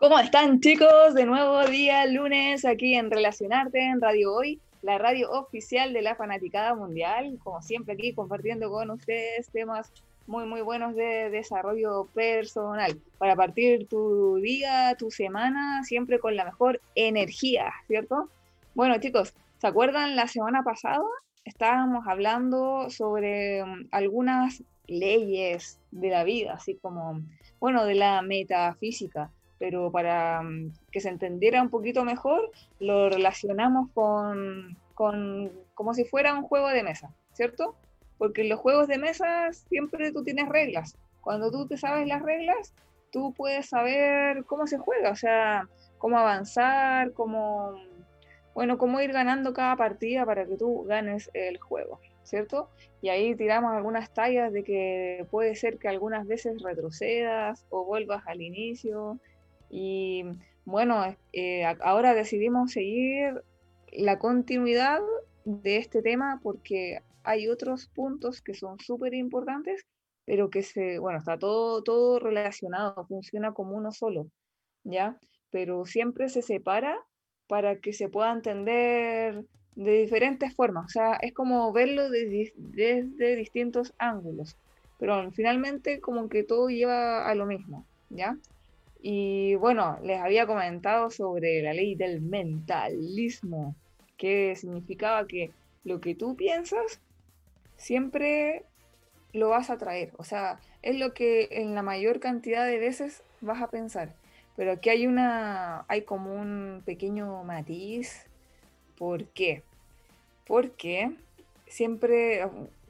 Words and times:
¿Cómo 0.00 0.18
están 0.18 0.60
chicos? 0.60 1.12
De 1.12 1.26
nuevo 1.26 1.62
día 1.66 2.06
lunes 2.06 2.64
aquí 2.64 2.94
en 2.94 3.10
Relacionarte 3.10 3.84
en 3.84 4.00
Radio 4.00 4.32
Hoy, 4.32 4.58
la 4.80 4.96
radio 4.96 5.30
oficial 5.30 5.92
de 5.92 6.00
la 6.00 6.14
Fanaticada 6.14 6.74
Mundial. 6.74 7.38
Como 7.44 7.60
siempre 7.60 7.92
aquí 7.92 8.14
compartiendo 8.14 8.70
con 8.70 8.90
ustedes 8.90 9.50
temas 9.50 9.92
muy 10.26 10.46
muy 10.46 10.62
buenos 10.62 10.96
de 10.96 11.28
desarrollo 11.28 12.06
personal 12.14 12.98
para 13.18 13.36
partir 13.36 13.88
tu 13.88 14.36
día, 14.36 14.96
tu 14.98 15.10
semana 15.10 15.84
siempre 15.84 16.18
con 16.18 16.34
la 16.34 16.46
mejor 16.46 16.80
energía, 16.94 17.70
¿cierto? 17.86 18.30
Bueno 18.74 18.98
chicos, 19.00 19.34
¿se 19.58 19.66
acuerdan 19.66 20.16
la 20.16 20.28
semana 20.28 20.62
pasada? 20.62 21.04
Estábamos 21.44 22.06
hablando 22.08 22.88
sobre 22.88 23.62
um, 23.62 23.86
algunas 23.90 24.62
leyes 24.86 25.78
de 25.90 26.08
la 26.08 26.24
vida, 26.24 26.54
así 26.54 26.76
como, 26.76 27.20
bueno, 27.60 27.84
de 27.84 27.96
la 27.96 28.22
metafísica 28.22 29.30
pero 29.60 29.92
para 29.92 30.42
mm, 30.42 30.72
que 30.90 31.00
se 31.00 31.10
entendiera 31.10 31.62
un 31.62 31.68
poquito 31.68 32.02
mejor, 32.02 32.50
lo 32.80 33.10
relacionamos 33.10 33.90
con, 33.92 34.76
con 34.94 35.52
como 35.74 35.92
si 35.94 36.04
fuera 36.04 36.34
un 36.34 36.42
juego 36.42 36.68
de 36.70 36.82
mesa, 36.82 37.14
¿cierto? 37.34 37.76
Porque 38.16 38.40
en 38.40 38.48
los 38.48 38.58
juegos 38.58 38.88
de 38.88 38.98
mesa 38.98 39.52
siempre 39.52 40.12
tú 40.12 40.24
tienes 40.24 40.48
reglas. 40.48 40.96
Cuando 41.20 41.50
tú 41.50 41.66
te 41.66 41.76
sabes 41.76 42.08
las 42.08 42.22
reglas, 42.22 42.74
tú 43.12 43.34
puedes 43.34 43.68
saber 43.68 44.44
cómo 44.46 44.66
se 44.66 44.78
juega, 44.78 45.10
o 45.10 45.16
sea, 45.16 45.68
cómo 45.98 46.18
avanzar, 46.18 47.12
cómo, 47.12 47.74
bueno, 48.54 48.78
cómo 48.78 48.98
ir 49.02 49.12
ganando 49.12 49.52
cada 49.52 49.76
partida 49.76 50.24
para 50.24 50.46
que 50.46 50.56
tú 50.56 50.84
ganes 50.84 51.30
el 51.34 51.58
juego, 51.58 52.00
¿cierto? 52.22 52.70
Y 53.02 53.10
ahí 53.10 53.34
tiramos 53.34 53.72
algunas 53.72 54.10
tallas 54.14 54.52
de 54.54 54.64
que 54.64 55.26
puede 55.30 55.54
ser 55.54 55.78
que 55.78 55.88
algunas 55.88 56.26
veces 56.26 56.62
retrocedas 56.62 57.66
o 57.68 57.84
vuelvas 57.84 58.22
al 58.26 58.40
inicio, 58.40 59.20
y 59.70 60.24
bueno, 60.64 61.04
eh, 61.32 61.64
ahora 61.80 62.14
decidimos 62.14 62.72
seguir 62.72 63.42
la 63.92 64.18
continuidad 64.18 65.00
de 65.44 65.76
este 65.76 66.02
tema 66.02 66.40
porque 66.42 67.00
hay 67.22 67.48
otros 67.48 67.88
puntos 67.88 68.42
que 68.42 68.54
son 68.54 68.78
súper 68.78 69.14
importantes, 69.14 69.86
pero 70.24 70.50
que 70.50 70.62
se, 70.62 70.98
bueno, 70.98 71.18
está 71.18 71.38
todo, 71.38 71.82
todo 71.82 72.18
relacionado, 72.18 73.06
funciona 73.06 73.52
como 73.52 73.76
uno 73.76 73.92
solo, 73.92 74.26
¿ya? 74.84 75.18
Pero 75.50 75.86
siempre 75.86 76.28
se 76.28 76.42
separa 76.42 76.98
para 77.48 77.80
que 77.80 77.92
se 77.92 78.08
pueda 78.08 78.32
entender 78.32 79.44
de 79.76 79.92
diferentes 80.02 80.54
formas, 80.54 80.86
o 80.86 80.88
sea, 80.88 81.14
es 81.14 81.32
como 81.32 81.72
verlo 81.72 82.10
desde, 82.10 82.52
desde 82.56 83.36
distintos 83.36 83.94
ángulos, 83.98 84.56
pero 84.98 85.30
finalmente 85.32 86.00
como 86.00 86.28
que 86.28 86.44
todo 86.44 86.68
lleva 86.68 87.28
a 87.28 87.34
lo 87.34 87.46
mismo, 87.46 87.86
¿ya? 88.08 88.36
Y 89.02 89.54
bueno, 89.54 89.98
les 90.02 90.20
había 90.20 90.46
comentado 90.46 91.10
sobre 91.10 91.62
la 91.62 91.72
ley 91.72 91.94
del 91.94 92.20
mentalismo, 92.20 93.74
que 94.16 94.54
significaba 94.56 95.26
que 95.26 95.50
lo 95.84 96.00
que 96.00 96.14
tú 96.14 96.36
piensas 96.36 97.00
siempre 97.76 98.64
lo 99.32 99.48
vas 99.48 99.70
a 99.70 99.78
traer. 99.78 100.12
O 100.18 100.24
sea, 100.24 100.60
es 100.82 100.96
lo 100.96 101.14
que 101.14 101.48
en 101.50 101.74
la 101.74 101.82
mayor 101.82 102.20
cantidad 102.20 102.66
de 102.66 102.78
veces 102.78 103.22
vas 103.40 103.62
a 103.62 103.70
pensar. 103.70 104.12
Pero 104.56 104.72
aquí 104.72 104.90
hay 104.90 105.06
una, 105.06 105.86
hay 105.88 106.02
como 106.02 106.34
un 106.34 106.82
pequeño 106.84 107.42
matiz. 107.44 108.26
¿Por 108.98 109.24
qué? 109.28 109.62
Porque 110.46 111.12
siempre, 111.70 112.46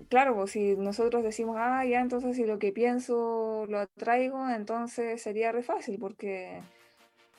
claro, 0.08 0.34
pues, 0.34 0.52
si 0.52 0.74
nosotros 0.76 1.22
decimos, 1.22 1.56
ah, 1.58 1.84
ya, 1.84 2.00
entonces 2.00 2.36
si 2.36 2.46
lo 2.46 2.58
que 2.58 2.72
pienso 2.72 3.66
lo 3.68 3.78
atraigo, 3.80 4.48
entonces 4.48 5.22
sería 5.22 5.52
re 5.52 5.62
fácil, 5.62 5.98
porque 6.00 6.60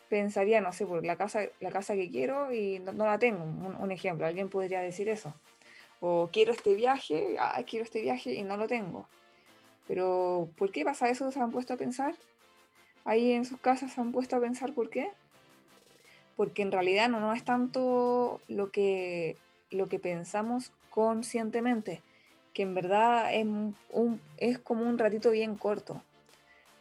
pensaría, 0.09 0.61
no 0.61 0.71
sé, 0.71 0.85
por 0.85 1.05
la 1.05 1.15
casa, 1.17 1.41
la 1.59 1.71
casa 1.71 1.95
que 1.95 2.09
quiero 2.09 2.53
y 2.53 2.79
no, 2.79 3.05
la 3.05 3.17
tengo. 3.19 3.43
Un, 3.43 3.91
ejemplo, 3.91 4.25
alguien 4.25 4.49
podría 4.49 4.81
decir 4.81 5.09
eso. 5.09 5.33
O 5.99 6.29
quiero 6.31 6.51
este 6.53 6.75
viaje, 6.75 7.37
ah, 7.39 7.61
quiero 7.67 7.85
este 7.85 8.01
viaje 8.01 8.33
y 8.33 8.43
no 8.43 8.57
lo 8.57 8.67
tengo. 8.67 9.07
Pero, 9.87 10.49
¿por 10.57 10.71
qué 10.71 10.85
pasa 10.85 11.09
eso? 11.09 11.31
¿Se 11.31 11.39
han 11.39 11.51
puesto 11.51 11.73
a 11.73 11.77
pensar? 11.77 12.15
Ahí 13.05 13.31
en 13.31 13.45
sus 13.45 13.59
casas 13.59 13.93
se 13.93 14.01
han 14.01 14.11
puesto 14.11 14.35
a 14.35 14.41
pensar 14.41 14.73
por 14.73 14.89
qué. 14.89 15.09
Porque 16.37 16.61
en 16.61 16.71
realidad 16.71 17.09
no, 17.09 17.19
no 17.19 17.33
es 17.33 17.43
tanto 17.43 18.41
lo 18.47 18.71
que, 18.71 19.37
lo 19.69 19.87
que 19.87 19.99
pensamos 19.99 20.71
conscientemente, 20.91 22.03
que 22.53 22.61
en 22.61 22.75
verdad 22.75 23.33
es, 23.33 23.45
un, 23.45 24.21
es 24.37 24.59
como 24.59 24.87
un 24.87 24.99
ratito 24.99 25.31
bien 25.31 25.55
corto. 25.55 26.03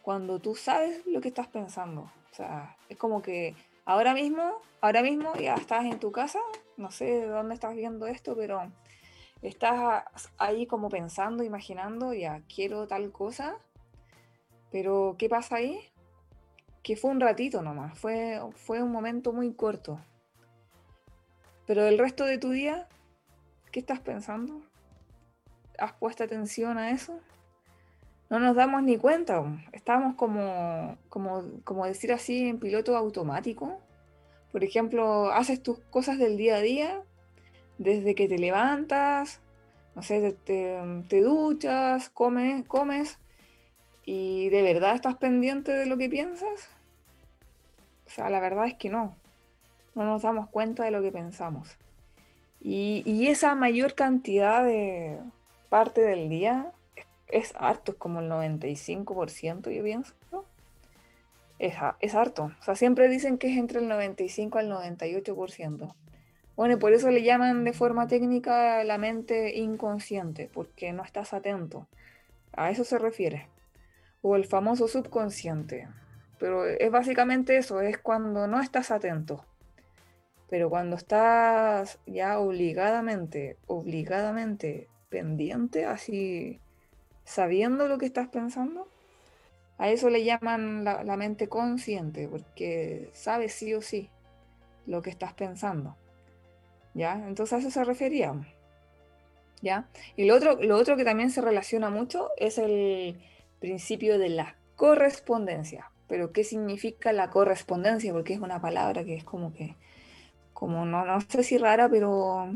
Cuando 0.03 0.37
tú 0.39 0.55
sabes 0.55 1.03
lo 1.07 1.21
que 1.21 1.29
estás 1.29 1.47
pensando, 1.47 2.01
o 2.01 2.35
sea, 2.35 2.77
es 2.89 2.97
como 2.97 3.21
que 3.21 3.55
ahora 3.85 4.13
mismo, 4.13 4.59
ahora 4.81 5.01
mismo 5.01 5.33
ya 5.35 5.55
estás 5.55 5.85
en 5.85 5.99
tu 5.99 6.11
casa, 6.11 6.39
no 6.77 6.91
sé 6.91 7.05
de 7.05 7.27
dónde 7.27 7.55
estás 7.55 7.75
viendo 7.75 8.05
esto, 8.05 8.35
pero 8.35 8.71
estás 9.41 10.03
ahí 10.37 10.67
como 10.67 10.89
pensando, 10.89 11.43
imaginando, 11.43 12.13
ya 12.13 12.41
quiero 12.53 12.87
tal 12.87 13.11
cosa, 13.11 13.57
pero 14.71 15.15
¿qué 15.17 15.29
pasa 15.29 15.57
ahí? 15.57 15.79
Que 16.83 16.95
fue 16.95 17.11
un 17.11 17.21
ratito 17.21 17.61
nomás, 17.61 17.97
fue, 17.97 18.41
fue 18.55 18.83
un 18.83 18.91
momento 18.91 19.31
muy 19.31 19.53
corto. 19.53 19.99
Pero 21.65 21.85
el 21.87 21.97
resto 21.97 22.25
de 22.25 22.37
tu 22.37 22.49
día 22.49 22.89
¿Qué 23.71 23.79
estás 23.79 24.01
pensando? 24.01 24.61
¿Has 25.79 25.93
puesto 25.93 26.23
atención 26.23 26.77
a 26.77 26.91
eso? 26.91 27.17
No 28.29 28.39
nos 28.39 28.55
damos 28.55 28.83
ni 28.83 28.97
cuenta. 28.97 29.43
Estamos 29.71 30.15
como, 30.15 30.97
como, 31.07 31.43
como 31.63 31.85
decir 31.85 32.11
así, 32.11 32.49
en 32.49 32.59
piloto 32.59 32.97
automático. 32.97 33.79
Por 34.51 34.65
ejemplo, 34.65 35.31
haces 35.31 35.63
tus 35.63 35.79
cosas 35.89 36.17
del 36.17 36.35
día 36.35 36.57
a 36.57 36.61
día, 36.61 37.01
desde 37.77 38.13
que 38.13 38.27
te 38.27 38.37
levantas, 38.37 39.39
no 39.95 40.03
sé, 40.03 40.33
te, 40.43 41.21
duchas, 41.21 42.09
comes, 42.09 42.67
comes, 42.67 43.19
y 44.03 44.49
de 44.49 44.63
verdad 44.63 44.95
estás 44.95 45.15
pendiente 45.15 45.71
de 45.71 45.85
lo 45.85 45.97
que 45.97 46.09
piensas. 46.09 46.69
O 48.05 48.09
sea, 48.09 48.29
la 48.29 48.41
verdad 48.41 48.67
es 48.67 48.73
que 48.73 48.89
no. 48.89 49.15
No 49.95 50.03
nos 50.03 50.23
damos 50.23 50.49
cuenta 50.49 50.83
de 50.83 50.91
lo 50.91 51.01
que 51.01 51.11
pensamos. 51.11 51.77
Y, 52.63 53.27
esa 53.27 53.55
mayor 53.55 53.95
cantidad 53.95 54.63
de 54.63 55.17
parte 55.69 56.01
del 56.01 56.29
día 56.29 56.71
es, 57.27 57.53
harto, 57.57 57.93
es 57.93 57.97
como 57.97 58.19
el 58.19 58.29
95%, 58.29 59.71
yo 59.71 59.83
pienso. 59.83 60.13
Es, 61.57 61.75
es 61.99 62.15
harto. 62.15 62.51
O 62.59 62.63
sea, 62.63 62.75
siempre 62.75 63.09
dicen 63.09 63.37
que 63.37 63.51
es 63.51 63.57
entre 63.57 63.79
el 63.79 63.87
95 63.87 64.59
al 64.59 64.69
98%. 64.69 65.95
Bueno, 66.55 66.75
y 66.75 66.77
por 66.77 66.93
eso 66.93 67.09
le 67.09 67.23
llaman 67.23 67.63
de 67.63 67.73
forma 67.73 68.07
técnica 68.07 68.83
la 68.83 68.99
mente 68.99 69.57
inconsciente, 69.57 70.49
porque 70.53 70.93
no 70.93 71.03
estás 71.03 71.33
atento. 71.33 71.87
A 72.53 72.69
eso 72.69 72.83
se 72.83 72.99
refiere. 72.99 73.47
O 74.21 74.35
el 74.35 74.45
famoso 74.45 74.87
subconsciente. 74.87 75.87
Pero 76.37 76.65
es 76.65 76.91
básicamente 76.91 77.57
eso, 77.57 77.81
es 77.81 77.97
cuando 77.97 78.47
no 78.47 78.59
estás 78.61 78.91
atento. 78.91 79.45
Pero 80.51 80.69
cuando 80.69 80.97
estás 80.97 81.97
ya 82.05 82.37
obligadamente, 82.37 83.55
obligadamente 83.67 84.89
pendiente, 85.07 85.85
así 85.85 86.59
sabiendo 87.23 87.87
lo 87.87 87.97
que 87.97 88.05
estás 88.05 88.27
pensando, 88.27 88.85
a 89.77 89.89
eso 89.89 90.09
le 90.09 90.25
llaman 90.25 90.83
la, 90.83 91.15
mente 91.15 91.47
consciente, 91.47 92.27
porque 92.27 93.11
sabes 93.13 93.53
sí 93.53 93.73
o 93.73 93.81
sí 93.81 94.09
lo 94.85 95.01
que 95.01 95.09
estás 95.09 95.31
pensando. 95.31 95.95
¿Ya? 96.93 97.13
Entonces 97.13 97.53
a 97.53 97.57
eso 97.59 97.71
se 97.71 97.85
refería. 97.85 98.33
¿Ya? 99.61 99.87
Y 100.17 100.25
lo 100.25 100.35
otro, 100.35 100.61
lo 100.61 100.75
otro 100.75 100.97
que 100.97 101.05
también 101.05 101.31
se 101.31 101.39
relaciona 101.39 101.89
mucho 101.89 102.29
es 102.35 102.57
el 102.57 103.21
principio 103.61 104.19
de 104.19 104.27
la 104.27 104.57
correspondencia. 104.75 105.91
Pero 106.09 106.33
¿qué 106.33 106.43
significa 106.43 107.13
la 107.13 107.29
correspondencia? 107.29 108.11
Porque 108.11 108.33
es 108.33 108.41
una 108.41 108.59
palabra 108.59 109.05
que 109.05 109.15
es 109.15 109.23
como 109.23 109.53
que 109.53 109.77
como 110.61 110.85
no, 110.85 111.03
no 111.03 111.19
sé 111.21 111.41
si 111.41 111.57
rara, 111.57 111.89
pero 111.89 112.55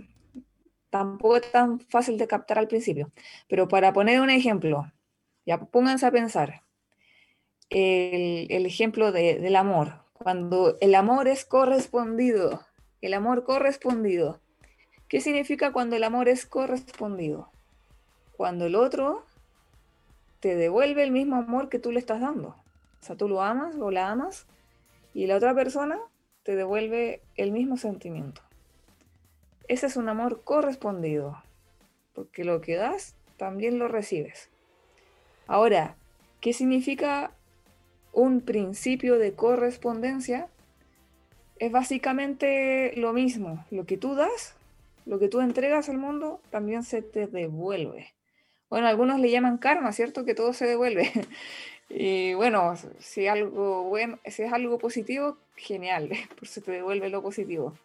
tampoco 0.91 1.37
es 1.37 1.51
tan 1.51 1.79
fácil 1.79 2.19
de 2.19 2.27
captar 2.27 2.59
al 2.59 2.67
principio. 2.67 3.11
Pero 3.47 3.67
para 3.67 3.93
poner 3.93 4.21
un 4.21 4.29
ejemplo, 4.29 4.93
ya 5.43 5.57
pónganse 5.57 6.05
a 6.05 6.11
pensar, 6.11 6.61
el, 7.71 8.63
ejemplo 8.67 9.11
del 9.11 9.55
amor, 9.55 10.03
cuando 10.13 10.77
el 10.81 10.93
amor 10.93 11.27
es 11.27 11.45
correspondido, 11.45 12.61
el 13.01 13.15
amor 13.15 13.43
correspondido, 13.43 14.39
¿qué 15.07 15.19
significa 15.19 15.73
cuando 15.73 15.95
el 15.95 16.03
amor 16.03 16.29
es 16.29 16.45
correspondido? 16.45 17.49
Cuando 18.37 18.67
el 18.67 18.75
otro 18.75 19.25
te 20.41 20.55
devuelve 20.55 21.01
el 21.01 21.09
mismo 21.09 21.37
amor 21.37 21.69
que 21.69 21.79
tú 21.79 21.91
le 21.91 21.97
estás 21.97 22.21
dando. 22.21 22.49
O 22.49 23.03
sea, 23.03 23.15
tú 23.15 23.27
lo 23.27 23.41
amas 23.41 23.75
o 23.79 23.89
la 23.89 24.11
amas 24.11 24.45
y 25.15 25.25
la 25.25 25.37
otra 25.37 25.55
persona 25.55 25.99
te 26.45 26.55
devuelve 26.55 27.21
el 27.35 27.51
mismo 27.51 27.75
sentimiento. 27.75 28.41
Ese 29.67 29.87
es 29.87 29.97
un 29.97 30.07
amor 30.07 30.43
correspondido, 30.45 31.43
porque 32.13 32.45
lo 32.45 32.61
que 32.61 32.77
das 32.77 33.15
también 33.35 33.79
lo 33.79 33.89
recibes. 33.89 34.49
Ahora, 35.47 35.97
¿qué 36.39 36.53
significa 36.53 37.33
un 38.15 38.39
principio 38.39 39.19
de 39.19 39.33
correspondencia, 39.33 40.47
es 41.59 41.71
básicamente 41.71 42.93
lo 42.95 43.13
mismo. 43.13 43.65
Lo 43.69 43.85
que 43.85 43.97
tú 43.97 44.15
das, 44.15 44.55
lo 45.05 45.19
que 45.19 45.27
tú 45.27 45.41
entregas 45.41 45.89
al 45.89 45.97
mundo, 45.97 46.41
también 46.49 46.83
se 46.83 47.01
te 47.01 47.27
devuelve. 47.27 48.13
Bueno, 48.69 48.87
algunos 48.87 49.19
le 49.19 49.29
llaman 49.29 49.57
karma, 49.57 49.91
¿cierto? 49.91 50.25
Que 50.25 50.33
todo 50.33 50.53
se 50.53 50.65
devuelve. 50.65 51.11
Y 51.89 52.33
bueno, 52.33 52.75
si, 52.99 53.27
algo 53.27 53.83
bueno, 53.83 54.19
si 54.25 54.43
es 54.43 54.51
algo 54.51 54.77
positivo, 54.79 55.37
genial, 55.55 56.09
pues 56.39 56.51
se 56.51 56.61
te 56.61 56.71
devuelve 56.71 57.09
lo 57.09 57.21
positivo. 57.21 57.77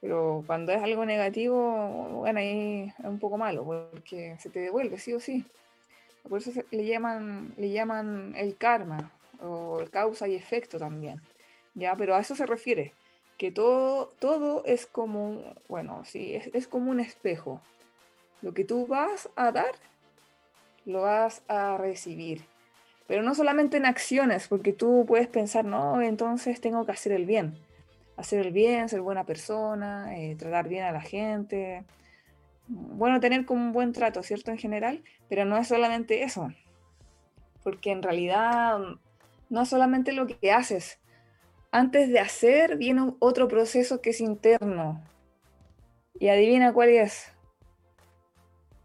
Pero 0.00 0.44
cuando 0.46 0.72
es 0.72 0.82
algo 0.82 1.04
negativo, 1.06 2.20
bueno, 2.20 2.38
ahí 2.40 2.92
es 2.98 3.04
un 3.04 3.18
poco 3.18 3.38
malo, 3.38 3.64
porque 3.64 4.36
se 4.38 4.50
te 4.50 4.60
devuelve, 4.60 4.98
sí 4.98 5.12
o 5.12 5.20
sí. 5.20 5.44
Por 6.28 6.40
eso 6.40 6.50
le 6.70 6.84
llaman, 6.84 7.54
le 7.56 7.70
llaman 7.70 8.34
el 8.36 8.56
karma, 8.56 9.12
o 9.40 9.84
causa 9.90 10.28
y 10.28 10.34
efecto 10.34 10.78
también. 10.78 11.20
¿Ya? 11.74 11.94
Pero 11.96 12.14
a 12.14 12.20
eso 12.20 12.34
se 12.34 12.46
refiere, 12.46 12.92
que 13.38 13.50
todo, 13.52 14.12
todo 14.18 14.64
es 14.64 14.86
como, 14.86 15.54
bueno, 15.68 16.04
sí, 16.04 16.34
es, 16.34 16.48
es 16.54 16.66
como 16.68 16.90
un 16.90 17.00
espejo. 17.00 17.60
Lo 18.42 18.54
que 18.54 18.64
tú 18.64 18.86
vas 18.86 19.28
a 19.36 19.52
dar, 19.52 19.74
lo 20.84 21.02
vas 21.02 21.42
a 21.48 21.76
recibir. 21.78 22.42
Pero 23.06 23.22
no 23.22 23.34
solamente 23.34 23.76
en 23.76 23.86
acciones, 23.86 24.48
porque 24.48 24.72
tú 24.72 25.04
puedes 25.06 25.28
pensar, 25.28 25.64
no, 25.64 26.02
entonces 26.02 26.60
tengo 26.60 26.84
que 26.84 26.92
hacer 26.92 27.12
el 27.12 27.24
bien. 27.24 27.56
Hacer 28.16 28.44
el 28.44 28.52
bien, 28.52 28.88
ser 28.88 29.00
buena 29.00 29.24
persona, 29.24 30.16
eh, 30.18 30.34
tratar 30.36 30.68
bien 30.68 30.84
a 30.84 30.92
la 30.92 31.00
gente. 31.00 31.84
Bueno, 32.66 33.20
tener 33.20 33.44
como 33.46 33.62
un 33.62 33.72
buen 33.72 33.92
trato, 33.92 34.22
¿cierto? 34.22 34.50
En 34.50 34.58
general, 34.58 35.04
pero 35.28 35.44
no 35.44 35.56
es 35.56 35.68
solamente 35.68 36.24
eso. 36.24 36.52
Porque 37.62 37.92
en 37.92 38.02
realidad 38.02 38.78
no 39.50 39.62
es 39.62 39.68
solamente 39.68 40.12
lo 40.12 40.26
que 40.26 40.50
haces. 40.50 40.98
Antes 41.70 42.08
de 42.08 42.18
hacer 42.18 42.76
viene 42.76 43.14
otro 43.18 43.48
proceso 43.48 44.00
que 44.00 44.10
es 44.10 44.20
interno. 44.20 45.02
Y 46.18 46.28
adivina 46.28 46.72
cuál 46.72 46.88
es. 46.88 47.32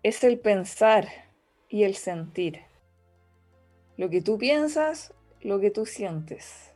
Es 0.03 0.23
el 0.23 0.39
pensar 0.39 1.07
y 1.69 1.83
el 1.83 1.95
sentir. 1.95 2.70
Lo 3.98 4.10
que 4.10 4.22
tú 4.22 4.38
piensas, 4.38 5.14
lo 5.42 5.60
que 5.60 5.72
tú 5.72 5.86
sientes. 5.86 6.72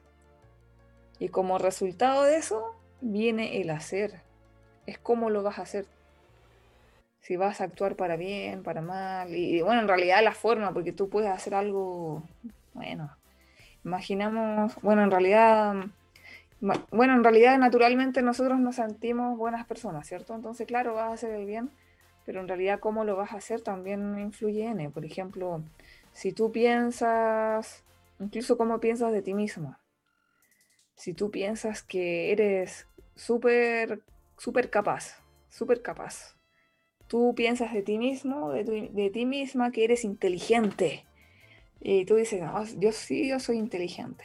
Y 1.19 1.29
como 1.29 1.57
resultado 1.57 2.23
de 2.23 2.37
eso 2.37 2.75
viene 3.01 3.61
el 3.61 3.69
hacer. 3.69 4.21
Es 4.85 4.97
cómo 4.97 5.29
lo 5.29 5.43
vas 5.43 5.59
a 5.59 5.63
hacer. 5.63 5.85
Si 7.21 7.37
vas 7.37 7.61
a 7.61 7.63
actuar 7.63 7.95
para 7.95 8.17
bien, 8.17 8.63
para 8.63 8.81
mal. 8.81 9.33
Y, 9.33 9.61
bueno, 9.61 9.81
en 9.81 9.87
realidad 9.87 10.23
la 10.23 10.33
forma, 10.33 10.73
porque 10.73 10.91
tú 10.91 11.09
puedes 11.09 11.29
hacer 11.29 11.55
algo, 11.55 12.23
bueno, 12.73 13.09
imaginamos, 13.83 14.75
bueno, 14.81 15.03
en 15.03 15.11
realidad, 15.11 15.73
bueno, 16.91 17.13
en 17.15 17.23
realidad 17.23 17.57
naturalmente 17.57 18.21
nosotros 18.21 18.59
nos 18.59 18.75
sentimos 18.75 19.37
buenas 19.37 19.65
personas, 19.65 20.07
¿cierto? 20.07 20.35
Entonces, 20.35 20.67
claro, 20.67 20.93
vas 20.93 21.09
a 21.09 21.13
hacer 21.13 21.31
el 21.31 21.45
bien, 21.45 21.71
pero 22.25 22.41
en 22.41 22.47
realidad 22.47 22.79
cómo 22.79 23.03
lo 23.03 23.15
vas 23.15 23.31
a 23.33 23.37
hacer 23.37 23.61
también 23.61 24.19
influye 24.19 24.65
en, 24.65 24.91
por 24.91 25.05
ejemplo, 25.05 25.63
si 26.15 26.31
tú 26.31 26.51
piensas, 26.51 27.83
incluso 28.19 28.57
cómo 28.57 28.79
piensas 28.79 29.11
de 29.11 29.21
ti 29.21 29.33
mismo, 29.33 29.77
si 30.95 31.13
tú 31.13 31.29
piensas 31.29 31.83
que 31.83 32.31
eres 32.31 32.87
súper, 33.15 34.01
súper 34.37 34.69
capaz, 34.69 35.21
súper 35.49 35.81
capaz, 35.81 36.37
tú 37.07 37.35
piensas 37.35 37.73
de 37.73 37.83
ti 37.83 37.97
mismo, 37.97 38.51
de, 38.51 39.11
ti 39.13 39.25
misma, 39.25 39.71
que 39.71 39.83
eres 39.83 40.05
inteligente, 40.05 41.05
y 41.81 42.05
tú 42.05 42.15
dices, 42.15 42.41
yo 42.79 42.91
sí, 42.93 43.27
yo 43.27 43.39
soy 43.39 43.57
inteligente. 43.57 44.23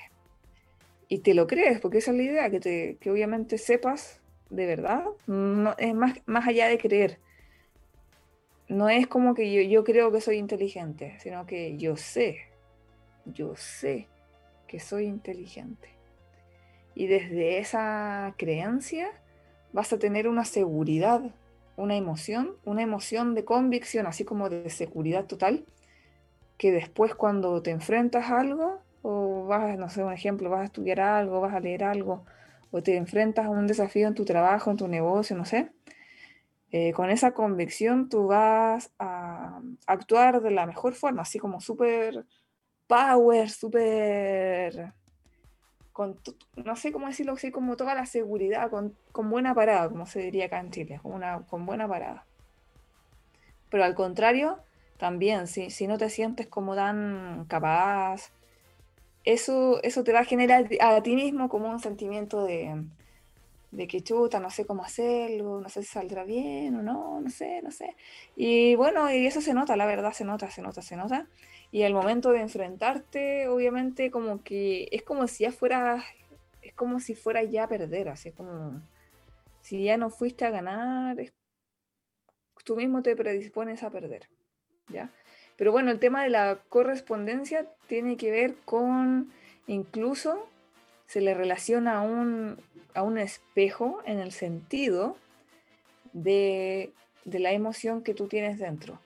Y 1.08 1.18
te 1.18 1.34
lo 1.34 1.48
crees, 1.48 1.80
porque 1.80 1.98
esa 1.98 2.12
es 2.12 2.16
la 2.16 2.22
idea, 2.22 2.50
que 2.50 3.10
obviamente 3.10 3.58
sepas 3.58 4.20
de 4.48 4.66
verdad, 4.66 5.04
no, 5.26 5.74
es 5.78 5.94
más, 5.94 6.20
más 6.26 6.46
allá 6.46 6.68
de 6.68 6.78
creer 6.78 7.18
no 8.70 8.88
es 8.88 9.08
como 9.08 9.34
que 9.34 9.68
yo, 9.68 9.82
creo 9.82 10.12
que 10.12 10.20
soy 10.20 10.36
inteligente, 10.36 11.16
sino 11.18 11.44
que 11.44 11.76
yo 11.76 11.96
sé, 11.96 12.38
yo 13.26 13.56
sé 13.56 14.06
que 14.68 14.78
soy 14.78 15.06
inteligente. 15.06 15.88
Y 16.94 17.08
desde 17.08 17.58
esa 17.58 18.32
creencia 18.38 19.10
vas 19.72 19.92
a 19.92 19.98
tener 19.98 20.28
una 20.28 20.44
seguridad, 20.44 21.20
una 21.76 21.96
emoción, 21.96 22.52
una 22.64 22.82
emoción 22.82 23.34
de 23.34 23.44
convicción, 23.44 24.06
así 24.06 24.24
como 24.24 24.48
de 24.48 24.70
seguridad 24.70 25.26
total, 25.26 25.66
que 26.56 26.70
después 26.70 27.16
cuando 27.16 27.62
te 27.62 27.72
enfrentas 27.72 28.30
a 28.30 28.38
algo, 28.38 28.82
o 29.02 29.46
vas, 29.46 29.76
no 29.78 29.88
sé, 29.88 30.04
un 30.04 30.12
ejemplo, 30.12 30.48
vas 30.48 30.60
a 30.60 30.64
estudiar 30.64 31.00
algo, 31.00 31.40
vas 31.40 31.54
a 31.54 31.60
leer 31.60 31.82
algo, 31.82 32.24
o 32.70 32.82
te 32.82 32.96
enfrentas 32.96 33.46
a 33.46 33.50
un 33.50 33.66
desafío 33.66 34.06
en 34.06 34.14
tu 34.14 34.24
trabajo, 34.24 34.70
en 34.70 34.76
tu 34.76 34.86
negocio, 34.86 35.36
no 35.36 35.44
sé, 35.44 35.72
eh, 36.72 36.92
con 36.92 37.10
esa 37.10 37.32
convicción 37.32 38.08
tú 38.08 38.28
vas 38.28 38.92
a 38.98 39.60
actuar 39.86 40.40
de 40.40 40.52
la 40.52 40.66
mejor 40.66 40.94
forma, 40.94 41.22
así 41.22 41.38
como 41.38 41.60
súper 41.60 42.24
power, 42.86 43.50
súper, 43.50 44.92
no 46.56 46.76
sé 46.76 46.92
cómo 46.92 47.08
decirlo, 47.08 47.32
así 47.32 47.50
como 47.50 47.76
toda 47.76 47.94
la 47.94 48.06
seguridad, 48.06 48.70
con, 48.70 48.94
buena 49.30 49.54
parada, 49.54 49.88
como 49.88 50.06
se 50.06 50.20
diría 50.20 50.46
acá 50.46 50.60
en 50.60 50.70
Chile, 50.70 51.00
con, 51.02 51.22
con 51.48 51.66
buena 51.66 51.88
parada. 51.88 52.24
Pero 53.68 53.84
al 53.84 53.94
contrario, 53.94 54.58
también, 54.96 55.46
si, 55.48 55.86
no 55.86 55.98
te 55.98 56.08
sientes 56.08 56.46
como 56.46 56.74
tan 56.74 57.46
capaz, 57.48 58.30
eso 59.24 59.80
te 59.82 60.12
va 60.12 60.20
a 60.20 60.24
generar 60.24 60.68
a 60.80 61.02
ti 61.02 61.14
mismo 61.14 61.48
como 61.48 61.68
un 61.68 61.80
sentimiento 61.80 62.44
de, 62.44 62.84
de 63.70 63.86
que 63.86 64.02
chuta, 64.02 64.40
no 64.40 64.50
sé 64.50 64.66
cómo 64.66 64.82
hacerlo, 64.84 65.60
no 65.60 65.68
sé 65.68 65.82
si 65.82 65.88
saldrá 65.88 66.24
bien 66.24 66.74
o 66.76 66.82
no, 66.82 67.20
no 67.20 67.30
sé, 67.30 67.62
no 67.62 67.70
sé. 67.70 67.96
Y 68.36 68.74
bueno, 68.74 69.10
y 69.12 69.26
eso 69.26 69.40
se 69.40 69.54
nota, 69.54 69.76
la 69.76 69.86
verdad, 69.86 70.12
se 70.12 70.24
nota, 70.24 70.50
se 70.50 70.62
nota, 70.62 70.82
se 70.82 70.96
nota. 70.96 71.26
Y 71.70 71.82
el 71.82 71.94
momento 71.94 72.32
de 72.32 72.40
enfrentarte, 72.40 73.48
obviamente, 73.48 74.10
como 74.10 74.42
que 74.42 74.88
es 74.90 75.02
como 75.02 75.28
si 75.28 75.44
ya 75.44 75.52
fueras, 75.52 76.04
es 76.62 76.74
como 76.74 77.00
si 77.00 77.14
fuera 77.14 77.42
ya 77.44 77.64
a 77.64 77.68
perder, 77.68 78.08
así 78.08 78.32
como 78.32 78.82
si 79.60 79.84
ya 79.84 79.96
no 79.96 80.10
fuiste 80.10 80.44
a 80.44 80.50
ganar, 80.50 81.16
tú 82.64 82.76
mismo 82.76 83.02
te 83.02 83.16
predispones 83.16 83.82
a 83.82 83.90
perder, 83.90 84.28
¿ya? 84.88 85.10
Pero 85.56 85.72
bueno, 85.72 85.90
el 85.90 85.98
tema 85.98 86.22
de 86.22 86.30
la 86.30 86.58
correspondencia 86.68 87.66
tiene 87.86 88.16
que 88.16 88.30
ver 88.30 88.54
con 88.64 89.32
incluso 89.66 90.48
se 91.10 91.20
le 91.20 91.34
relaciona 91.34 91.96
a 91.96 92.02
un, 92.02 92.56
a 92.94 93.02
un 93.02 93.18
espejo 93.18 94.00
en 94.06 94.20
el 94.20 94.30
sentido 94.30 95.16
de, 96.12 96.92
la 97.24 97.50
emoción 97.50 98.04
que 98.04 98.14
tú 98.14 98.28
tienes 98.28 98.60
dentro. 98.60 99.00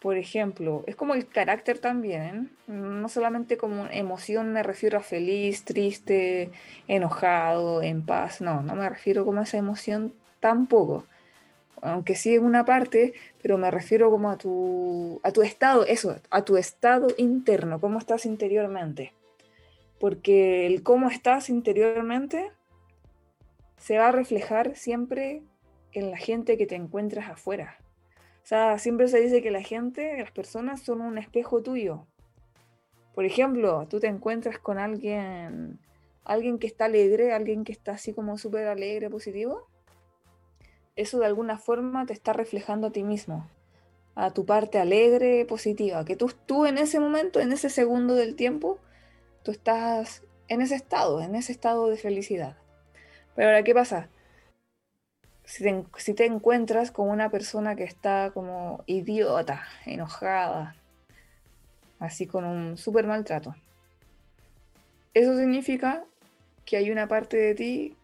Por 0.00 0.16
ejemplo, 0.16 0.82
es 0.88 0.96
como 0.96 1.14
el 1.14 1.28
carácter 1.28 1.78
también, 1.78 2.50
no 2.66 3.08
solamente 3.08 3.56
como 3.56 3.86
emoción 3.86 4.52
me 4.52 4.64
refiero 4.64 4.98
a 4.98 5.02
feliz, 5.02 5.64
triste, 5.64 6.50
enojado, 6.88 7.82
en 7.82 8.04
paz, 8.04 8.40
no, 8.40 8.60
no 8.60 8.74
me 8.74 8.88
refiero 8.88 9.24
como 9.24 9.38
a 9.38 9.44
esa 9.44 9.58
emoción 9.58 10.12
tampoco, 10.40 11.06
aunque 11.82 12.16
sí 12.16 12.34
en 12.34 12.44
una 12.44 12.64
parte, 12.64 13.14
pero 13.40 13.58
me 13.58 13.70
refiero 13.70 14.10
como 14.10 14.28
a 14.28 14.38
tu, 14.38 15.20
a 15.22 15.30
tu 15.30 15.42
estado, 15.42 15.86
eso, 15.86 16.16
a 16.30 16.44
tu 16.44 16.56
estado 16.56 17.06
interno, 17.16 17.80
cómo 17.80 18.00
estás 18.00 18.26
interiormente 18.26 19.12
porque 20.02 20.66
el 20.66 20.82
cómo 20.82 21.08
estás 21.10 21.48
interiormente 21.48 22.50
se 23.76 23.98
va 23.98 24.08
a 24.08 24.10
reflejar 24.12 24.74
siempre 24.74 25.44
en 25.92 26.10
la 26.10 26.16
gente 26.16 26.58
que 26.58 26.66
te 26.66 26.74
encuentras 26.74 27.30
afuera. 27.30 27.78
O 28.42 28.44
sea, 28.44 28.80
siempre 28.80 29.06
se 29.06 29.20
dice 29.20 29.42
que 29.42 29.52
la 29.52 29.62
gente, 29.62 30.18
las 30.18 30.32
personas 30.32 30.82
son 30.82 31.02
un 31.02 31.18
espejo 31.18 31.62
tuyo. 31.62 32.08
Por 33.14 33.24
ejemplo, 33.24 33.86
tú 33.88 34.00
te 34.00 34.08
encuentras 34.08 34.58
con 34.58 34.80
alguien, 34.80 35.78
alguien 36.24 36.58
que 36.58 36.66
está 36.66 36.86
alegre, 36.86 37.32
alguien 37.32 37.62
que 37.62 37.70
está 37.70 37.92
así 37.92 38.12
como 38.12 38.38
súper 38.38 38.66
alegre, 38.66 39.08
positivo. 39.08 39.68
Eso 40.96 41.20
de 41.20 41.26
alguna 41.26 41.58
forma 41.58 42.06
te 42.06 42.12
está 42.12 42.32
reflejando 42.32 42.88
a 42.88 42.90
ti 42.90 43.04
mismo, 43.04 43.48
a 44.16 44.32
tu 44.32 44.46
parte 44.46 44.80
alegre, 44.80 45.44
positiva, 45.44 46.04
que 46.04 46.16
tú, 46.16 46.32
tú 46.44 46.66
en 46.66 46.78
ese 46.78 46.98
momento, 46.98 47.38
en 47.38 47.52
ese 47.52 47.70
segundo 47.70 48.16
del 48.16 48.34
tiempo, 48.34 48.80
tú 49.42 49.50
estás 49.50 50.22
en 50.48 50.60
ese 50.60 50.74
estado, 50.74 51.22
en 51.22 51.34
ese 51.34 51.52
estado 51.52 51.88
de 51.88 51.96
felicidad. 51.96 52.56
Pero 53.34 53.48
ahora, 53.48 53.62
¿qué 53.62 53.74
pasa? 53.74 54.08
Si 55.44 56.14
te, 56.14 56.24
encuentras 56.24 56.90
con 56.90 57.08
una 57.08 57.30
persona 57.30 57.76
que 57.76 57.84
está 57.84 58.30
como 58.32 58.84
idiota, 58.86 59.64
enojada, 59.84 60.76
así 61.98 62.26
con 62.26 62.44
un 62.44 62.78
súper 62.78 63.06
maltrato, 63.06 63.54
eso 65.14 65.36
significa 65.36 66.04
que 66.64 66.76
hay 66.76 66.90
una 66.90 67.08
parte 67.08 67.36
de 67.36 67.54
ti 67.54 67.96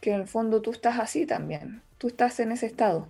que 0.00 0.12
en 0.12 0.20
el 0.20 0.28
fondo 0.28 0.60
tú 0.62 0.70
estás 0.70 0.98
así 0.98 1.26
también, 1.26 1.82
tú 1.98 2.08
estás 2.08 2.38
en 2.40 2.52
ese 2.52 2.66
estado. 2.66 3.08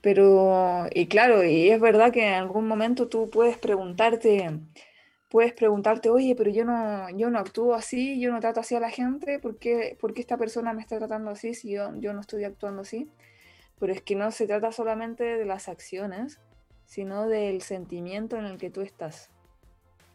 Pero, 0.00 0.86
y 0.94 1.06
claro, 1.06 1.44
y 1.44 1.70
es 1.70 1.80
verdad 1.80 2.12
que 2.12 2.28
en 2.28 2.34
algún 2.34 2.68
momento 2.68 3.08
tú 3.08 3.28
puedes 3.28 3.58
preguntarte, 3.58 4.48
puedes 5.28 5.52
preguntarte, 5.52 6.08
oye, 6.08 6.34
pero 6.36 6.50
yo 6.50 6.64
no, 6.64 7.10
yo 7.10 7.30
no 7.30 7.38
actúo 7.38 7.74
así, 7.74 8.20
yo 8.20 8.32
no 8.32 8.40
trato 8.40 8.60
así 8.60 8.74
a 8.74 8.80
la 8.80 8.90
gente, 8.90 9.38
¿por 9.38 9.58
qué, 9.58 9.96
esta 10.16 10.36
persona 10.36 10.72
me 10.72 10.82
está 10.82 10.98
tratando 10.98 11.30
así 11.30 11.54
si 11.54 11.72
yo, 11.72 11.94
yo 11.96 12.12
no 12.12 12.20
estoy 12.20 12.44
actuando 12.44 12.82
así? 12.82 13.10
Pero 13.78 13.92
es 13.92 14.02
que 14.02 14.14
no 14.14 14.30
se 14.30 14.46
trata 14.46 14.72
solamente 14.72 15.24
de 15.24 15.44
las 15.44 15.68
acciones, 15.68 16.40
sino 16.86 17.26
del 17.26 17.62
sentimiento 17.62 18.36
en 18.36 18.46
el 18.46 18.58
que 18.58 18.70
tú 18.70 18.80
estás, 18.80 19.30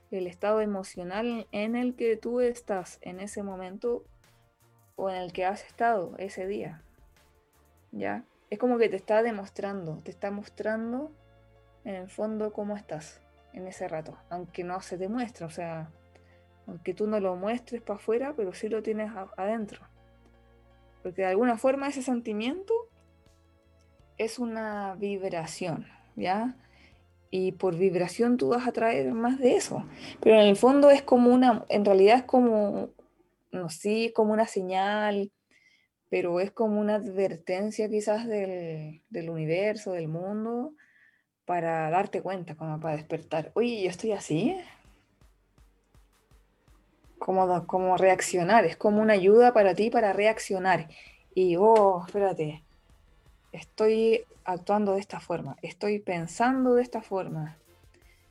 el 0.09 0.27
estado 0.27 0.61
emocional 0.61 1.47
en 1.51 1.75
el 1.75 1.95
que 1.95 2.17
tú 2.17 2.39
estás 2.39 2.97
en 3.01 3.19
ese 3.19 3.43
momento 3.43 4.03
o 4.95 5.09
en 5.09 5.17
el 5.17 5.33
que 5.33 5.45
has 5.45 5.65
estado 5.65 6.15
ese 6.17 6.47
día. 6.47 6.83
¿Ya? 7.91 8.23
Es 8.49 8.57
como 8.57 8.77
que 8.77 8.89
te 8.89 8.95
está 8.95 9.21
demostrando, 9.21 9.99
te 10.03 10.11
está 10.11 10.31
mostrando 10.31 11.11
en 11.83 11.95
el 11.95 12.09
fondo 12.09 12.53
cómo 12.53 12.77
estás 12.77 13.21
en 13.53 13.67
ese 13.67 13.87
rato, 13.87 14.17
aunque 14.29 14.63
no 14.63 14.81
se 14.81 14.97
te 14.97 15.07
muestra, 15.07 15.47
o 15.47 15.49
sea, 15.49 15.89
aunque 16.67 16.93
tú 16.93 17.07
no 17.07 17.19
lo 17.19 17.35
muestres 17.35 17.81
para 17.81 17.97
afuera, 17.97 18.33
pero 18.35 18.53
sí 18.53 18.69
lo 18.69 18.81
tienes 18.81 19.11
adentro. 19.37 19.81
Porque 21.03 21.23
de 21.23 21.27
alguna 21.27 21.57
forma 21.57 21.87
ese 21.87 22.01
sentimiento 22.01 22.73
es 24.17 24.39
una 24.39 24.95
vibración, 24.95 25.87
¿ya? 26.15 26.55
Y 27.31 27.53
por 27.53 27.75
vibración 27.75 28.37
tú 28.37 28.49
vas 28.49 28.67
a 28.67 28.71
traer 28.71 29.11
más 29.13 29.39
de 29.39 29.55
eso. 29.55 29.85
Pero 30.21 30.35
en 30.35 30.47
el 30.47 30.55
fondo 30.55 30.91
es 30.91 31.01
como 31.01 31.33
una, 31.33 31.65
en 31.69 31.85
realidad 31.85 32.17
es 32.17 32.23
como, 32.23 32.89
no 33.51 33.69
sé, 33.69 34.11
como 34.13 34.33
una 34.33 34.47
señal, 34.47 35.31
pero 36.09 36.39
es 36.39 36.51
como 36.51 36.79
una 36.79 36.95
advertencia 36.95 37.89
quizás 37.89 38.27
del, 38.27 39.01
del 39.09 39.29
universo, 39.29 39.93
del 39.93 40.07
mundo, 40.07 40.73
para 41.51 41.89
darte 41.89 42.21
cuenta, 42.21 42.55
como 42.55 42.79
para 42.79 42.95
despertar. 42.95 43.51
Oye, 43.55 43.83
yo 43.83 43.89
estoy 43.89 44.13
así. 44.13 44.57
Como, 47.19 47.67
como 47.67 47.97
reaccionar, 47.97 48.63
es 48.63 48.77
como 48.77 49.01
una 49.01 49.15
ayuda 49.15 49.51
para 49.51 49.75
ti 49.75 49.89
para 49.89 50.13
reaccionar. 50.13 50.87
Y, 51.35 51.57
oh, 51.57 52.05
espérate, 52.07 52.63
estoy 53.51 54.23
actuando 54.45 54.93
de 54.93 55.01
esta 55.01 55.19
forma, 55.19 55.57
estoy 55.61 55.99
pensando 55.99 56.75
de 56.75 56.83
esta 56.83 57.01
forma. 57.01 57.57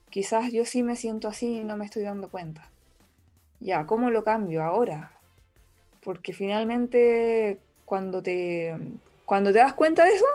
Quizás 0.08 0.50
yo 0.50 0.64
sí 0.64 0.82
me 0.82 0.96
siento 0.96 1.28
así 1.28 1.58
y 1.58 1.64
no 1.64 1.76
me 1.76 1.84
estoy 1.84 2.04
dando 2.04 2.30
cuenta. 2.30 2.70
Ya, 3.60 3.84
¿cómo 3.84 4.08
lo 4.08 4.24
cambio 4.24 4.64
ahora? 4.64 5.12
Porque 6.02 6.32
finalmente 6.32 7.58
cuando 7.84 8.22
te, 8.22 8.74
cuando 9.26 9.52
te 9.52 9.58
das 9.58 9.74
cuenta 9.74 10.06
de 10.06 10.14
eso, 10.14 10.26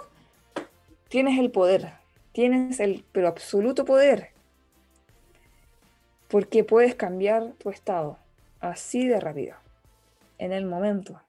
tienes 1.10 1.40
el 1.40 1.50
poder 1.50 2.05
tienes 2.36 2.82
el 2.82 3.06
pero 3.14 3.30
absoluto 3.30 3.86
poder. 3.86 4.32
Porque 6.28 6.66
puedes 6.66 6.94
cambiar 6.94 7.54
tu 7.54 7.70
estado 7.70 8.18
así 8.60 9.08
de 9.08 9.22
rápido, 9.22 9.56
en 10.38 10.52
el 10.52 10.66
momento. 10.66 11.22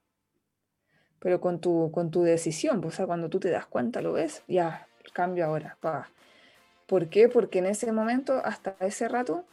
Pero 1.21 1.41
con 1.41 1.61
tu, 1.61 1.93
con 1.93 2.11
tu 2.11 2.25
decisión, 2.25 2.81
pues, 2.81 2.95
o 2.95 2.97
sea, 2.97 3.07
cuando 3.07 3.29
tú 3.29 3.39
te 3.39 3.51
das 3.51 3.67
cuenta, 3.67 4.03
lo 4.03 4.15
ves, 4.15 4.43
ya, 4.49 4.89
cambio 5.13 5.47
ahora. 5.47 5.77
Pa. 5.81 6.11
¿Por 6.87 7.09
qué? 7.09 7.29
Porque 7.29 7.61
en 7.61 7.67
ese 7.67 7.93
momento, 7.93 8.43
hasta 8.45 8.75
ese 8.81 9.07
rato, 9.07 9.45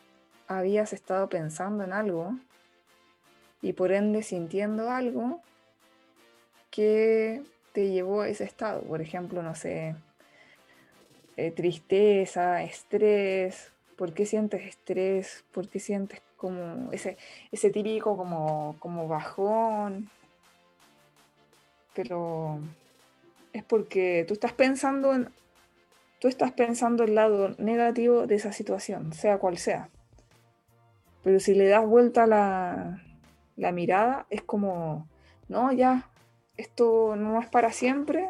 habías 0.47 0.91
estado 0.91 1.29
pensando 1.29 1.83
en 1.83 1.93
algo 1.93 2.35
y 3.61 3.73
por 3.73 3.91
ende 3.91 4.23
sintiendo 4.23 4.89
algo 4.89 5.39
que 6.71 7.43
te 7.73 7.91
llevó 7.91 8.21
a 8.21 8.27
ese 8.27 8.43
estado. 8.43 8.81
Por 8.81 9.01
ejemplo, 9.01 9.43
no 9.43 9.53
sé, 9.53 9.95
eh, 11.35 11.51
tristeza, 11.51 12.63
estrés, 12.63 13.71
¿por 13.95 14.13
qué 14.13 14.25
sientes 14.25 14.61
estrés? 14.63 15.43
¿Por 15.51 15.67
qué 15.67 15.79
sientes 15.79 16.21
como 16.37 16.91
ese, 16.91 17.17
ese 17.51 17.69
típico 17.69 18.17
como, 18.17 19.07
bajón? 19.07 20.09
Pero 21.95 22.59
es 23.53 23.63
porque 23.63 24.25
tú 24.27 24.33
estás 24.33 24.53
pensando 24.53 25.13
en, 25.13 25.29
tú 26.19 26.27
estás 26.27 26.51
pensando 26.51 27.03
el 27.03 27.15
lado 27.15 27.55
negativo 27.57 28.27
de 28.27 28.35
esa 28.35 28.51
situación, 28.51 29.13
sea 29.13 29.37
cual 29.37 29.57
sea. 29.57 29.89
Pero 31.23 31.39
si 31.39 31.55
le 31.55 31.67
das 31.67 31.85
vuelta 31.85 32.27
la, 32.27 33.01
la 33.55 33.71
mirada, 33.71 34.25
es 34.29 34.41
como, 34.41 35.07
no, 35.47 35.71
ya, 35.71 36.09
esto 36.57 37.15
no 37.15 37.39
es 37.41 37.47
para 37.47 37.71
siempre 37.71 38.29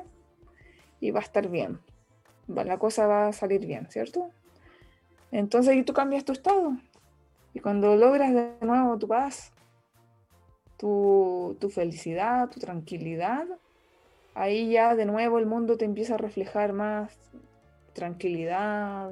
y 1.00 1.12
va 1.12 1.19
a 1.19 1.24
estar 1.24 1.50
bien 1.50 1.79
la 2.47 2.77
cosa 2.77 3.07
va 3.07 3.27
a 3.27 3.33
salir 3.33 3.65
bien, 3.65 3.88
¿cierto? 3.89 4.29
Entonces 5.31 5.73
ahí 5.73 5.83
tú 5.83 5.93
cambias 5.93 6.25
tu 6.25 6.31
estado. 6.31 6.77
Y 7.53 7.59
cuando 7.59 7.95
logras 7.95 8.33
de 8.33 8.53
nuevo 8.62 8.97
tu 8.97 9.07
paz, 9.07 9.51
tu, 10.77 11.57
tu 11.59 11.69
felicidad, 11.69 12.50
tu 12.50 12.59
tranquilidad, 12.59 13.45
ahí 14.35 14.71
ya 14.71 14.95
de 14.95 15.05
nuevo 15.05 15.39
el 15.39 15.45
mundo 15.45 15.77
te 15.77 15.85
empieza 15.85 16.15
a 16.15 16.17
reflejar 16.17 16.73
más 16.73 17.17
tranquilidad, 17.93 19.12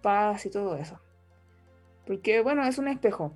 paz 0.00 0.46
y 0.46 0.50
todo 0.50 0.76
eso. 0.76 0.98
Porque, 2.06 2.42
bueno, 2.42 2.64
es 2.66 2.78
un 2.78 2.88
espejo. 2.88 3.32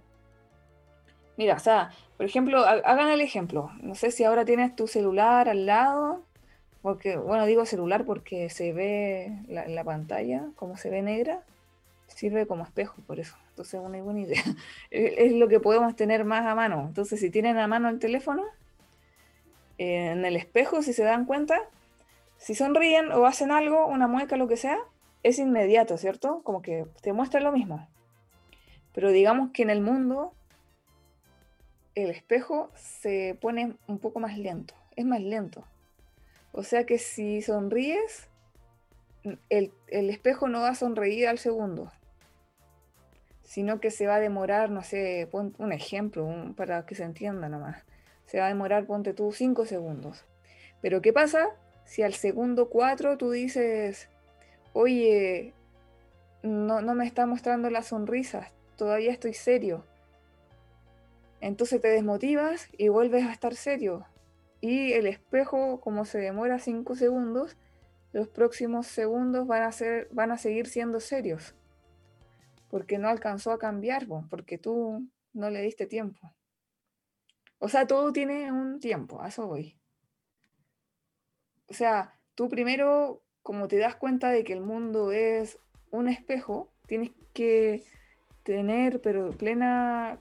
Mira, 1.36 1.54
o 1.54 1.60
sea, 1.60 1.90
por 2.16 2.26
ejemplo, 2.26 2.64
hagan 2.64 3.08
el 3.10 3.20
ejemplo. 3.20 3.70
No 3.80 3.94
sé 3.94 4.10
si 4.10 4.24
ahora 4.24 4.44
tienes 4.44 4.74
tu 4.74 4.88
celular 4.88 5.48
al 5.48 5.66
lado 5.66 6.25
porque, 6.86 7.16
bueno, 7.16 7.46
digo 7.46 7.66
celular 7.66 8.04
porque 8.04 8.48
se 8.48 8.72
ve 8.72 9.32
la, 9.48 9.66
la 9.66 9.82
pantalla, 9.82 10.44
como 10.54 10.76
se 10.76 10.88
ve 10.88 11.02
negra, 11.02 11.42
sirve 12.06 12.46
como 12.46 12.62
espejo, 12.62 13.02
por 13.08 13.18
eso. 13.18 13.34
Entonces, 13.48 13.80
una 13.82 14.00
buena 14.00 14.20
idea. 14.20 14.44
es 14.92 15.32
lo 15.32 15.48
que 15.48 15.58
podemos 15.58 15.96
tener 15.96 16.24
más 16.24 16.46
a 16.46 16.54
mano. 16.54 16.84
Entonces, 16.86 17.18
si 17.18 17.28
tienen 17.28 17.58
a 17.58 17.66
mano 17.66 17.88
el 17.88 17.98
teléfono, 17.98 18.44
en 19.78 20.24
el 20.24 20.36
espejo, 20.36 20.80
si 20.80 20.92
se 20.92 21.02
dan 21.02 21.24
cuenta, 21.24 21.60
si 22.36 22.54
sonríen 22.54 23.10
o 23.10 23.26
hacen 23.26 23.50
algo, 23.50 23.88
una 23.88 24.06
mueca, 24.06 24.36
lo 24.36 24.46
que 24.46 24.56
sea, 24.56 24.78
es 25.24 25.40
inmediato, 25.40 25.98
¿cierto? 25.98 26.40
Como 26.44 26.62
que 26.62 26.86
te 27.02 27.12
muestra 27.12 27.40
lo 27.40 27.50
mismo. 27.50 27.88
Pero 28.94 29.10
digamos 29.10 29.50
que 29.50 29.62
en 29.64 29.70
el 29.70 29.80
mundo 29.80 30.34
el 31.96 32.10
espejo 32.10 32.70
se 32.76 33.36
pone 33.40 33.74
un 33.88 33.98
poco 33.98 34.20
más 34.20 34.38
lento, 34.38 34.74
es 34.94 35.04
más 35.04 35.20
lento. 35.20 35.64
O 36.52 36.62
sea 36.62 36.84
que 36.84 36.98
si 36.98 37.42
sonríes, 37.42 38.28
el, 39.48 39.72
espejo 39.88 40.48
no 40.48 40.60
va 40.60 40.70
a 40.70 40.74
sonreír 40.74 41.28
al 41.28 41.38
segundo, 41.38 41.92
sino 43.42 43.80
que 43.80 43.90
se 43.90 44.06
va 44.06 44.16
a 44.16 44.20
demorar, 44.20 44.70
no 44.70 44.82
sé, 44.82 45.28
un 45.32 45.72
ejemplo 45.72 46.54
para 46.56 46.86
que 46.86 46.94
se 46.94 47.04
entienda 47.04 47.48
nomás. 47.48 47.84
Se 48.26 48.38
va 48.38 48.46
a 48.46 48.48
demorar, 48.48 48.86
ponte 48.86 49.14
tú, 49.14 49.32
5 49.32 49.66
segundos. 49.66 50.24
Pero 50.80 51.00
¿qué 51.00 51.12
pasa 51.12 51.48
si 51.84 52.02
al 52.02 52.14
segundo 52.14 52.68
4 52.68 53.16
tú 53.16 53.30
dices, 53.30 54.08
oye, 54.72 55.54
no, 56.42 56.80
no 56.80 56.94
me 56.94 57.06
está 57.06 57.26
mostrando 57.26 57.70
las 57.70 57.88
sonrisas, 57.88 58.52
todavía 58.76 59.12
estoy 59.12 59.34
serio? 59.34 59.84
Entonces 61.40 61.80
te 61.80 61.88
desmotivas 61.88 62.68
y 62.76 62.88
vuelves 62.88 63.24
a 63.24 63.32
estar 63.32 63.54
serio. 63.54 64.04
Y 64.60 64.92
el 64.92 65.06
espejo, 65.06 65.80
como 65.80 66.04
se 66.04 66.18
demora 66.18 66.58
5 66.58 66.94
segundos, 66.94 67.56
los 68.12 68.28
próximos 68.28 68.86
segundos 68.86 69.46
van 69.46 69.62
a, 69.62 69.72
ser, 69.72 70.08
van 70.12 70.30
a 70.30 70.38
seguir 70.38 70.66
siendo 70.66 71.00
serios. 71.00 71.54
Porque 72.68 72.98
no 72.98 73.08
alcanzó 73.08 73.52
a 73.52 73.58
cambiar, 73.58 74.06
porque 74.30 74.58
tú 74.58 75.06
no 75.32 75.50
le 75.50 75.62
diste 75.62 75.86
tiempo. 75.86 76.34
O 77.58 77.68
sea, 77.68 77.86
todo 77.86 78.12
tiene 78.12 78.52
un 78.52 78.80
tiempo, 78.80 79.20
a 79.22 79.28
eso 79.28 79.46
voy. 79.46 79.78
O 81.68 81.74
sea, 81.74 82.18
tú 82.34 82.48
primero, 82.48 83.22
como 83.42 83.68
te 83.68 83.78
das 83.78 83.96
cuenta 83.96 84.30
de 84.30 84.44
que 84.44 84.52
el 84.52 84.60
mundo 84.60 85.12
es 85.12 85.58
un 85.90 86.08
espejo, 86.08 86.72
tienes 86.86 87.12
que 87.32 87.84
tener 88.42 89.00
pero 89.00 89.30
plena 89.30 90.20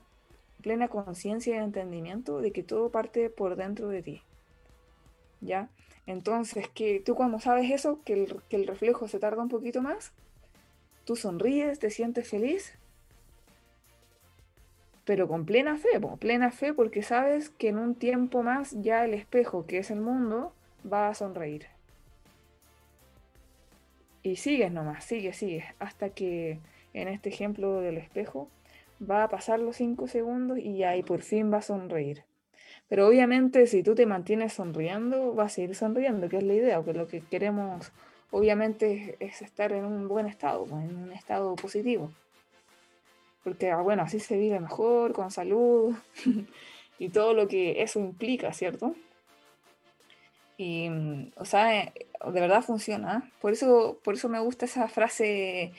plena 0.66 0.88
conciencia 0.88 1.54
y 1.54 1.58
entendimiento 1.60 2.40
de 2.40 2.50
que 2.50 2.64
todo 2.64 2.90
parte 2.90 3.30
por 3.30 3.54
dentro 3.54 3.86
de 3.86 4.02
ti. 4.02 4.22
¿ya? 5.40 5.68
Entonces, 6.08 6.68
que 6.68 6.98
tú 6.98 7.14
cuando 7.14 7.38
sabes 7.38 7.70
eso, 7.70 8.00
que 8.04 8.14
el, 8.50 8.66
reflejo 8.66 9.06
se 9.06 9.20
tarda 9.20 9.40
un 9.40 9.48
poquito 9.48 9.80
más, 9.80 10.10
tú 11.04 11.14
sonríes, 11.14 11.78
te 11.78 11.90
sientes 11.90 12.28
feliz, 12.28 12.74
pero 15.04 15.28
con 15.28 15.46
plena 15.46 15.76
fe, 15.76 16.00
plena 16.18 16.50
fe 16.50 16.74
porque 16.74 17.04
sabes 17.04 17.48
que 17.48 17.68
en 17.68 17.78
un 17.78 17.94
tiempo 17.94 18.42
más 18.42 18.74
ya 18.82 19.04
el 19.04 19.14
espejo, 19.14 19.66
que 19.66 19.78
es 19.78 19.92
el 19.92 20.00
mundo, 20.00 20.52
va 20.92 21.06
a 21.06 21.14
sonreír. 21.14 21.66
Y 24.24 24.34
sigues 24.34 24.72
nomás, 24.72 25.04
sigues, 25.04 25.36
sigues, 25.36 25.64
hasta 25.78 26.10
que 26.10 26.58
en 26.92 27.06
este 27.06 27.28
ejemplo 27.28 27.80
del 27.80 27.98
espejo 27.98 28.48
va 29.00 29.24
a 29.24 29.28
pasar 29.28 29.60
los 29.60 29.76
5 29.76 30.08
segundos 30.08 30.58
y 30.58 30.82
ahí 30.84 31.02
por 31.02 31.22
fin 31.22 31.52
va 31.52 31.58
a 31.58 31.62
sonreír. 31.62 32.24
Pero 32.88 33.06
obviamente 33.06 33.66
si 33.66 33.82
tú 33.82 33.94
te 33.94 34.06
mantienes 34.06 34.52
sonriendo, 34.54 35.34
vas 35.34 35.52
a 35.52 35.54
seguir 35.56 35.74
sonriendo, 35.74 36.28
que 36.28 36.38
es 36.38 36.42
la 36.42 36.54
idea, 36.54 36.82
que 36.84 36.92
lo 36.92 37.08
que 37.08 37.20
queremos 37.20 37.92
obviamente 38.30 39.16
es 39.20 39.42
estar 39.42 39.72
en 39.72 39.84
un 39.84 40.08
buen 40.08 40.26
estado, 40.26 40.64
pues, 40.64 40.84
en 40.84 40.96
un 40.96 41.12
estado 41.12 41.54
positivo. 41.56 42.10
porque 43.44 43.70
ah, 43.70 43.80
bueno, 43.80 44.02
así 44.02 44.18
se 44.20 44.36
vive 44.36 44.58
mejor, 44.60 45.12
con 45.12 45.30
salud 45.30 45.94
y 46.98 47.08
todo 47.10 47.32
lo 47.34 47.48
que 47.48 47.82
eso 47.82 48.00
implica, 48.00 48.52
¿cierto? 48.52 48.94
Y, 50.58 50.88
o 51.36 51.44
sea, 51.44 51.82
eh, 51.82 51.92
de 52.24 52.40
verdad 52.40 52.62
funciona. 52.62 53.30
Por 53.40 53.52
eso, 53.52 54.00
por 54.02 54.14
eso 54.14 54.28
me 54.28 54.40
gusta 54.40 54.64
esa 54.64 54.88
frase, 54.88 55.72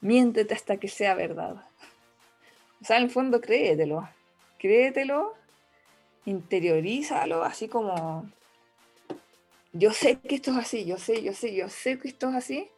miéntete 0.00 0.54
hasta 0.54 0.76
que 0.76 0.88
sea 0.88 1.14
verdad. 1.14 1.64
O 2.84 2.86
sea, 2.86 2.98
en 2.98 3.04
el 3.04 3.10
fondo, 3.10 3.40
créetelo. 3.40 4.06
Créetelo, 4.58 5.32
interiorízalo, 6.26 7.42
así 7.42 7.66
como, 7.66 8.30
yo 9.72 9.90
sé 9.94 10.16
que 10.16 10.34
esto 10.34 10.50
es 10.50 10.58
así, 10.58 10.84
yo 10.84 10.98
sé, 10.98 11.22
yo 11.22 11.32
sé, 11.32 11.54
yo 11.54 11.70
sé 11.70 11.98
que 11.98 12.08
esto 12.08 12.28
es 12.28 12.34
así. 12.34 12.68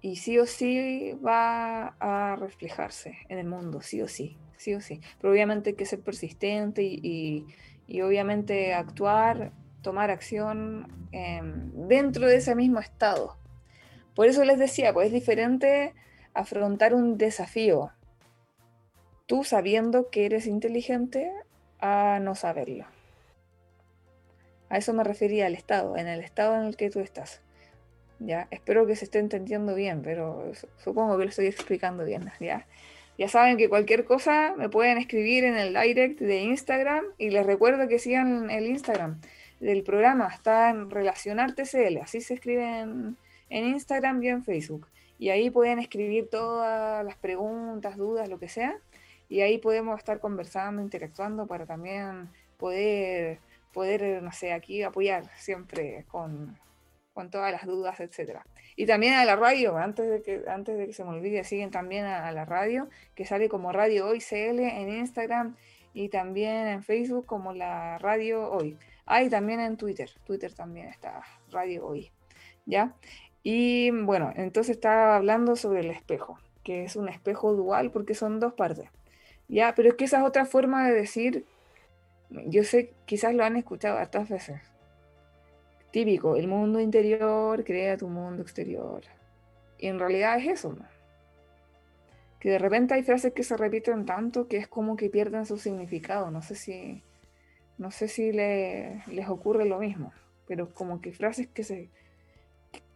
Y 0.00 0.16
sí 0.16 0.40
o 0.40 0.46
sí 0.46 1.12
va 1.24 1.94
a 2.00 2.34
reflejarse 2.34 3.16
en 3.28 3.38
el 3.38 3.46
mundo, 3.46 3.80
sí 3.80 4.02
o 4.02 4.08
sí, 4.08 4.36
sí 4.56 4.74
o 4.74 4.80
sí. 4.80 5.00
Pero 5.20 5.32
obviamente 5.32 5.70
hay 5.70 5.76
que 5.76 5.86
ser 5.86 6.00
persistente 6.00 6.82
y, 6.82 7.46
y 7.86 8.00
obviamente 8.00 8.74
actuar 8.74 9.52
tomar 9.82 10.10
acción 10.10 11.06
em, 11.12 11.70
dentro 11.86 12.26
de 12.26 12.38
ese 12.38 12.56
mismo 12.56 12.80
estado. 12.80 13.36
Por 14.16 14.26
eso 14.26 14.44
les 14.44 14.58
decía, 14.58 14.92
pues 14.92 15.06
es 15.06 15.12
diferente 15.12 15.94
afrontar 16.34 16.92
un 16.92 17.18
desafío, 17.18 17.92
tú 19.32 19.44
sabiendo 19.44 20.10
que 20.10 20.26
eres 20.26 20.46
inteligente, 20.46 21.32
a 21.80 22.18
no 22.20 22.34
saberlo. 22.34 22.84
A 24.68 24.76
eso 24.76 24.92
me 24.92 25.04
refería 25.04 25.46
al 25.46 25.54
estado, 25.54 25.96
en 25.96 26.06
el 26.06 26.20
estado 26.20 26.54
en 26.60 26.66
el 26.66 26.76
que 26.76 26.90
tú 26.90 27.00
estás. 27.00 27.40
¿ya? 28.18 28.46
Espero 28.50 28.86
que 28.86 28.94
se 28.94 29.06
esté 29.06 29.20
entendiendo 29.20 29.74
bien, 29.74 30.02
pero 30.02 30.52
supongo 30.76 31.16
que 31.16 31.24
lo 31.24 31.30
estoy 31.30 31.46
explicando 31.46 32.04
bien. 32.04 32.30
¿ya? 32.40 32.66
ya 33.16 33.26
saben 33.26 33.56
que 33.56 33.70
cualquier 33.70 34.04
cosa 34.04 34.52
me 34.54 34.68
pueden 34.68 34.98
escribir 34.98 35.44
en 35.44 35.56
el 35.56 35.72
direct 35.72 36.20
de 36.20 36.42
Instagram 36.42 37.02
y 37.16 37.30
les 37.30 37.46
recuerdo 37.46 37.88
que 37.88 37.98
sigan 37.98 38.50
el 38.50 38.66
Instagram 38.66 39.18
del 39.60 39.82
programa 39.82 40.28
está 40.28 40.68
en 40.68 40.90
Relacionar 40.90 41.54
TCL, 41.54 42.02
así 42.02 42.20
se 42.20 42.34
escribe 42.34 42.80
en, 42.80 43.16
Instagram 43.48 44.22
y 44.22 44.28
en 44.28 44.44
Facebook. 44.44 44.88
Y 45.18 45.30
ahí 45.30 45.48
pueden 45.48 45.78
escribir 45.78 46.28
todas 46.28 47.02
las 47.02 47.16
preguntas, 47.16 47.96
dudas, 47.96 48.28
lo 48.28 48.38
que 48.38 48.50
sea. 48.50 48.78
Y 49.32 49.40
ahí 49.40 49.56
podemos 49.56 49.96
estar 49.96 50.20
conversando, 50.20 50.82
interactuando 50.82 51.46
para 51.46 51.64
también 51.64 52.28
poder, 52.58 53.38
poder 53.72 54.22
no 54.22 54.30
sé, 54.30 54.52
aquí 54.52 54.82
apoyar 54.82 55.30
siempre 55.38 56.04
con, 56.08 56.58
todas 57.30 57.50
las 57.50 57.64
dudas, 57.64 57.98
etcétera. 58.00 58.44
Y 58.76 58.84
también 58.84 59.14
a 59.14 59.24
la 59.24 59.34
radio, 59.34 59.78
antes 59.78 60.06
de 60.06 60.20
que, 60.20 60.42
antes 60.50 60.76
de 60.76 60.86
que 60.86 60.92
se 60.92 61.02
me 61.02 61.12
olvide, 61.12 61.44
siguen 61.44 61.70
también 61.70 62.04
a, 62.04 62.30
la 62.32 62.44
radio, 62.44 62.90
que 63.14 63.24
sale 63.24 63.48
como 63.48 63.72
Radio 63.72 64.06
Hoy 64.06 64.18
CL 64.20 64.60
en 64.60 64.90
Instagram 64.90 65.56
y 65.94 66.10
también 66.10 66.66
en 66.66 66.82
Facebook 66.82 67.24
como 67.24 67.54
la 67.54 67.96
Radio 67.96 68.50
Hoy. 68.50 68.76
Ah, 69.06 69.22
y 69.22 69.30
también 69.30 69.60
en 69.60 69.78
Twitter. 69.78 70.10
Twitter 70.26 70.52
también 70.52 70.88
está 70.88 71.22
Radio 71.50 71.86
Hoy. 71.86 72.12
¿Ya? 72.66 72.94
Y 73.42 73.92
bueno, 73.92 74.30
entonces 74.36 74.76
estaba 74.76 75.16
hablando 75.16 75.56
sobre 75.56 75.80
el 75.80 75.90
espejo, 75.90 76.38
que 76.62 76.84
es 76.84 76.96
un 76.96 77.08
espejo 77.08 77.54
dual 77.54 77.90
porque 77.90 78.14
son 78.14 78.38
dos 78.38 78.52
partes. 78.52 78.90
¿Ya? 79.52 79.74
Pero 79.74 79.90
es 79.90 79.94
que 79.96 80.06
esa 80.06 80.20
es 80.20 80.24
otra 80.24 80.46
forma 80.46 80.88
de 80.88 80.94
decir, 80.94 81.44
yo 82.30 82.64
sé, 82.64 82.94
quizás 83.04 83.34
lo 83.34 83.44
han 83.44 83.56
escuchado 83.56 83.98
hartas 83.98 84.30
veces. 84.30 84.62
Típico, 85.90 86.36
el 86.36 86.48
mundo 86.48 86.80
interior 86.80 87.62
crea 87.62 87.98
tu 87.98 88.08
mundo 88.08 88.40
exterior. 88.40 89.02
Y 89.76 89.88
en 89.88 89.98
realidad 89.98 90.38
es 90.38 90.46
eso, 90.46 90.72
¿no? 90.72 90.86
Que 92.40 92.48
de 92.48 92.58
repente 92.58 92.94
hay 92.94 93.02
frases 93.02 93.34
que 93.34 93.42
se 93.44 93.58
repiten 93.58 94.06
tanto 94.06 94.48
que 94.48 94.56
es 94.56 94.66
como 94.68 94.96
que 94.96 95.10
pierden 95.10 95.44
su 95.44 95.58
significado. 95.58 96.30
No 96.30 96.40
sé 96.40 96.54
si 96.54 97.02
no 97.76 97.90
sé 97.90 98.08
si 98.08 98.32
les 98.32 99.28
ocurre 99.28 99.66
lo 99.66 99.78
mismo, 99.78 100.12
pero 100.46 100.72
como 100.72 101.02
que 101.02 101.12
frases 101.12 101.48
que 101.48 101.62
se, 101.62 101.90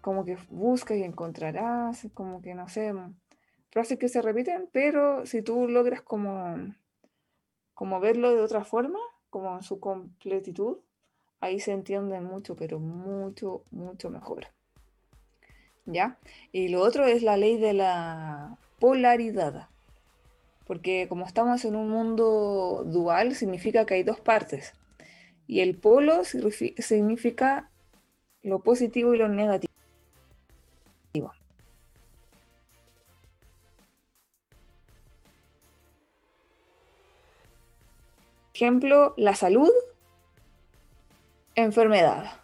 como 0.00 0.24
que 0.24 0.38
buscas 0.48 0.96
y 0.96 1.02
encontrarás, 1.02 2.06
como 2.14 2.40
que 2.40 2.54
no 2.54 2.68
sé, 2.68 2.94
frases 3.76 3.98
que 3.98 4.08
se 4.08 4.22
repiten, 4.22 4.70
pero 4.72 5.26
si 5.26 5.42
tú 5.42 5.68
logras 5.68 6.00
como, 6.00 6.56
como 7.74 8.00
verlo 8.00 8.34
de 8.34 8.40
otra 8.40 8.64
forma, 8.64 8.98
como 9.28 9.54
en 9.54 9.62
su 9.62 9.80
completitud, 9.80 10.78
ahí 11.40 11.60
se 11.60 11.72
entienden 11.72 12.24
mucho, 12.24 12.56
pero 12.56 12.78
mucho, 12.78 13.64
mucho 13.70 14.08
mejor. 14.08 14.46
¿Ya? 15.84 16.16
Y 16.52 16.68
lo 16.68 16.80
otro 16.80 17.04
es 17.04 17.22
la 17.22 17.36
ley 17.36 17.58
de 17.58 17.74
la 17.74 18.56
polaridad. 18.78 19.68
Porque 20.66 21.04
como 21.06 21.26
estamos 21.26 21.66
en 21.66 21.76
un 21.76 21.90
mundo 21.90 22.82
dual, 22.86 23.34
significa 23.34 23.84
que 23.84 23.92
hay 23.92 24.04
dos 24.04 24.20
partes. 24.20 24.72
Y 25.46 25.60
el 25.60 25.76
polo 25.76 26.22
significa 26.24 27.70
lo 28.40 28.60
positivo 28.60 29.14
y 29.14 29.18
lo 29.18 29.28
negativo. 29.28 29.65
Ejemplo, 38.56 39.12
la 39.18 39.34
salud, 39.34 39.70
enfermedad. 41.56 42.40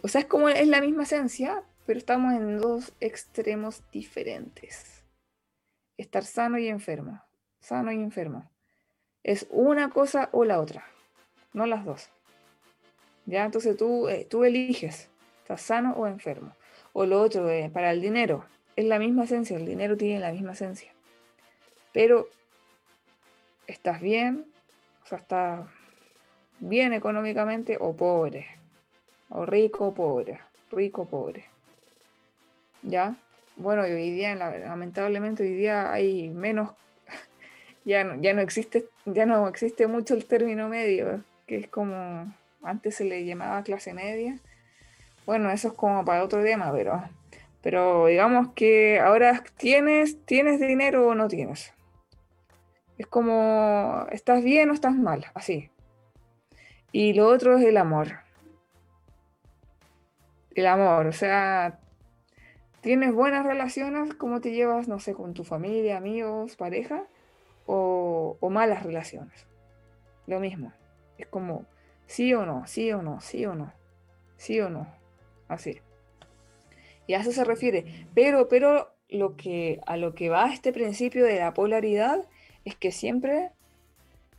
O 0.00 0.08
sea, 0.08 0.22
es 0.22 0.26
como 0.26 0.48
es 0.48 0.66
la 0.66 0.80
misma 0.80 1.02
esencia, 1.02 1.62
pero 1.84 1.98
estamos 1.98 2.32
en 2.32 2.56
dos 2.56 2.94
extremos 2.98 3.82
diferentes 3.92 5.04
estar 5.98 6.24
sano 6.24 6.56
y 6.56 6.68
enfermo, 6.68 7.22
sano 7.60 7.92
y 7.92 7.96
enfermo. 7.96 8.50
Es 9.22 9.46
una 9.50 9.90
cosa 9.90 10.30
o 10.32 10.46
la 10.46 10.60
otra, 10.60 10.82
no 11.52 11.66
las 11.66 11.84
dos. 11.84 12.08
Ya, 13.26 13.44
entonces 13.44 13.76
tú, 13.76 14.08
eh, 14.08 14.26
tú 14.30 14.44
eliges, 14.44 15.10
estás 15.42 15.60
sano 15.60 15.92
o 15.92 16.06
enfermo. 16.06 16.56
O 16.94 17.04
lo 17.04 17.20
otro, 17.20 17.50
eh, 17.50 17.68
para 17.70 17.90
el 17.90 18.00
dinero, 18.00 18.46
es 18.76 18.86
la 18.86 18.98
misma 18.98 19.24
esencia, 19.24 19.58
el 19.58 19.66
dinero 19.66 19.98
tiene 19.98 20.20
la 20.20 20.32
misma 20.32 20.52
esencia. 20.52 20.90
Pero 21.92 22.30
estás 23.68 24.00
bien, 24.00 24.46
o 25.04 25.06
sea, 25.06 25.18
estás 25.18 25.68
bien 26.58 26.92
económicamente 26.92 27.76
o 27.78 27.94
pobre, 27.94 28.48
o 29.28 29.46
rico 29.46 29.88
o 29.88 29.94
pobre, 29.94 30.40
rico 30.72 31.02
o 31.02 31.06
pobre. 31.06 31.44
¿Ya? 32.82 33.16
bueno, 33.58 33.82
hoy 33.82 34.10
día, 34.10 34.34
lamentablemente, 34.34 35.42
hoy 35.42 35.52
día 35.52 35.92
hay 35.92 36.30
menos, 36.30 36.70
ya 37.84 38.04
no, 38.04 38.20
ya 38.20 38.32
no 38.32 38.40
existe, 38.40 38.86
ya 39.04 39.26
no 39.26 39.48
existe 39.48 39.86
mucho 39.86 40.14
el 40.14 40.24
término 40.24 40.68
medio, 40.68 41.22
que 41.46 41.56
es 41.56 41.68
como 41.68 42.32
antes 42.62 42.96
se 42.96 43.04
le 43.04 43.24
llamaba 43.24 43.62
clase 43.62 43.92
media. 43.92 44.38
Bueno, 45.26 45.50
eso 45.50 45.68
es 45.68 45.74
como 45.74 46.04
para 46.04 46.24
otro 46.24 46.42
tema, 46.42 46.72
pero, 46.72 47.02
pero 47.60 48.06
digamos 48.06 48.52
que 48.54 49.00
ahora 49.00 49.44
tienes, 49.56 50.24
tienes 50.24 50.60
dinero 50.60 51.08
o 51.08 51.14
no 51.14 51.28
tienes. 51.28 51.72
Es 52.98 53.06
como, 53.06 54.06
¿estás 54.10 54.44
bien 54.44 54.70
o 54.70 54.74
estás 54.74 54.94
mal? 54.94 55.26
Así. 55.34 55.70
Y 56.92 57.14
lo 57.14 57.28
otro 57.28 57.56
es 57.56 57.64
el 57.64 57.76
amor. 57.76 58.08
El 60.54 60.66
amor, 60.66 61.06
o 61.06 61.12
sea, 61.12 61.78
¿Tienes 62.80 63.12
buenas 63.12 63.44
relaciones? 63.44 64.14
¿Cómo 64.14 64.40
te 64.40 64.52
llevas, 64.52 64.86
no 64.86 65.00
sé, 65.00 65.12
con 65.12 65.34
tu 65.34 65.42
familia, 65.42 65.96
amigos, 65.96 66.54
pareja? 66.54 67.04
O, 67.66 68.38
malas 68.50 68.84
relaciones. 68.84 69.46
Lo 70.26 70.38
mismo. 70.38 70.72
Es 71.18 71.26
como 71.26 71.66
sí 72.06 72.32
o 72.34 72.46
no, 72.46 72.66
sí 72.66 72.92
o 72.92 73.02
no, 73.02 73.20
sí 73.20 73.44
o 73.46 73.54
no, 73.54 73.72
sí 74.36 74.60
o 74.60 74.70
no. 74.70 74.86
Así. 75.48 75.80
Y 77.08 77.14
a 77.14 77.20
eso 77.20 77.32
se 77.32 77.44
refiere. 77.44 78.06
Pero, 78.14 78.48
pero 78.48 78.94
lo 79.08 79.36
que, 79.36 79.80
a 79.86 79.96
lo 79.96 80.14
que 80.14 80.30
va 80.30 80.52
este 80.52 80.72
principio 80.72 81.24
de 81.24 81.40
la 81.40 81.54
polaridad 81.54 82.24
es 82.68 82.76
que 82.76 82.92
siempre 82.92 83.50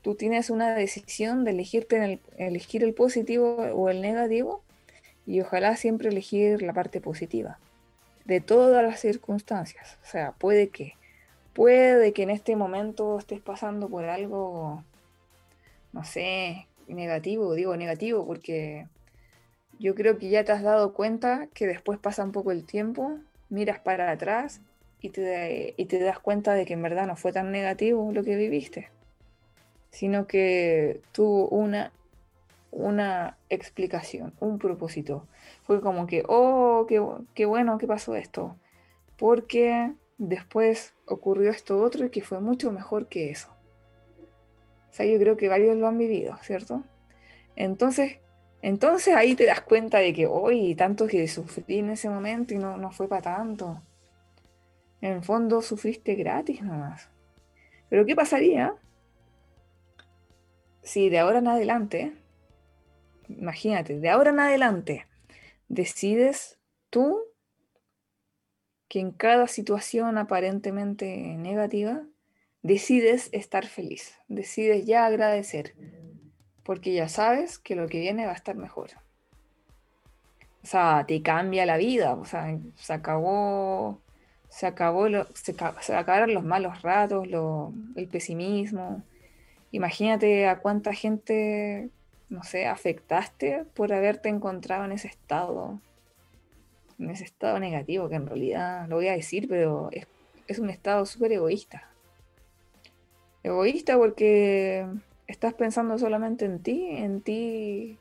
tú 0.02 0.16
tienes 0.16 0.50
una 0.50 0.74
decisión 0.74 1.44
de 1.44 1.52
elegirte 1.52 1.98
en 1.98 2.04
el, 2.04 2.20
elegir 2.38 2.84
el 2.84 2.94
positivo 2.94 3.56
o 3.58 3.90
el 3.90 4.02
negativo 4.02 4.64
y 5.26 5.42
ojalá 5.42 5.76
siempre 5.76 6.10
elegir 6.10 6.62
la 6.62 6.74
parte 6.74 7.02
positiva 7.02 7.60
de 8.26 8.42
todas 8.42 8.84
las 8.84 9.00
circunstancias. 9.00 9.98
O 10.04 10.08
sea, 10.08 10.32
puede 10.34 10.70
que, 10.70 10.94
puede 11.54 12.14
que 12.14 12.24
en 12.24 12.30
este 12.30 12.56
momento 12.56 13.18
estés 13.18 13.42
pasando 13.42 13.90
por 13.90 14.06
algo, 14.06 14.84
no 15.92 16.04
sé, 16.04 16.68
negativo, 16.88 17.54
digo 17.54 17.76
negativo 17.76 18.26
porque 18.26 18.88
yo 19.80 19.96
creo 19.96 20.18
que 20.18 20.30
ya 20.30 20.44
te 20.44 20.52
has 20.52 20.64
dado 20.64 20.94
cuenta 20.94 21.48
que 21.54 21.68
después 21.68 22.00
pasa 22.00 22.24
un 22.24 22.32
poco 22.32 22.52
el 22.52 22.66
tiempo, 22.66 23.18
miras 23.50 23.80
para 23.80 24.12
atrás 24.12 24.62
y 25.02 25.10
te, 25.10 25.74
y 25.78 25.86
te 25.86 26.00
das 26.00 26.20
cuenta 26.20 26.54
de 26.54 26.66
que 26.66 26.74
en 26.74 26.82
verdad 26.82 27.08
no 27.08 27.16
fue 27.16 27.32
tan 27.32 27.52
negativo 27.52 28.12
lo 28.12 28.24
que 28.24 28.36
viviste, 28.36 28.90
sino 29.92 30.28
que 30.28 31.02
tuvo 31.12 31.48
una, 31.50 31.92
una 32.72 33.38
explicación, 33.50 34.34
un 34.40 34.60
propósito 34.60 35.26
fue 35.70 35.82
como 35.82 36.08
que, 36.08 36.24
oh, 36.28 36.88
qué, 36.90 37.00
qué 37.36 37.46
bueno 37.46 37.78
que 37.78 37.86
pasó 37.86 38.16
esto. 38.16 38.56
Porque 39.18 39.94
después 40.18 40.96
ocurrió 41.06 41.52
esto 41.52 41.80
otro 41.80 42.08
y 42.08 42.10
que 42.10 42.24
fue 42.24 42.40
mucho 42.40 42.72
mejor 42.72 43.06
que 43.06 43.30
eso. 43.30 43.50
O 44.90 44.94
sea, 44.94 45.06
yo 45.06 45.20
creo 45.20 45.38
que 45.38 45.48
varios 45.48 45.78
lo 45.78 45.88
han 45.88 46.00
vivido, 46.00 46.36
¿cierto? 46.42 46.84
Entonces, 47.56 48.18
entonces 48.64 49.16
ahí 49.16 49.36
te 49.36 49.46
das 49.46 49.62
cuenta 49.62 50.00
de 50.00 50.12
que 50.12 50.26
hoy 50.26 50.74
tanto 50.74 51.06
que 51.06 51.28
sufrí 51.28 51.78
en 51.78 51.92
ese 51.92 52.10
momento 52.10 52.56
y 52.56 52.58
no, 52.58 52.78
no 52.78 52.92
fue 52.92 53.08
para 53.08 53.22
tanto. 53.22 53.84
En 55.02 55.14
el 55.14 55.24
fondo 55.24 55.62
sufriste 55.62 56.16
gratis 56.16 56.62
nomás. 56.62 57.10
Pero 57.90 58.06
¿qué 58.06 58.16
pasaría 58.16 58.76
si 60.82 61.10
de 61.10 61.20
ahora 61.20 61.40
en 61.40 61.48
adelante, 61.48 62.14
imagínate, 63.28 64.00
de 64.00 64.10
ahora 64.10 64.32
en 64.32 64.40
adelante, 64.40 65.08
decides 65.68 66.58
tú 66.90 67.22
que 68.88 69.00
en 69.00 69.12
cada 69.12 69.48
situación 69.48 70.18
aparentemente 70.18 71.06
negativa, 71.38 72.04
decides 72.64 73.30
estar 73.32 73.68
feliz, 73.68 74.18
decides 74.28 74.86
ya 74.86 75.06
agradecer, 75.06 75.76
porque 76.64 76.94
ya 76.94 77.08
sabes 77.08 77.60
que 77.60 77.76
lo 77.76 77.88
que 77.88 78.00
viene 78.00 78.26
va 78.26 78.32
a 78.32 78.36
estar 78.36 78.56
mejor. 78.56 78.90
O 80.64 80.68
sea, 80.68 81.06
te 81.08 81.22
cambia 81.22 81.66
la 81.66 81.78
vida, 81.78 82.16
o 82.16 82.26
sea, 82.26 82.60
se 82.76 82.94
acabó, 82.94 84.02
se 84.50 84.68
acabó, 84.68 85.08
se, 85.34 85.56
acabaron 85.96 86.34
los 86.34 86.44
malos 86.44 86.82
ratos, 86.82 87.28
el 87.96 88.08
pesimismo. 88.08 89.04
Imagínate 89.72 90.48
a 90.48 90.60
cuánta 90.60 90.94
gente, 90.94 91.90
no 92.30 92.44
sé, 92.44 92.68
afectaste 92.68 93.66
por 93.76 93.94
haberte 93.94 94.30
encontrado 94.30 94.86
en 94.86 94.92
ese 94.92 95.08
estado 95.08 95.80
en 97.00 97.10
ese 97.10 97.24
estado 97.24 97.60
negativo, 97.60 98.10
que 98.10 98.16
en 98.16 98.28
realidad 98.28 98.88
lo 98.88 98.98
voy 98.98 99.08
a 99.08 99.14
decir, 99.14 99.48
pero 99.48 99.90
es, 100.48 100.60
un 100.60 100.70
estado 100.70 101.06
súper 101.06 101.32
egoísta. 101.32 101.90
Egoísta 103.44 103.98
porque 103.98 104.86
estás 105.28 105.54
pensando 105.54 105.98
solamente 105.98 106.46
en 106.46 106.60
ti, 106.60 106.88
en 106.90 107.22
ti, 107.22 107.98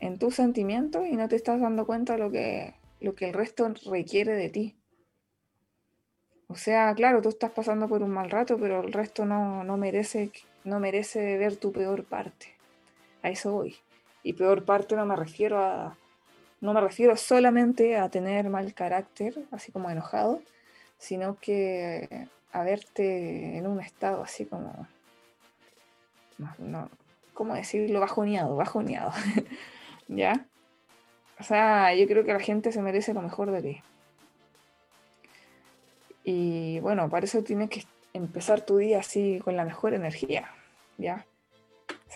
en 0.00 0.18
tus 0.18 0.34
sentimientos 0.34 1.06
y 1.06 1.16
no 1.16 1.28
te 1.28 1.36
estás 1.36 1.60
dando 1.60 1.86
cuenta 1.86 2.14
de 2.14 2.18
lo 2.18 2.30
que, 2.30 2.74
lo 3.00 3.14
que 3.14 3.28
el 3.28 3.34
resto 3.34 3.72
requiere 3.86 4.32
de 4.32 4.48
ti. 4.48 4.76
O 6.48 6.56
sea, 6.56 6.94
claro, 6.94 7.22
tú 7.22 7.30
estás 7.30 7.50
pasando 7.50 7.88
por 7.88 8.02
un 8.02 8.10
mal 8.10 8.30
rato, 8.30 8.58
pero 8.58 8.82
el 8.82 8.92
resto 8.92 9.24
no, 9.24 9.64
no, 9.64 9.76
merece, 9.76 10.30
no 10.64 10.78
merece 10.78 11.38
ver 11.38 11.56
tu 11.56 11.72
peor 11.72 12.04
parte. 12.04 12.54
A 13.22 13.30
eso 13.30 13.52
voy. 13.52 13.76
Y 14.22 14.34
peor 14.34 14.64
parte 14.64 14.96
no 14.96 15.06
me 15.06 15.16
refiero 15.16 15.58
a, 15.58 15.96
no 16.60 16.72
me 16.72 16.80
refiero 16.80 17.16
solamente 17.16 17.96
a 17.96 18.08
tener 18.08 18.48
mal 18.48 18.72
carácter, 18.74 19.34
así 19.50 19.72
como 19.72 19.90
enojado, 19.90 20.40
sino 20.98 21.36
que 21.40 22.28
a 22.52 22.62
verte 22.62 23.58
en 23.58 23.66
un 23.66 23.80
estado 23.80 24.22
así 24.22 24.44
como, 24.46 24.86
no, 26.58 26.90
¿cómo 27.34 27.54
decirlo? 27.54 28.00
Bajoneado, 28.00 28.56
bajoneado. 28.56 29.12
¿Ya? 30.08 30.46
O 31.38 31.42
sea, 31.42 31.94
yo 31.94 32.06
creo 32.06 32.24
que 32.24 32.32
la 32.32 32.40
gente 32.40 32.72
se 32.72 32.80
merece 32.80 33.12
lo 33.12 33.22
mejor 33.22 33.50
de 33.50 33.62
ti. 33.62 33.82
Y 36.24 36.80
bueno, 36.80 37.08
para 37.10 37.26
eso 37.26 37.44
tienes 37.44 37.68
que 37.68 37.84
empezar 38.14 38.62
tu 38.62 38.78
día 38.78 39.00
así 39.00 39.40
con 39.44 39.56
la 39.56 39.64
mejor 39.64 39.94
energía, 39.94 40.50
¿ya? 40.98 41.26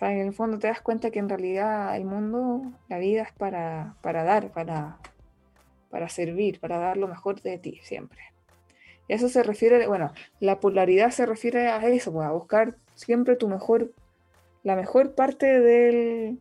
en 0.00 0.28
el 0.28 0.32
fondo 0.32 0.58
te 0.58 0.68
das 0.68 0.80
cuenta 0.80 1.10
que 1.10 1.18
en 1.18 1.28
realidad 1.28 1.96
el 1.96 2.04
mundo, 2.04 2.72
la 2.88 2.98
vida 2.98 3.22
es 3.22 3.32
para, 3.32 3.96
dar, 4.02 4.52
para, 4.52 4.98
para 5.90 6.08
servir, 6.08 6.60
para 6.60 6.78
dar 6.78 6.96
lo 6.96 7.08
mejor 7.08 7.42
de 7.42 7.58
ti 7.58 7.80
siempre. 7.82 8.20
Y 9.08 9.14
eso 9.14 9.28
se 9.28 9.42
refiere, 9.42 9.86
bueno, 9.86 10.12
la 10.38 10.60
polaridad 10.60 11.10
se 11.10 11.26
refiere 11.26 11.68
a 11.68 11.84
eso, 11.88 12.12
pues, 12.12 12.28
a 12.28 12.32
buscar 12.32 12.76
siempre 12.94 13.36
tu 13.36 13.48
mejor, 13.48 13.92
la 14.62 14.76
mejor 14.76 15.14
parte 15.14 15.60
de 15.60 16.36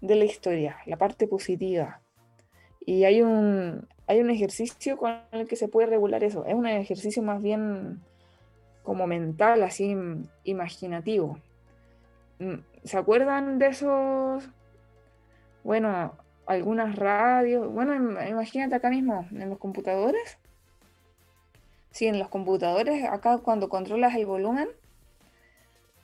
la 0.00 0.24
historia, 0.24 0.78
la 0.86 0.96
parte 0.96 1.26
positiva. 1.26 2.00
Y 2.86 3.04
hay 3.04 3.22
un, 3.22 3.86
hay 4.06 4.20
un 4.20 4.30
ejercicio 4.30 4.96
con 4.96 5.18
el 5.32 5.48
que 5.48 5.56
se 5.56 5.68
puede 5.68 5.88
regular 5.88 6.22
eso. 6.24 6.44
Es 6.46 6.54
un 6.54 6.66
ejercicio 6.66 7.22
más 7.22 7.42
bien 7.42 8.00
como 8.82 9.06
mental, 9.06 9.62
así 9.62 9.96
imaginativo. 10.44 11.38
Mm, 12.38 12.56
¿Se 12.84 12.98
acuerdan 12.98 13.58
de 13.58 13.68
esos? 13.68 14.48
Bueno, 15.62 16.12
algunas 16.46 16.96
radios. 16.96 17.72
Bueno, 17.72 18.20
imagínate 18.28 18.74
acá 18.74 18.90
mismo, 18.90 19.26
en 19.32 19.48
los 19.48 19.58
computadores. 19.58 20.38
Sí, 21.90 22.06
en 22.06 22.18
los 22.18 22.28
computadores, 22.28 23.04
acá 23.04 23.38
cuando 23.38 23.68
controlas 23.68 24.14
el 24.16 24.26
volumen, 24.26 24.68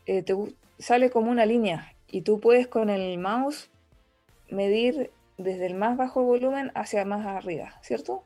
eh, 0.07 0.23
te 0.23 0.35
sale 0.79 1.11
como 1.11 1.31
una 1.31 1.47
línea 1.47 1.93
y 2.09 2.23
tú 2.23 2.41
puedes 2.41 2.67
con 2.67 2.91
el 2.91 3.19
mouse 3.19 3.71
medir 4.51 5.11
desde 5.43 5.67
el 5.67 5.75
más 5.75 5.97
bajo 5.97 6.23
volumen 6.23 6.71
hacia 6.75 7.05
más 7.05 7.27
arriba, 7.27 7.75
¿cierto? 7.83 8.25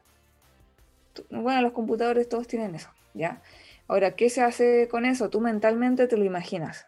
Bueno, 1.30 1.62
los 1.62 1.72
computadores 1.72 2.28
todos 2.28 2.46
tienen 2.46 2.74
eso, 2.74 2.90
¿ya? 3.14 3.40
Ahora, 3.88 4.16
¿qué 4.16 4.30
se 4.30 4.42
hace 4.42 4.88
con 4.88 5.04
eso? 5.04 5.30
Tú 5.30 5.40
mentalmente 5.40 6.06
te 6.06 6.16
lo 6.16 6.24
imaginas 6.24 6.86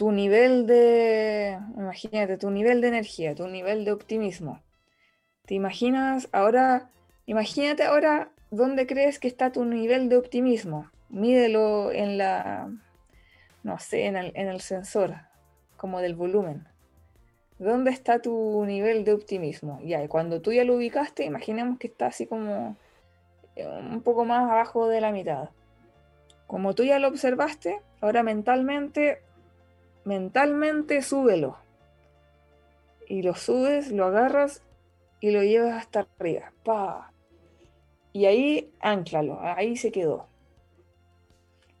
tu 0.00 0.12
nivel 0.12 0.66
de, 0.66 1.58
imagínate, 1.76 2.38
tu 2.38 2.50
nivel 2.50 2.80
de 2.80 2.88
energía, 2.88 3.34
tu 3.34 3.46
nivel 3.48 3.84
de 3.84 3.92
optimismo. 3.92 4.62
¿Te 5.44 5.52
imaginas 5.52 6.26
ahora, 6.32 6.88
imagínate 7.26 7.82
ahora 7.84 8.30
dónde 8.50 8.86
crees 8.86 9.18
que 9.18 9.28
está 9.28 9.52
tu 9.52 9.66
nivel 9.66 10.08
de 10.08 10.16
optimismo? 10.16 10.90
Mídelo 11.10 11.92
en 11.92 12.16
la, 12.16 12.72
no 13.62 13.78
sé, 13.78 14.06
en 14.06 14.16
el, 14.16 14.32
en 14.36 14.48
el 14.48 14.62
sensor, 14.62 15.16
como 15.76 16.00
del 16.00 16.14
volumen. 16.14 16.66
¿Dónde 17.60 17.90
está 17.90 18.22
tu 18.22 18.64
nivel 18.64 19.04
de 19.04 19.12
optimismo? 19.12 19.80
Ya, 19.84 20.02
y 20.02 20.08
cuando 20.08 20.40
tú 20.40 20.50
ya 20.50 20.64
lo 20.64 20.76
ubicaste, 20.76 21.26
imaginemos 21.26 21.78
que 21.78 21.88
está 21.88 22.06
así 22.06 22.26
como 22.26 22.74
eh, 23.54 23.66
un 23.66 24.00
poco 24.00 24.24
más 24.24 24.50
abajo 24.50 24.88
de 24.88 25.02
la 25.02 25.12
mitad. 25.12 25.50
Como 26.46 26.74
tú 26.74 26.84
ya 26.84 26.98
lo 26.98 27.08
observaste, 27.08 27.82
ahora 28.00 28.22
mentalmente 28.22 29.20
mentalmente 30.06 31.02
súbelo. 31.02 31.58
Y 33.06 33.20
lo 33.20 33.34
subes, 33.34 33.92
lo 33.92 34.06
agarras 34.06 34.62
y 35.20 35.30
lo 35.30 35.42
llevas 35.42 35.74
hasta 35.74 36.06
arriba. 36.18 36.52
¡Pa! 36.64 37.12
Y 38.14 38.24
ahí 38.24 38.72
anclalo, 38.80 39.38
ahí 39.38 39.76
se 39.76 39.92
quedó. 39.92 40.28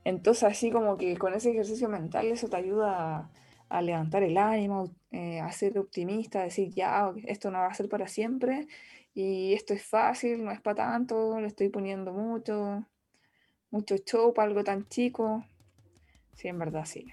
Entonces 0.04 0.44
así 0.44 0.70
como 0.70 0.98
que 0.98 1.16
con 1.16 1.32
ese 1.32 1.52
ejercicio 1.52 1.88
mental 1.88 2.26
eso 2.26 2.48
te 2.48 2.56
ayuda 2.56 3.16
a, 3.16 3.30
levantar 3.80 4.22
el 4.24 4.36
ánimo, 4.36 4.90
eh, 5.12 5.40
a 5.40 5.50
ser 5.52 5.78
optimista, 5.78 6.40
a 6.40 6.44
decir, 6.44 6.70
ya, 6.74 7.12
esto 7.26 7.50
no 7.50 7.58
va 7.58 7.68
a 7.68 7.74
ser 7.74 7.88
para 7.88 8.08
siempre 8.08 8.66
y 9.14 9.54
esto 9.54 9.74
es 9.74 9.84
fácil, 9.84 10.44
no 10.44 10.50
es 10.50 10.60
para 10.60 10.76
tanto, 10.76 11.40
le 11.40 11.46
estoy 11.46 11.68
poniendo 11.68 12.12
mucho, 12.12 12.84
mucho 13.70 13.96
show 13.98 14.32
para 14.32 14.48
algo 14.48 14.64
tan 14.64 14.88
chico. 14.88 15.44
Sí, 16.34 16.48
en 16.48 16.58
verdad 16.58 16.84
sí. 16.84 17.12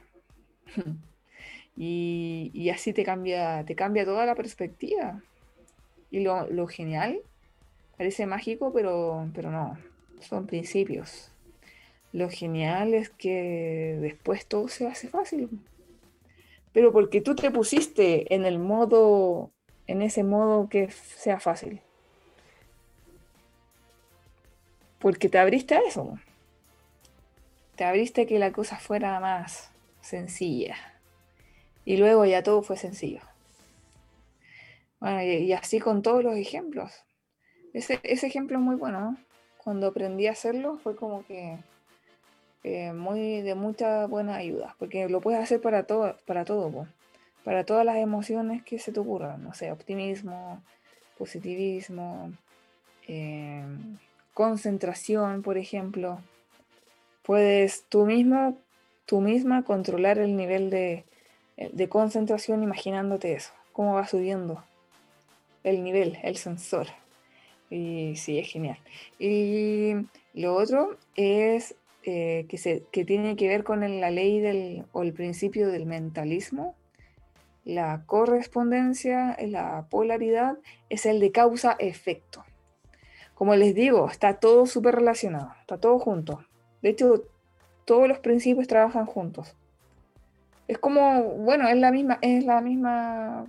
y, 1.75 2.69
así 2.69 2.93
te 2.93 3.03
cambia, 3.03 3.63
te 3.65 3.75
cambia 3.75 4.05
toda 4.05 4.25
la 4.25 4.35
perspectiva. 4.35 5.21
Y 6.09 6.21
lo, 6.21 6.67
genial, 6.67 7.19
parece 7.97 8.25
mágico, 8.25 8.71
pero, 8.73 9.29
pero 9.33 9.51
no, 9.51 9.77
son 10.19 10.47
principios. 10.47 11.31
Lo 12.13 12.29
genial 12.29 12.93
es 12.93 13.09
que 13.09 13.97
después 13.99 14.45
todo 14.45 14.69
se 14.69 14.87
hace 14.87 15.09
fácil. 15.09 15.49
Pero 16.77 16.91
porque 16.91 17.21
tú 17.21 17.33
te 17.33 17.49
pusiste 17.49 18.35
en 18.35 18.45
el 18.45 18.59
modo, 18.59 19.51
en 19.87 20.03
ese 20.03 20.23
modo 20.23 20.69
que 20.69 20.91
sea 20.91 21.39
fácil. 21.39 21.81
Porque 24.99 25.27
te 25.27 25.39
abriste 25.39 25.73
a 25.73 25.79
eso. 25.79 26.19
Te 27.75 27.83
abriste 27.83 28.21
a 28.21 28.25
que 28.27 28.37
la 28.37 28.51
cosa 28.51 28.77
fuera 28.77 29.19
más, 29.19 29.71
sencilla. 30.01 30.75
Y 31.83 31.97
luego 31.97 32.25
ya 32.25 32.43
todo 32.43 32.61
fue 32.61 32.77
sencillo. 32.77 33.21
Bueno, 34.99 35.23
y, 35.23 35.51
así 35.53 35.79
con 35.79 36.03
todos 36.03 36.23
los 36.23 36.35
ejemplos. 36.35 36.91
Ese, 37.73 37.99
ejemplo 38.03 38.59
es 38.59 38.63
muy 38.63 38.75
bueno. 38.75 39.17
Cuando 39.57 39.87
aprendí 39.87 40.27
a 40.27 40.33
hacerlo 40.33 40.77
fue 40.77 40.95
como 40.95 41.25
que 41.25 41.57
eh, 42.67 42.93
muy 42.93 43.41
de 43.41 43.55
mucha 43.55 44.05
buena 44.07 44.35
ayuda, 44.35 44.75
porque 44.79 45.07
lo 45.09 45.21
puedes 45.21 45.41
hacer 45.41 45.61
para 45.61 45.83
todo, 45.83 46.17
para 46.25 46.45
todo, 46.45 46.87
para 47.43 47.65
todas 47.65 47.85
las 47.85 47.97
emociones 47.97 48.63
que 48.63 48.79
se 48.79 48.91
te 48.91 48.99
ocurran, 48.99 49.43
no 49.43 49.53
sé, 49.53 49.71
optimismo, 49.71 50.61
positivismo, 51.17 52.33
eh, 53.07 53.63
concentración, 54.33 55.41
por 55.41 55.57
ejemplo. 55.57 56.19
Puedes 57.23 57.83
tú 57.89 58.05
mismo 58.05 58.57
tú 59.07 59.21
misma 59.21 59.63
controlar 59.63 60.19
el 60.19 60.35
nivel 60.35 60.69
de, 60.69 61.05
concentración 61.89 62.61
imaginándote 62.61 63.33
eso, 63.33 63.53
cómo 63.73 63.95
va 63.95 64.05
subiendo 64.05 64.63
el 65.63 65.83
nivel, 65.83 66.19
el 66.21 66.35
sensor. 66.37 66.87
Y 67.69 68.15
sí, 68.17 68.37
es 68.37 68.49
genial. 68.49 68.77
Y 69.17 69.93
lo 70.33 70.55
otro 70.55 70.97
es 71.15 71.73
eh, 72.09 72.47
que, 72.47 73.03
tiene 73.03 73.35
que 73.35 73.49
ver 73.49 73.65
con 73.65 73.81
la 73.99 74.11
ley 74.11 74.39
del, 74.39 74.85
o 74.93 75.03
el 75.03 75.11
principio 75.11 75.67
del 75.67 75.85
mentalismo. 75.85 76.73
La 77.65 78.05
correspondencia, 78.05 79.35
la 79.41 79.87
polaridad, 79.89 80.57
es 80.87 81.05
el 81.05 81.19
de 81.19 81.33
causa-efecto. 81.33 82.45
Como 83.33 83.57
les 83.57 83.75
digo, 83.75 84.09
está 84.09 84.39
todo 84.39 84.67
súper 84.67 84.95
relacionado, 84.95 85.51
está 85.59 85.79
todo 85.81 85.99
junto. 85.99 86.45
De 86.81 86.91
hecho, 86.91 87.25
todos 87.83 88.07
los 88.07 88.19
principios 88.19 88.69
trabajan 88.69 89.05
juntos. 89.05 89.57
Es 90.69 90.77
como, 90.77 91.23
bueno, 91.23 91.67
es 91.67 91.75
la 91.75 91.91
misma, 91.91 92.19
es 92.21 92.45
la 92.45 92.61
misma 92.61 93.47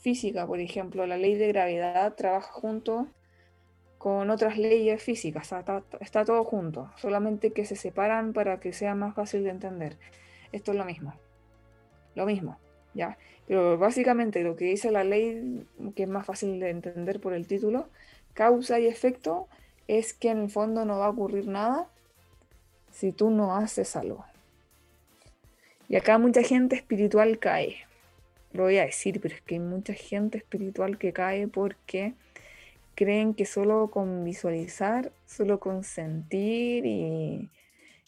física, 0.00 0.46
por 0.46 0.60
ejemplo, 0.60 1.06
la 1.06 1.18
ley 1.18 1.34
de 1.34 1.48
gravedad 1.48 2.14
trabaja 2.14 2.52
junto 2.52 3.06
con 3.98 4.30
otras 4.30 4.56
leyes 4.56 5.02
físicas, 5.02 5.52
está, 6.00 6.24
todo 6.24 6.44
junto, 6.44 6.90
solamente 6.96 7.52
que 7.52 7.64
se 7.64 7.74
separan 7.74 8.32
para 8.32 8.60
que 8.60 8.72
sea 8.72 8.94
más 8.94 9.14
fácil 9.14 9.42
de 9.44 9.50
entender. 9.50 9.96
Esto 10.52 10.70
es 10.72 10.78
lo 10.78 10.84
mismo, 10.84 11.14
lo 12.14 12.24
mismo, 12.24 12.58
¿ya? 12.94 13.18
Pero 13.46 13.76
básicamente 13.76 14.42
lo 14.42 14.56
que 14.56 14.66
dice 14.66 14.92
la 14.92 15.04
ley, 15.04 15.66
que 15.96 16.04
es 16.04 16.08
más 16.08 16.26
fácil 16.26 16.60
de 16.60 16.70
entender 16.70 17.20
por 17.20 17.34
el 17.34 17.46
título, 17.46 17.88
causa 18.34 18.78
y 18.78 18.86
efecto, 18.86 19.48
es 19.88 20.14
que 20.14 20.30
en 20.30 20.42
el 20.42 20.50
fondo 20.50 20.84
no 20.84 20.98
va 20.98 21.06
a 21.06 21.10
ocurrir 21.10 21.48
nada 21.48 21.88
si 22.92 23.10
tú 23.10 23.30
no 23.30 23.56
haces 23.56 23.96
algo. 23.96 24.24
Y 25.88 25.96
acá 25.96 26.18
mucha 26.18 26.42
gente 26.42 26.76
espiritual 26.76 27.38
cae. 27.38 27.76
Lo 28.52 28.64
voy 28.64 28.78
a 28.78 28.84
decir, 28.84 29.20
pero 29.20 29.34
es 29.34 29.40
que 29.40 29.56
hay 29.56 29.60
mucha 29.60 29.94
gente 29.94 30.38
espiritual 30.38 30.98
que 30.98 31.12
cae 31.12 31.48
porque 31.48 32.14
creen 32.98 33.32
que 33.32 33.46
solo 33.46 33.92
con 33.92 34.24
visualizar, 34.24 35.12
solo 35.24 35.60
con 35.60 35.84
sentir 35.84 36.84
y, 36.84 37.48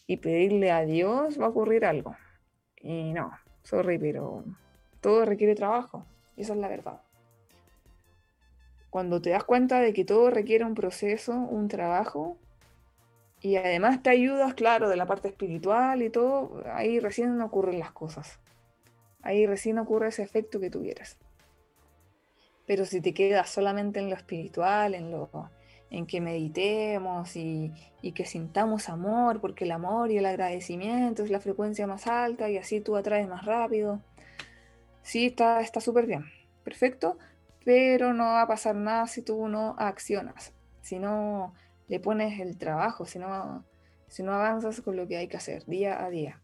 y 0.05 0.17
pedirle 0.17 0.69
a 0.69 0.81
Dios 0.81 1.39
va 1.39 1.45
a 1.45 1.49
ocurrir 1.49 1.85
algo. 1.85 2.17
Y 2.81 3.13
no, 3.13 3.31
sorry, 3.63 3.97
pero 3.97 4.43
todo 4.99 5.23
requiere 5.23 5.55
trabajo. 5.55 6.05
Esa 6.35 6.51
es 6.51 6.59
la 6.59 6.67
verdad. 6.67 6.99
Cuando 8.89 9.21
te 9.21 9.29
das 9.29 9.45
cuenta 9.45 9.79
de 9.79 9.93
que 9.93 10.03
todo 10.03 10.29
requiere 10.29 10.65
un 10.65 10.75
proceso, 10.75 11.35
un 11.35 11.69
trabajo, 11.69 12.35
y 13.39 13.55
además 13.55 14.03
te 14.03 14.09
ayudas, 14.09 14.55
claro, 14.55 14.89
de 14.89 14.97
la 14.97 15.05
parte 15.05 15.29
espiritual 15.29 16.01
y 16.01 16.09
todo, 16.09 16.65
ahí 16.73 16.99
recién 16.99 17.39
ocurren 17.39 17.79
las 17.79 17.93
cosas. 17.93 18.41
Ahí 19.21 19.45
recién 19.45 19.79
ocurre 19.79 20.09
ese 20.09 20.23
efecto 20.23 20.59
que 20.59 20.69
tuvieras. 20.69 21.17
Pero 22.65 22.85
si 22.85 23.01
te 23.01 23.13
quedas 23.13 23.49
solamente 23.49 23.99
en 23.99 24.09
lo 24.09 24.15
espiritual, 24.15 24.95
en 24.95 25.11
lo 25.11 25.51
en 25.91 26.07
que 26.07 26.21
meditemos 26.21 27.35
y, 27.35 27.73
que 28.15 28.25
sintamos 28.25 28.89
amor, 28.89 29.41
porque 29.41 29.65
el 29.65 29.71
amor 29.71 30.09
y 30.09 30.17
el 30.17 30.25
agradecimiento 30.25 31.23
es 31.23 31.29
la 31.29 31.41
frecuencia 31.41 31.85
más 31.85 32.07
alta 32.07 32.49
y 32.49 32.57
así 32.57 32.79
tú 32.79 32.95
atraes 32.95 33.27
más 33.27 33.45
rápido. 33.45 34.01
Sí, 35.03 35.25
está 35.27 35.81
súper 35.81 36.07
bien, 36.07 36.25
perfecto, 36.63 37.17
pero 37.65 38.13
no 38.13 38.23
va 38.23 38.43
a 38.43 38.47
pasar 38.47 38.75
nada 38.75 39.05
si 39.07 39.21
tú 39.21 39.47
no 39.49 39.75
accionas. 39.77 40.53
Si 40.81 40.97
no 40.97 41.53
le 41.87 41.99
pones 41.99 42.39
el 42.39 42.57
trabajo, 42.57 43.05
si 43.05 43.19
no, 43.19 43.65
si 44.07 44.23
no 44.23 44.33
avanzas 44.33 44.81
con 44.81 44.95
lo 44.95 45.07
que 45.07 45.17
hay 45.17 45.27
que 45.27 45.37
hacer 45.37 45.65
día 45.65 46.03
a 46.03 46.09
día. 46.09 46.41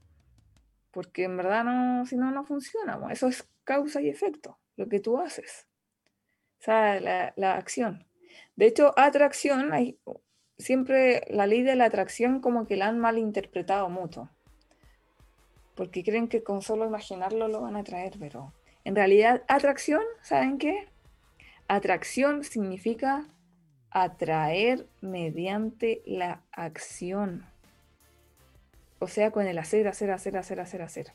Porque 0.91 1.23
en 1.23 1.37
verdad 1.37 1.63
no, 1.63 2.05
si 2.05 2.17
no, 2.17 2.31
no 2.31 2.43
funciona. 2.43 2.99
Eso 3.11 3.27
es 3.27 3.47
causa 3.63 4.01
y 4.01 4.09
efecto, 4.09 4.59
lo 4.75 4.87
que 4.89 4.99
tú 4.99 5.17
haces. 5.17 5.67
La, 6.67 7.53
acción. 7.55 8.05
De 8.57 8.65
hecho, 8.65 8.93
atracción, 8.97 9.71
hay, 9.71 9.97
siempre 10.57 11.23
la 11.29 11.47
ley 11.47 11.61
de 11.61 11.75
la 11.75 11.85
atracción 11.85 12.41
como 12.41 12.67
que 12.67 12.75
la 12.75 12.87
han 12.87 12.99
malinterpretado 12.99 13.87
mucho. 13.89 14.29
Porque 15.75 16.03
creen 16.03 16.27
que 16.27 16.43
con 16.43 16.61
solo 16.61 16.85
imaginarlo 16.85 17.47
lo 17.47 17.61
van 17.61 17.77
a 17.77 17.83
traer, 17.83 18.13
pero 18.19 18.51
en 18.83 18.95
realidad 18.95 19.43
atracción, 19.47 20.01
¿saben 20.21 20.57
qué? 20.57 20.89
Atracción 21.69 22.43
significa 22.43 23.27
atraer 23.89 24.87
mediante 24.99 26.01
la 26.05 26.41
acción. 26.51 27.45
O 28.99 29.07
sea, 29.07 29.31
con 29.31 29.47
el 29.47 29.57
hacer, 29.57 29.87
hacer, 29.87 30.11
hacer, 30.11 30.35
hacer, 30.35 30.59
hacer, 30.59 30.81
hacer. 30.81 31.13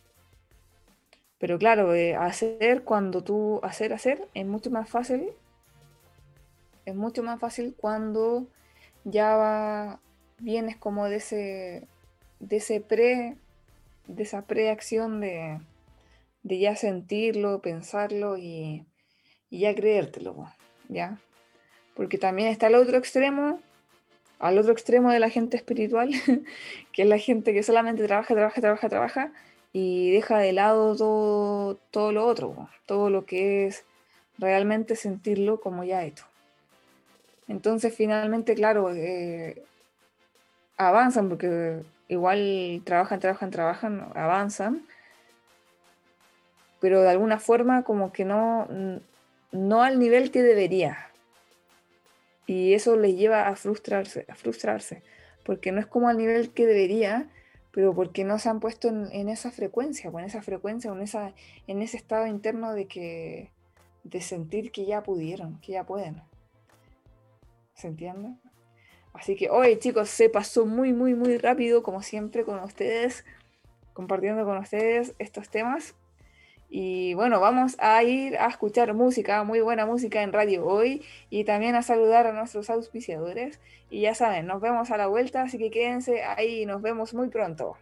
Pero 1.39 1.59
claro, 1.59 1.93
eh, 1.93 2.15
hacer 2.15 2.85
cuando 2.85 3.25
tú 3.25 3.59
hacer, 3.65 3.93
hacer 3.93 4.29
es 4.33 4.47
mucho 4.47 4.71
más 4.71 4.89
fácil. 4.89 5.33
Es 6.85 6.95
mucho 6.95 7.23
más 7.23 7.39
fácil 7.39 7.75
cuando 7.77 8.49
ya 9.05 10.01
vienes 10.39 10.77
como 10.77 11.09
de 11.09 11.17
ese, 11.17 11.89
de 12.41 12.57
ese 12.57 12.81
pre, 12.81 13.37
de 14.07 14.23
esa 14.23 14.43
preacción 14.47 15.21
de, 15.21 15.61
de 16.43 16.59
ya 16.59 16.77
sentirlo, 16.77 17.61
pensarlo 17.61 18.37
y, 18.37 18.85
ya 19.51 19.75
creértelo, 19.75 20.49
¿ya? 20.89 21.19
porque 21.95 22.19
también 22.19 22.49
está 22.49 22.69
el 22.69 22.75
otro 22.75 22.97
extremo, 22.97 23.61
al 24.39 24.59
otro 24.59 24.73
extremo 24.73 25.11
de 25.11 25.21
la 25.21 25.31
gente 25.31 25.57
espiritual, 25.57 26.11
que 26.93 27.03
es 27.03 27.09
la 27.09 27.19
gente 27.19 27.53
que 27.53 27.63
solamente 27.63 28.05
trabaja, 28.07 28.35
trabaja, 28.35 28.61
trabaja, 28.61 28.89
trabaja 28.89 29.33
y 29.73 30.11
deja 30.11 30.39
de 30.39 30.53
lado 30.53 30.97
todo, 30.97 31.77
todo 31.91 32.13
lo 32.13 32.27
otro, 32.27 32.69
todo 32.87 33.11
lo 33.11 33.25
que 33.25 33.67
es 33.67 33.85
realmente 34.39 34.97
sentirlo 34.97 35.61
como 35.61 35.85
ya 35.85 36.05
hecho. 36.05 36.25
Entonces 37.53 37.95
finalmente, 37.95 38.55
claro, 38.55 38.95
eh, 38.95 39.63
avanzan 40.79 41.29
porque 41.29 41.83
igual 42.09 42.81
trabajan, 42.83 43.21
trabajan, 43.21 43.51
trabajan, 43.51 44.09
avanzan, 44.15 44.87
pero 46.81 47.03
de 47.03 47.11
alguna 47.11 47.39
forma 47.39 47.83
como 47.83 48.11
que 48.11 48.25
no, 48.25 48.67
no 49.51 49.83
al 49.83 49.99
nivel 49.99 50.31
que 50.31 50.43
debería. 50.43 51.11
Y 52.47 52.73
eso 52.73 52.97
les 52.97 53.17
lleva 53.17 53.47
a 53.49 53.55
frustrarse, 53.55 54.25
a 54.31 54.35
frustrarse, 54.35 55.03
porque 55.45 55.73
no 55.73 55.81
es 55.81 55.87
como 55.87 56.09
al 56.09 56.17
nivel 56.17 56.55
que 56.55 56.67
debería, 56.67 57.29
pero 57.71 57.95
porque 57.95 58.25
no 58.25 58.39
se 58.39 58.49
han 58.49 58.61
puesto 58.61 58.89
en, 58.89 59.29
esa 59.29 59.51
frecuencia, 59.51 60.09
o 60.09 60.19
en 60.19 60.25
esa 60.25 60.41
frecuencia, 60.41 60.91
o 60.91 60.97
en, 60.97 61.03
esa, 61.03 61.35
en 61.67 61.83
ese 61.83 61.99
estado 61.99 62.27
interno 62.27 62.73
de 62.73 62.87
que 62.87 63.51
de 64.05 64.23
sentir 64.23 64.73
que 64.73 64.87
ya 64.87 65.03
pudieron, 65.03 65.61
que 65.61 65.73
ya 65.73 65.85
pueden. 65.85 66.23
¿Se 67.75 67.89
entiende? 67.89 68.37
Así 69.13 69.37
que 69.37 69.51
hoy 69.51 69.79
chicos, 69.79 70.09
se 70.09 70.29
pasó 70.29 70.67
muy, 70.67 70.93
muy, 70.93 71.15
muy 71.15 71.37
rápido, 71.39 71.83
como 71.83 72.03
siempre, 72.03 72.45
con 72.45 72.59
ustedes, 72.61 73.25
compartiendo 73.93 74.45
con 74.45 74.59
ustedes 74.59 75.15
estos 75.19 75.51
temas. 75.51 75.95
Y 76.75 77.13
bueno, 77.13 77.39
vamos 77.39 77.77
a 77.81 78.03
ir 78.03 78.39
a 78.39 78.47
escuchar 78.47 78.95
música, 78.95 79.45
muy 79.45 79.61
buena 79.61 79.85
música 79.85 80.23
en 80.23 80.33
radio 80.33 80.65
hoy 80.67 81.05
y 81.29 81.45
también 81.45 81.75
a 81.75 81.83
saludar 81.83 82.27
a 82.27 82.33
nuestros 82.33 82.71
auspiciadores. 82.71 83.61
Y 83.91 84.01
ya 84.01 84.15
saben, 84.15 84.47
nos 84.47 84.63
vemos 84.63 84.91
a 84.91 84.97
la 84.97 85.07
vuelta, 85.07 85.43
así 85.43 85.59
que 85.59 85.71
quédense 85.71 86.23
ahí 86.23 86.63
y 86.63 86.67
nos 86.67 86.81
vemos 86.81 87.13
muy 87.13 87.29
pronto. 87.29 87.77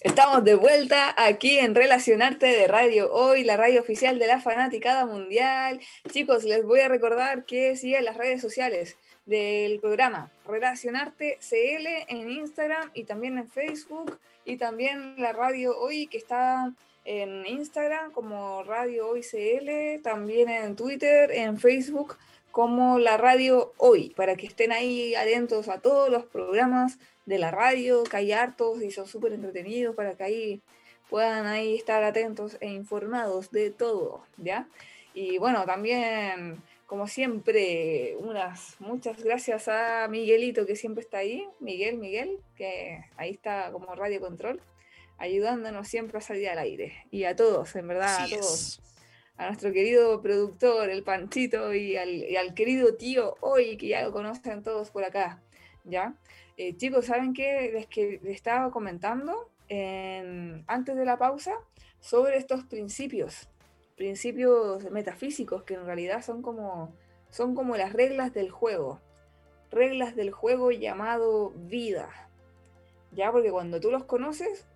Estamos 0.00 0.44
de 0.44 0.54
vuelta 0.54 1.12
aquí 1.16 1.58
en 1.58 1.74
Relacionarte 1.74 2.46
de 2.46 2.68
Radio 2.68 3.12
Hoy, 3.12 3.42
la 3.42 3.56
radio 3.56 3.80
oficial 3.80 4.20
de 4.20 4.28
la 4.28 4.40
Fanaticada 4.40 5.04
Mundial. 5.06 5.80
Chicos, 6.12 6.44
les 6.44 6.64
voy 6.64 6.78
a 6.78 6.88
recordar 6.88 7.44
que 7.46 7.74
sigan 7.74 8.04
las 8.04 8.16
redes 8.16 8.40
sociales 8.40 8.96
del 9.26 9.80
programa 9.80 10.30
Relacionarte 10.46 11.38
CL 11.40 12.06
en 12.06 12.30
Instagram 12.30 12.92
y 12.94 13.04
también 13.04 13.38
en 13.38 13.50
Facebook 13.50 14.20
y 14.44 14.56
también 14.56 15.16
la 15.18 15.32
radio 15.32 15.76
Hoy 15.76 16.06
que 16.06 16.18
está 16.18 16.72
en 17.04 17.44
Instagram 17.44 18.12
como 18.12 18.62
Radio 18.62 19.08
Hoy 19.08 19.22
CL, 19.22 20.00
también 20.04 20.48
en 20.48 20.76
Twitter, 20.76 21.32
en 21.32 21.58
Facebook 21.58 22.16
como 22.52 23.00
la 23.00 23.16
Radio 23.16 23.72
Hoy, 23.78 24.10
para 24.10 24.36
que 24.36 24.46
estén 24.46 24.70
ahí 24.70 25.16
atentos 25.16 25.68
a 25.68 25.80
todos 25.80 26.08
los 26.08 26.24
programas 26.24 27.00
de 27.28 27.38
la 27.38 27.50
radio, 27.50 28.04
que 28.04 28.16
hay 28.16 28.32
hartos 28.32 28.82
y 28.82 28.90
son 28.90 29.06
súper 29.06 29.32
entretenidos 29.32 29.94
para 29.94 30.14
que 30.14 30.24
ahí 30.24 30.62
puedan 31.10 31.46
ahí 31.46 31.76
estar 31.76 32.02
atentos 32.02 32.56
e 32.60 32.68
informados 32.68 33.50
de 33.50 33.70
todo, 33.70 34.24
¿ya? 34.36 34.66
Y 35.14 35.38
bueno, 35.38 35.64
también, 35.64 36.62
como 36.86 37.06
siempre, 37.06 38.16
unas 38.18 38.76
muchas 38.80 39.22
gracias 39.22 39.68
a 39.68 40.08
Miguelito 40.08 40.66
que 40.66 40.76
siempre 40.76 41.02
está 41.02 41.18
ahí, 41.18 41.46
Miguel, 41.60 41.98
Miguel, 41.98 42.38
que 42.56 43.04
ahí 43.16 43.30
está 43.30 43.70
como 43.72 43.94
Radio 43.94 44.20
Control 44.20 44.60
ayudándonos 45.18 45.88
siempre 45.88 46.18
a 46.18 46.20
salir 46.20 46.48
al 46.48 46.58
aire. 46.58 47.04
Y 47.10 47.24
a 47.24 47.36
todos, 47.36 47.74
en 47.76 47.88
verdad, 47.88 48.24
a 48.24 48.28
todos. 48.28 48.80
A 49.36 49.46
nuestro 49.46 49.72
querido 49.72 50.20
productor, 50.22 50.88
el 50.90 51.02
Panchito, 51.02 51.74
y 51.74 51.96
al, 51.96 52.54
querido 52.54 52.94
tío 52.94 53.36
hoy, 53.40 53.76
que 53.76 53.88
ya 53.88 54.02
lo 54.02 54.12
conocen 54.12 54.62
todos 54.62 54.90
por 54.90 55.04
acá. 55.04 55.40
¿Ya? 55.84 56.14
Eh, 56.60 56.76
chicos, 56.76 57.06
¿saben 57.06 57.34
qué? 57.34 57.70
Les, 57.72 57.86
que 57.86 58.18
les 58.20 58.34
estaba 58.34 58.72
comentando 58.72 59.48
antes 60.66 60.96
de 60.96 61.04
la 61.04 61.18
pausa 61.18 61.52
sobre 62.00 62.36
estos 62.36 62.64
principios, 62.64 63.48
principios 63.96 64.90
metafísicos 64.90 65.62
que 65.62 65.74
en 65.74 65.84
realidad 65.84 66.22
son 66.22 66.42
como, 66.42 66.92
son 67.30 67.54
como 67.54 67.76
las 67.76 67.92
reglas 67.92 68.34
del 68.34 68.50
juego. 68.50 69.00
reglas 69.70 70.16
del 70.16 70.32
juego 70.32 70.72
llamado 70.72 71.50
vida. 71.50 72.10
Ya, 73.12 73.30
porque 73.30 73.52
cuando 73.52 73.78
tú 73.80 73.90
los 73.92 74.04
conoces, 74.04 74.66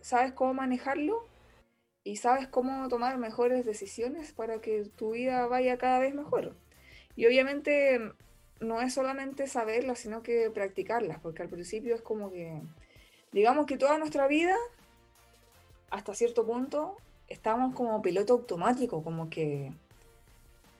sabes 0.00 0.32
cómo 0.32 0.54
manejarlo 0.54 1.26
y 2.04 2.16
sabes 2.16 2.46
cómo 2.46 2.88
tomar 2.88 3.18
mejores 3.18 3.64
decisiones 3.64 4.32
para 4.32 4.60
que 4.60 4.84
tu 4.96 5.12
vida 5.12 5.46
vaya 5.46 5.76
cada 5.78 5.98
vez 5.98 6.14
mejor. 6.14 6.54
Y 7.16 7.26
obviamente 7.26 8.12
no 8.62 8.80
es 8.80 8.94
solamente 8.94 9.46
saberlas, 9.46 9.98
sino 9.98 10.22
que 10.22 10.50
practicarlas, 10.50 11.18
porque 11.20 11.42
al 11.42 11.48
principio 11.48 11.94
es 11.94 12.00
como 12.00 12.30
que, 12.30 12.62
digamos 13.32 13.66
que 13.66 13.76
toda 13.76 13.98
nuestra 13.98 14.26
vida, 14.28 14.56
hasta 15.90 16.14
cierto 16.14 16.46
punto, 16.46 16.96
estamos 17.28 17.74
como 17.74 18.00
piloto 18.02 18.34
automático, 18.34 19.02
como 19.02 19.28
que, 19.28 19.72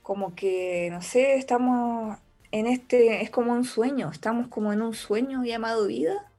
como 0.03 0.35
que, 0.35 0.88
no 0.90 1.03
sé, 1.03 1.35
estamos 1.35 2.18
en 2.53 2.66
este, 2.66 3.23
es 3.23 3.31
como 3.31 3.53
un 3.53 3.64
sueño, 3.64 4.11
estamos 4.11 4.49
como 4.49 4.73
en 4.73 4.83
un 4.83 4.95
sueño 4.95 5.42
llamado 5.45 5.87
vida, 5.87 6.31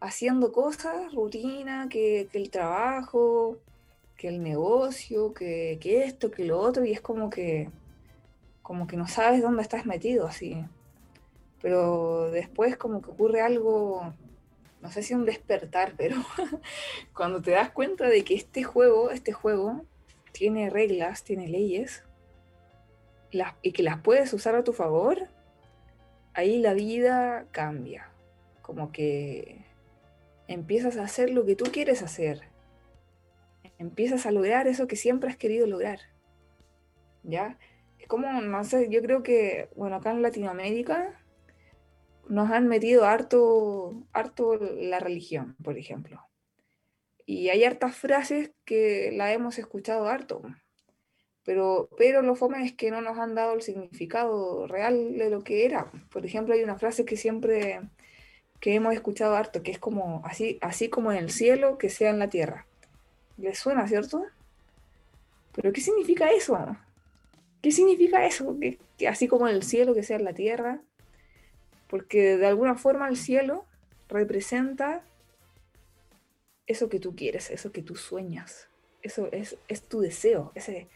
haciendo 0.00 0.52
cosas, 0.52 1.12
rutina, 1.14 1.88
que, 1.88 2.28
el 2.32 2.50
trabajo, 2.50 3.56
que 4.16 4.28
el 4.28 4.42
negocio, 4.42 5.32
que, 5.32 5.78
que, 5.80 6.04
esto, 6.04 6.30
que 6.30 6.44
lo 6.44 6.60
otro, 6.60 6.84
y 6.84 6.92
es 6.92 7.00
como 7.00 7.30
que, 7.30 7.70
como 8.68 8.86
que 8.86 8.98
no 8.98 9.08
sabes 9.08 9.40
dónde 9.40 9.62
estás 9.62 9.86
metido 9.86 10.26
así. 10.26 10.62
Pero 11.62 12.30
después 12.30 12.76
como 12.76 13.00
que 13.00 13.10
ocurre 13.10 13.40
algo, 13.40 14.12
no 14.82 14.92
sé 14.92 15.02
si 15.02 15.14
un 15.14 15.24
despertar, 15.24 15.94
pero 15.96 16.16
cuando 17.16 17.40
te 17.40 17.52
das 17.52 17.70
cuenta 17.70 18.06
de 18.08 18.22
que 18.24 18.34
este 18.34 18.64
juego, 18.64 19.10
este 19.10 19.32
juego, 19.32 19.86
tiene 20.32 20.68
reglas, 20.68 21.24
tiene 21.24 21.48
leyes, 21.48 22.04
y 23.62 23.72
que 23.72 23.82
las 23.82 24.02
puedes 24.02 24.34
usar 24.34 24.54
a 24.54 24.64
tu 24.64 24.74
favor, 24.74 25.28
ahí 26.34 26.58
la 26.58 26.74
vida 26.74 27.46
cambia. 27.52 28.10
Como 28.60 28.92
que 28.92 29.64
empiezas 30.46 30.98
a 30.98 31.04
hacer 31.04 31.30
lo 31.30 31.46
que 31.46 31.56
tú 31.56 31.64
quieres 31.72 32.02
hacer. 32.02 32.42
Empiezas 33.78 34.26
a 34.26 34.30
lograr 34.30 34.66
eso 34.66 34.86
que 34.86 34.96
siempre 34.96 35.30
has 35.30 35.38
querido 35.38 35.66
lograr. 35.66 36.00
¿Ya? 37.22 37.56
Es 38.08 38.10
como, 38.10 38.40
no 38.40 38.64
sé, 38.64 38.88
yo 38.88 39.02
creo 39.02 39.22
que, 39.22 39.68
bueno, 39.76 39.96
acá 39.96 40.12
en 40.12 40.22
Latinoamérica 40.22 41.22
nos 42.26 42.50
han 42.50 42.66
metido 42.66 43.04
harto, 43.04 44.02
harto 44.14 44.56
la 44.56 44.98
religión, 44.98 45.56
por 45.62 45.76
ejemplo. 45.76 46.22
Y 47.26 47.50
hay 47.50 47.64
hartas 47.64 47.96
frases 47.96 48.50
que 48.64 49.10
la 49.12 49.30
hemos 49.34 49.58
escuchado 49.58 50.08
harto. 50.08 50.40
Pero, 51.44 51.90
pero 51.98 52.22
lo 52.22 52.34
fome 52.34 52.64
es 52.64 52.72
que 52.72 52.90
no 52.90 53.02
nos 53.02 53.18
han 53.18 53.34
dado 53.34 53.52
el 53.52 53.60
significado 53.60 54.66
real 54.66 55.18
de 55.18 55.28
lo 55.28 55.44
que 55.44 55.66
era. 55.66 55.92
Por 56.10 56.24
ejemplo, 56.24 56.54
hay 56.54 56.62
una 56.62 56.78
frase 56.78 57.04
que 57.04 57.18
siempre 57.18 57.82
que 58.58 58.74
hemos 58.74 58.94
escuchado 58.94 59.36
harto, 59.36 59.62
que 59.62 59.70
es 59.70 59.78
como 59.78 60.22
así, 60.24 60.56
así 60.62 60.88
como 60.88 61.12
en 61.12 61.18
el 61.18 61.30
cielo, 61.30 61.76
que 61.76 61.90
sea 61.90 62.08
en 62.08 62.20
la 62.20 62.30
tierra. 62.30 62.66
¿Les 63.36 63.58
suena, 63.58 63.86
cierto? 63.86 64.24
Pero 65.52 65.74
¿qué 65.74 65.82
significa 65.82 66.30
eso? 66.30 66.56
¿Qué 67.68 67.72
significa 67.72 68.24
eso? 68.24 68.58
Que, 68.58 68.78
que 68.96 69.08
así 69.08 69.28
como 69.28 69.46
en 69.46 69.54
el 69.54 69.62
cielo, 69.62 69.92
que 69.92 70.02
sea 70.02 70.18
la 70.20 70.32
tierra. 70.32 70.80
Porque 71.86 72.38
de 72.38 72.46
alguna 72.46 72.76
forma 72.76 73.06
el 73.10 73.18
cielo 73.18 73.66
representa 74.08 75.04
eso 76.66 76.88
que 76.88 76.98
tú 76.98 77.14
quieres, 77.14 77.50
eso 77.50 77.70
que 77.70 77.82
tú 77.82 77.94
sueñas. 77.94 78.70
Eso 79.02 79.28
es, 79.32 79.58
es 79.68 79.82
tu 79.82 80.00
deseo, 80.00 80.50
ese, 80.54 80.88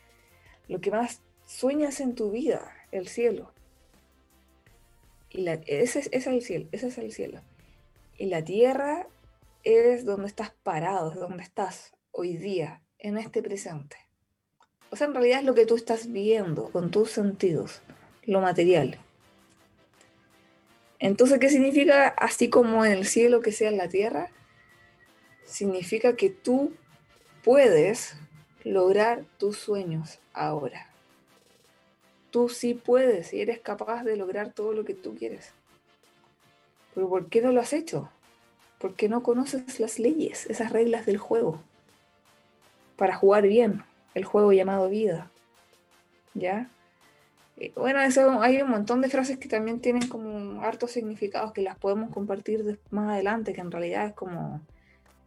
lo 0.66 0.80
que 0.80 0.90
más 0.90 1.20
sueñas 1.44 2.00
en 2.00 2.14
tu 2.14 2.30
vida, 2.30 2.74
el 2.90 3.06
cielo. 3.06 3.52
Y 5.28 5.42
la, 5.42 5.60
ese, 5.66 6.08
es 6.10 6.26
el 6.26 6.40
cielo, 6.40 6.70
ese 6.72 6.86
es 6.86 6.96
el 6.96 7.12
cielo. 7.12 7.42
Y 8.16 8.28
la 8.28 8.42
tierra 8.42 9.08
es 9.62 10.06
donde 10.06 10.26
estás 10.26 10.52
parado, 10.62 11.12
es 11.12 11.18
donde 11.18 11.42
estás 11.42 11.92
hoy 12.12 12.38
día, 12.38 12.80
en 12.98 13.18
este 13.18 13.42
presente. 13.42 14.01
O 14.92 14.96
sea, 14.96 15.06
en 15.06 15.14
realidad 15.14 15.38
es 15.38 15.46
lo 15.46 15.54
que 15.54 15.64
tú 15.64 15.74
estás 15.74 16.12
viendo 16.12 16.68
con 16.68 16.90
tus 16.90 17.10
sentidos, 17.10 17.80
lo 18.26 18.42
material. 18.42 18.98
Entonces, 20.98 21.38
¿qué 21.38 21.48
significa 21.48 22.08
así 22.08 22.50
como 22.50 22.84
en 22.84 22.92
el 22.92 23.06
cielo 23.06 23.40
que 23.40 23.52
sea 23.52 23.70
en 23.70 23.78
la 23.78 23.88
tierra? 23.88 24.30
Significa 25.46 26.14
que 26.14 26.28
tú 26.28 26.74
puedes 27.42 28.16
lograr 28.64 29.24
tus 29.38 29.56
sueños 29.56 30.18
ahora. 30.34 30.90
Tú 32.30 32.50
sí 32.50 32.74
puedes 32.74 33.32
y 33.32 33.40
eres 33.40 33.60
capaz 33.60 34.04
de 34.04 34.16
lograr 34.16 34.52
todo 34.52 34.74
lo 34.74 34.84
que 34.84 34.92
tú 34.92 35.14
quieres. 35.14 35.54
Pero 36.94 37.08
¿por 37.08 37.30
qué 37.30 37.40
no 37.40 37.50
lo 37.50 37.62
has 37.62 37.72
hecho? 37.72 38.10
Porque 38.78 39.08
no 39.08 39.22
conoces 39.22 39.80
las 39.80 39.98
leyes, 39.98 40.44
esas 40.50 40.70
reglas 40.70 41.06
del 41.06 41.16
juego. 41.16 41.62
Para 42.96 43.16
jugar 43.16 43.44
bien, 43.46 43.84
el 44.14 44.24
juego 44.24 44.52
llamado 44.52 44.88
vida. 44.88 45.30
¿Ya? 46.34 46.70
Eh, 47.56 47.72
bueno, 47.76 48.00
eso, 48.00 48.40
hay 48.40 48.60
un 48.62 48.70
montón 48.70 49.02
de 49.02 49.08
frases 49.08 49.38
que 49.38 49.48
también 49.48 49.80
tienen 49.80 50.08
como 50.08 50.62
hartos 50.62 50.92
significados 50.92 51.52
que 51.52 51.62
las 51.62 51.78
podemos 51.78 52.10
compartir 52.10 52.78
más 52.90 53.10
adelante, 53.10 53.52
que 53.52 53.60
en 53.60 53.70
realidad 53.70 54.06
es 54.06 54.14
como, 54.14 54.60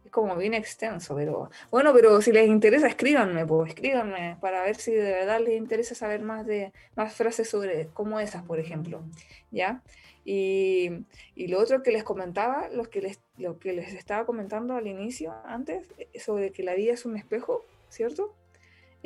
es 0.04 0.10
como 0.10 0.36
bien 0.36 0.54
extenso, 0.54 1.14
pero 1.14 1.50
bueno, 1.70 1.92
pero 1.94 2.20
si 2.20 2.32
les 2.32 2.48
interesa, 2.48 2.88
escríbanme, 2.88 3.46
pues 3.46 3.70
escríbanme 3.70 4.36
para 4.40 4.62
ver 4.64 4.76
si 4.76 4.92
de 4.92 5.12
verdad 5.12 5.40
les 5.40 5.56
interesa 5.56 5.94
saber 5.94 6.22
más 6.22 6.46
de 6.46 6.72
más 6.96 7.14
frases 7.14 7.48
sobre 7.48 7.88
como 7.94 8.18
esas, 8.20 8.42
por 8.42 8.58
ejemplo, 8.58 9.02
¿ya? 9.50 9.82
Y, 10.26 10.90
lo 11.36 11.60
otro 11.60 11.82
que 11.84 11.92
les 11.92 12.02
comentaba, 12.02 12.68
lo 12.68 12.90
que 12.90 13.00
les, 13.00 13.20
lo 13.38 13.60
que 13.60 13.72
les 13.72 13.94
estaba 13.94 14.26
comentando 14.26 14.74
al 14.74 14.88
inicio, 14.88 15.32
antes, 15.44 15.86
eh, 15.98 16.18
sobre 16.18 16.50
que 16.50 16.64
la 16.64 16.74
vida 16.74 16.94
es 16.94 17.06
un 17.06 17.16
espejo, 17.16 17.64
¿cierto? 17.88 18.34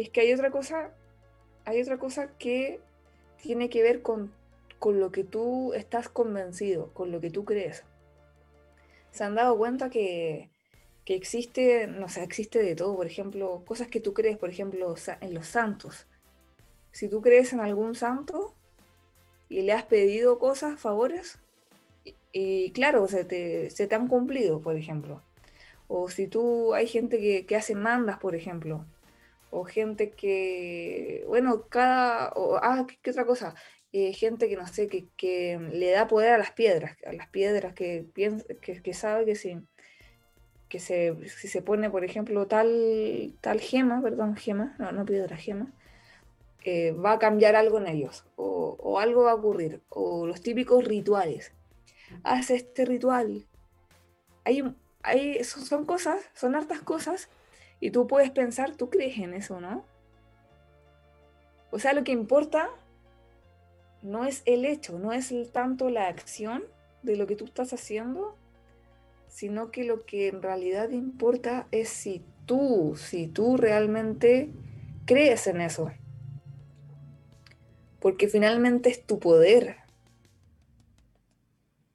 Es 0.01 0.09
que 0.09 0.23
hay 0.23 0.33
otra 0.33 0.51
cosa, 0.51 0.95
hay 1.67 1.83
otra 1.83 1.99
cosa 1.99 2.31
que 2.39 2.81
tiene 3.43 3.69
que 3.69 3.83
ver 3.83 4.01
con, 4.01 4.33
con 4.79 4.99
lo 4.99 5.13
que 5.13 5.25
tú 5.25 5.75
estás 5.75 6.09
convencido, 6.09 6.91
con 6.95 7.13
lo 7.13 7.21
que 7.21 7.29
tú 7.29 7.45
crees. 7.45 7.85
Se 9.11 9.25
han 9.25 9.35
dado 9.35 9.59
cuenta 9.59 9.91
que, 9.91 10.49
que 11.05 11.15
existe, 11.15 11.87
no 11.87 12.09
sé, 12.09 12.23
existe 12.23 12.63
de 12.63 12.75
todo, 12.75 12.97
por 12.97 13.07
ejemplo, 13.07 13.63
cosas 13.67 13.89
que 13.89 14.01
tú 14.01 14.15
crees, 14.15 14.39
por 14.39 14.49
ejemplo, 14.49 14.95
en 15.21 15.35
los 15.35 15.47
santos. 15.47 16.07
Si 16.93 17.11
tú 17.11 17.21
crees 17.21 17.53
en 17.53 17.61
algún 17.61 17.95
santo, 17.95 18.55
y 19.51 19.61
le 19.61 19.75
has 19.75 19.85
pedido 19.85 20.39
cosas, 20.39 20.81
favores, 20.81 21.41
y, 22.33 22.71
claro, 22.71 23.07
se 23.07 23.27
te, 23.27 23.69
se 23.69 23.87
te, 23.87 23.95
han 23.97 24.09
cumplido, 24.09 24.63
por 24.63 24.77
ejemplo. 24.77 25.21
O 25.89 26.09
si 26.09 26.27
tú, 26.27 26.73
hay 26.73 26.87
gente 26.87 27.19
que, 27.19 27.45
que 27.45 27.57
hace 27.57 27.75
mandas, 27.75 28.19
por 28.19 28.35
ejemplo. 28.35 28.87
O 29.51 29.65
gente 29.65 30.11
que, 30.13 31.25
bueno, 31.29 31.67
cada, 31.69 32.33
o, 32.37 32.57
ah, 32.63 32.87
¿qué, 33.03 33.11
otra 33.11 33.27
cosa? 33.27 33.55
Eh, 33.93 34.13
gente 34.13 34.49
que 34.49 34.57
no 34.57 34.67
sé, 34.67 34.89
que, 34.89 35.09
que, 35.17 35.59
le 35.73 35.91
da 35.91 36.07
poder 36.07 36.33
a 36.33 36.39
las 36.39 36.53
piedras, 36.53 36.97
a 37.05 37.13
las 37.13 37.29
piedras 37.29 37.75
que, 37.75 38.07
piensa, 38.15 38.47
que, 38.63 38.81
que 38.83 38.95
sabe 38.95 39.25
que 39.27 39.35
si, 39.35 39.59
que 40.71 40.79
se, 40.79 41.29
si 41.29 41.49
se 41.49 41.63
pone, 41.63 41.91
por 41.91 42.05
ejemplo, 42.05 42.47
tal, 42.47 43.35
tal 43.41 43.61
gema, 43.61 44.01
perdón, 44.01 44.37
gema, 44.37 44.77
no, 44.79 44.93
no 44.93 45.05
piedra, 45.05 45.37
gema, 45.37 45.73
eh, 46.65 46.93
va 46.93 47.13
a 47.13 47.19
cambiar 47.19 47.57
algo 47.57 47.79
en 47.79 47.89
ellos, 47.89 48.25
o, 48.37 48.99
algo 49.01 49.25
va 49.25 49.33
a 49.33 49.35
ocurrir, 49.35 49.83
o 49.89 50.27
los 50.27 50.41
típicos 50.43 50.85
rituales. 50.85 51.53
Haz 52.23 52.51
este 52.51 52.85
ritual. 52.85 53.47
Hay, 54.45 54.63
hay, 55.03 55.43
son, 55.45 55.85
cosas, 55.85 56.21
son 56.35 56.55
hartas 56.55 56.81
cosas, 56.83 57.29
y 57.81 57.91
tú 57.91 58.07
puedes 58.07 58.31
pensar, 58.31 58.77
tú 58.77 58.91
crees 58.91 59.19
en 59.19 59.35
eso, 59.35 59.61
¿no? 59.61 59.85
O 61.71 61.79
sea, 61.79 61.93
lo 61.93 62.05
que 62.05 62.13
importa 62.13 62.69
no 64.03 64.25
es 64.25 64.43
el 64.45 64.65
hecho, 64.65 64.99
no 64.99 65.13
es 65.13 65.33
tanto 65.53 65.89
la 65.91 66.09
acción 66.09 66.63
de 67.03 67.17
lo 67.17 67.27
que 67.27 67.37
tú 67.37 67.45
estás 67.45 67.73
haciendo, 67.73 68.37
sino 69.29 69.71
que 69.71 69.85
lo 69.85 70.05
que 70.05 70.29
en 70.29 70.43
realidad 70.43 70.91
importa 70.91 71.67
es 71.71 71.89
si 71.89 72.23
tú, 72.47 72.95
si 72.97 73.27
tú 73.27 73.57
realmente 73.57 74.51
crees 75.07 75.47
en 75.47 75.61
eso 75.61 75.91
porque 78.01 78.29
finalmente 78.29 78.89
es 78.89 79.05
tu 79.05 79.21
poder. 79.21 79.77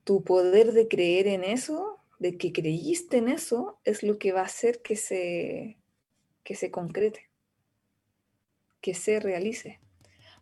Tu 0.04 0.24
poder 0.24 0.72
de 0.72 0.88
creer 0.88 1.28
en 1.28 1.44
eso, 1.44 1.95
de 2.20 2.38
que 2.38 2.54
creíste 2.54 3.18
en 3.18 3.30
eso, 3.30 3.80
es 3.84 4.04
lo 4.04 4.18
que 4.18 4.32
va 4.32 4.42
a 4.42 4.46
hacer 4.46 4.82
que 4.82 4.96
se, 4.96 5.78
que 6.44 6.56
se 6.56 6.72
concrete, 6.72 7.30
que 8.82 8.94
se 8.94 9.20
realice. 9.20 9.80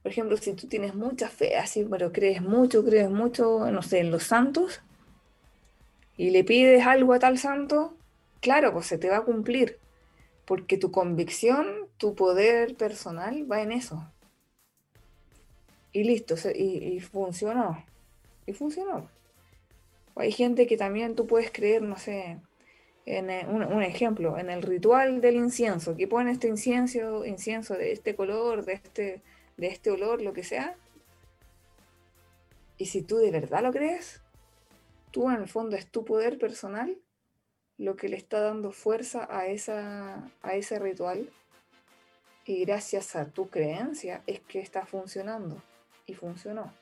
Por 0.02 0.12
ejemplo, 0.12 0.38
si 0.38 0.54
tú 0.54 0.68
tienes 0.68 0.96
mucha 0.96 1.30
fe, 1.30 1.58
así, 1.58 1.86
pero 1.90 2.12
crees 2.12 2.42
mucho, 2.42 2.84
crees 2.84 3.10
mucho, 3.10 3.72
no 3.72 3.82
sé, 3.82 4.00
en 4.00 4.12
los 4.12 4.24
santos, 4.24 4.82
y 6.18 6.30
le 6.30 6.44
pides 6.44 6.86
algo 6.86 7.14
a 7.14 7.20
tal 7.20 7.38
santo, 7.38 7.96
claro, 8.42 8.74
pues 8.74 8.86
se 8.88 8.98
te 8.98 9.10
va 9.10 9.18
a 9.18 9.26
cumplir, 9.26 9.80
porque 10.46 10.78
tu 10.78 10.92
convicción, 10.92 11.88
tu 11.98 12.16
poder 12.16 12.76
personal 12.76 13.50
va 13.50 13.62
en 13.62 13.72
eso, 13.72 14.14
y 15.94 16.04
listo, 16.04 16.36
y, 16.56 17.00
funcionó. 17.00 17.86
Y 18.48 18.54
funcionó. 18.54 19.08
Hay 20.16 20.32
gente 20.32 20.68
que 20.68 20.78
también 20.78 21.16
tú 21.16 21.28
puedes 21.28 21.52
creer, 21.52 21.82
no 21.82 21.98
sé, 21.98 22.40
en 23.06 23.30
eh, 23.30 23.46
un, 23.48 23.84
ejemplo, 23.84 24.38
en 24.38 24.50
el 24.50 24.62
ritual 24.62 25.22
del 25.22 25.36
incienso, 25.36 25.96
que 25.96 26.08
pone 26.08 26.32
este 26.32 26.48
incienso, 26.48 27.26
incienso 27.26 27.76
de 27.76 27.92
este 27.92 28.16
color, 28.16 28.64
de 28.66 28.74
este, 28.74 29.22
de 29.58 29.68
este 29.68 29.92
olor, 29.92 30.22
lo 30.22 30.34
que 30.34 30.44
sea. 30.44 30.76
Y 32.78 32.86
si 32.86 33.02
tú 33.02 33.18
de 33.18 33.32
verdad 33.32 33.64
lo 33.64 33.72
crees, 33.72 34.22
tú 35.12 35.30
en 35.30 35.42
el 35.42 35.48
fondo 35.48 35.76
es 35.76 35.88
tu 35.88 36.06
poder 36.06 36.38
personal 36.38 36.98
lo 37.78 37.96
que 37.96 38.08
le 38.08 38.18
está 38.18 38.40
dando 38.40 38.72
fuerza 38.72 39.28
a, 39.30 39.48
esa, 39.48 40.32
a 40.42 40.56
ese 40.56 40.80
ritual. 40.80 41.30
Y 42.46 42.66
gracias 42.66 43.16
a 43.16 43.26
tu 43.26 43.50
creencia 43.50 44.22
es 44.28 44.42
que 44.42 44.60
está 44.60 44.86
funcionando. 44.86 45.62
Y 46.06 46.14
funcionó. 46.14 46.74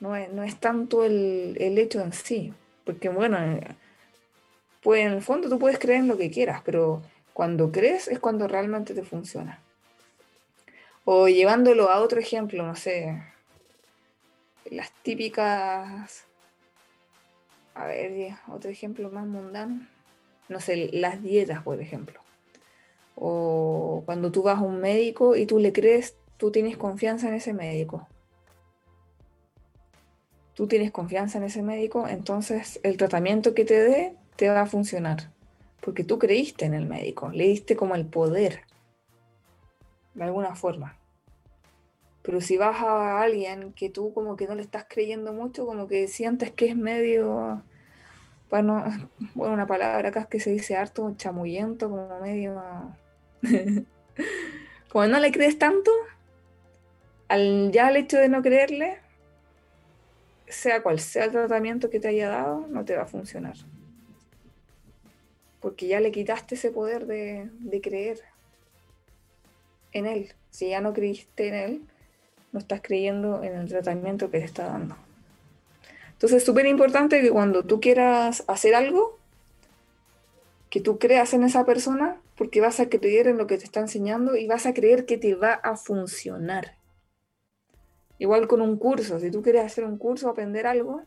No 0.00 0.16
es, 0.16 0.32
no 0.32 0.42
es 0.42 0.56
tanto 0.58 1.04
el, 1.04 1.56
el 1.60 1.78
hecho 1.78 2.00
en 2.00 2.12
sí. 2.12 2.52
Porque 2.84 3.08
bueno, 3.08 3.38
pues 4.82 5.06
en 5.06 5.12
el 5.12 5.22
fondo 5.22 5.48
tú 5.48 5.58
puedes 5.58 5.78
creer 5.78 6.00
en 6.00 6.08
lo 6.08 6.16
que 6.16 6.30
quieras, 6.30 6.62
pero 6.64 7.02
cuando 7.32 7.70
crees 7.70 8.08
es 8.08 8.18
cuando 8.18 8.48
realmente 8.48 8.94
te 8.94 9.02
funciona. 9.02 9.60
O 11.04 11.28
llevándolo 11.28 11.90
a 11.90 12.00
otro 12.00 12.20
ejemplo, 12.20 12.66
no 12.66 12.76
sé, 12.76 13.22
las 14.70 14.92
típicas, 15.02 16.24
a 17.74 17.86
ver, 17.86 18.34
otro 18.48 18.70
ejemplo 18.70 19.10
más 19.10 19.26
mundano, 19.26 19.86
no 20.48 20.60
sé, 20.60 20.90
las 20.92 21.22
dietas, 21.22 21.62
por 21.62 21.80
ejemplo. 21.80 22.20
O 23.16 24.02
cuando 24.06 24.30
tú 24.30 24.42
vas 24.42 24.58
a 24.58 24.62
un 24.62 24.80
médico 24.80 25.36
y 25.36 25.46
tú 25.46 25.58
le 25.58 25.72
crees, 25.72 26.16
tú 26.36 26.50
tienes 26.50 26.76
confianza 26.76 27.28
en 27.28 27.34
ese 27.34 27.52
médico. 27.52 28.08
Tú 30.60 30.66
tienes 30.66 30.90
confianza 30.90 31.38
en 31.38 31.44
ese 31.44 31.62
médico, 31.62 32.06
entonces 32.06 32.80
el 32.82 32.98
tratamiento 32.98 33.54
que 33.54 33.64
te 33.64 33.80
dé 33.82 34.14
te 34.36 34.50
va 34.50 34.60
a 34.60 34.66
funcionar. 34.66 35.30
Porque 35.80 36.04
tú 36.04 36.18
creíste 36.18 36.66
en 36.66 36.74
el 36.74 36.84
médico, 36.84 37.30
le 37.30 37.44
diste 37.44 37.76
como 37.76 37.94
el 37.94 38.04
poder, 38.04 38.60
de 40.12 40.22
alguna 40.22 40.54
forma. 40.54 40.98
Pero 42.20 42.42
si 42.42 42.58
vas 42.58 42.82
a 42.82 43.22
alguien 43.22 43.72
que 43.72 43.88
tú 43.88 44.12
como 44.12 44.36
que 44.36 44.46
no 44.46 44.54
le 44.54 44.60
estás 44.60 44.84
creyendo 44.86 45.32
mucho, 45.32 45.64
como 45.64 45.88
que 45.88 46.08
sientes 46.08 46.50
que 46.50 46.66
es 46.66 46.76
medio, 46.76 47.62
bueno, 48.50 48.84
bueno 49.34 49.54
una 49.54 49.66
palabra 49.66 50.10
acá 50.10 50.20
es 50.20 50.26
que 50.26 50.40
se 50.40 50.50
dice 50.50 50.76
harto, 50.76 51.14
chamuyento, 51.16 51.88
como 51.88 52.20
medio... 52.20 52.62
como 54.92 55.06
no 55.06 55.20
le 55.20 55.32
crees 55.32 55.58
tanto, 55.58 55.90
al, 57.28 57.72
ya 57.72 57.88
el 57.88 57.96
hecho 57.96 58.18
de 58.18 58.28
no 58.28 58.42
creerle, 58.42 58.98
sea 60.50 60.82
cual 60.82 61.00
sea 61.00 61.24
el 61.24 61.32
tratamiento 61.32 61.90
que 61.90 62.00
te 62.00 62.08
haya 62.08 62.28
dado, 62.28 62.66
no 62.68 62.84
te 62.84 62.96
va 62.96 63.02
a 63.02 63.06
funcionar 63.06 63.56
porque 65.60 65.86
ya 65.86 66.00
le 66.00 66.10
quitaste 66.10 66.54
ese 66.54 66.70
poder 66.70 67.06
de, 67.06 67.80
creer 67.82 68.20
en 69.92 70.06
él. 70.06 70.32
Si 70.50 70.70
ya 70.70 70.80
no 70.80 70.92
creíste 70.92 71.48
en 71.48 71.54
él, 71.54 71.82
no 72.52 72.58
estás 72.58 72.80
creyendo 72.82 73.42
en 73.42 73.54
el 73.54 73.68
tratamiento 73.68 74.30
que 74.30 74.38
te 74.38 74.44
está 74.44 74.66
dando. 74.66 74.96
Entonces 76.12 76.38
es 76.38 76.44
súper 76.44 76.66
importante 76.66 77.20
que 77.20 77.30
cuando 77.30 77.62
tú 77.62 77.80
quieras 77.80 78.44
hacer 78.46 78.74
algo, 78.74 79.18
que 80.70 80.80
tú 80.80 80.98
creas 80.98 81.34
en 81.34 81.44
esa 81.44 81.64
persona, 81.64 82.16
porque 82.36 82.60
vas 82.60 82.80
a 82.80 82.88
creer 82.88 83.28
en 83.28 83.36
lo 83.36 83.46
que 83.46 83.58
te 83.58 83.64
está 83.64 83.80
enseñando 83.80 84.36
y 84.36 84.46
vas 84.46 84.66
a 84.66 84.74
creer 84.74 85.04
que 85.04 85.18
te 85.18 85.34
va 85.34 85.52
a 85.52 85.76
funcionar. 85.76 86.74
Igual 88.20 88.48
con 88.48 88.60
un 88.60 88.76
curso, 88.76 89.18
si 89.18 89.30
tú 89.30 89.42
quieres 89.42 89.64
hacer 89.64 89.82
un 89.84 89.96
curso, 89.96 90.28
aprender 90.28 90.66
algo, 90.66 91.00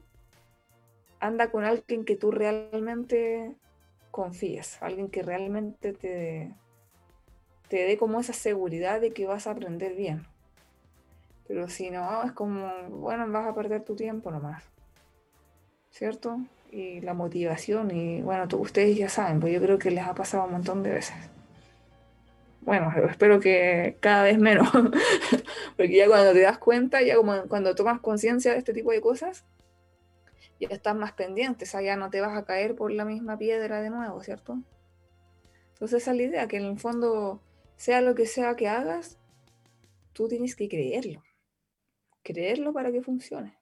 anda 1.20 1.52
con 1.52 1.64
alguien 1.64 2.06
que 2.06 2.16
tú 2.16 2.32
realmente 2.32 3.56
confíes, 4.10 4.82
alguien 4.82 5.10
que 5.10 5.22
realmente 5.22 5.94
te, 5.94 6.56
te 7.68 7.86
dé 7.86 7.98
como 8.00 8.20
esa 8.20 8.34
seguridad 8.34 9.00
de 9.00 9.14
que 9.14 9.28
vas 9.28 9.46
a 9.46 9.52
aprender 9.52 9.94
bien. 9.94 10.26
Pero 11.48 11.70
si 11.70 11.92
no, 11.92 12.24
es 12.24 12.32
como, 12.32 12.68
bueno, 12.90 13.32
vas 13.32 13.46
a 13.46 13.54
perder 13.54 13.84
tu 13.84 13.96
tiempo 13.96 14.32
nomás. 14.32 14.64
¿Cierto? 15.92 16.40
Y 16.72 17.00
la 17.02 17.14
motivación, 17.14 17.92
y 17.92 18.24
bueno, 18.24 18.48
ustedes 18.58 18.98
ya 18.98 19.08
saben, 19.08 19.40
pues 19.40 19.54
yo 19.54 19.62
creo 19.62 19.78
que 19.78 19.92
les 19.92 20.04
ha 20.04 20.16
pasado 20.16 20.46
un 20.46 20.54
montón 20.54 20.82
de 20.82 20.90
veces. 20.90 21.16
Bueno, 22.66 22.92
espero 23.10 23.40
que 23.40 23.98
cada 24.00 24.24
vez 24.24 24.38
menos, 24.38 24.70
porque 25.78 25.96
ya 25.96 26.08
cuando 26.08 26.34
te 26.34 26.42
das 26.42 26.58
cuenta, 26.58 27.02
ya 27.02 27.16
como 27.16 27.48
cuando 27.48 27.76
tomas 27.76 28.00
conciencia 28.00 28.54
de 28.54 28.60
este 28.60 28.74
tipo 28.74 28.92
de 28.92 29.02
cosas, 29.02 29.46
ya 30.60 30.68
estás 30.70 30.96
más 30.96 31.14
pendiente, 31.14 31.66
o 31.66 31.68
sea, 31.68 31.82
ya 31.82 31.96
no 31.96 32.10
te 32.10 32.22
vas 32.22 32.38
a 32.38 32.46
caer 32.46 32.76
por 32.76 32.92
la 32.92 33.06
misma 33.06 33.38
piedra 33.38 33.82
de 33.82 33.90
nuevo, 33.90 34.22
¿cierto? 34.24 34.60
Entonces 35.74 36.02
esa 36.02 36.12
es 36.12 36.18
la 36.18 36.24
idea, 36.24 36.48
que 36.48 36.58
en 36.58 36.66
el 36.66 36.80
fondo, 36.80 37.42
sea 37.76 38.02
lo 38.02 38.16
que 38.16 38.26
sea 38.26 38.56
que 38.56 38.70
hagas, 38.70 39.20
tú 40.14 40.28
tienes 40.28 40.56
que 40.56 40.70
creerlo. 40.70 41.24
Creerlo 42.24 42.72
para 42.72 42.92
que 42.92 43.02
funcione. 43.02 43.58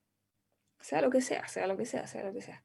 Sea 0.80 1.02
lo 1.02 1.10
que 1.10 1.22
sea, 1.22 1.48
sea 1.48 1.66
lo 1.68 1.78
que 1.78 1.86
sea, 1.86 2.06
sea 2.08 2.24
lo 2.24 2.34
que 2.34 2.42
sea. 2.42 2.64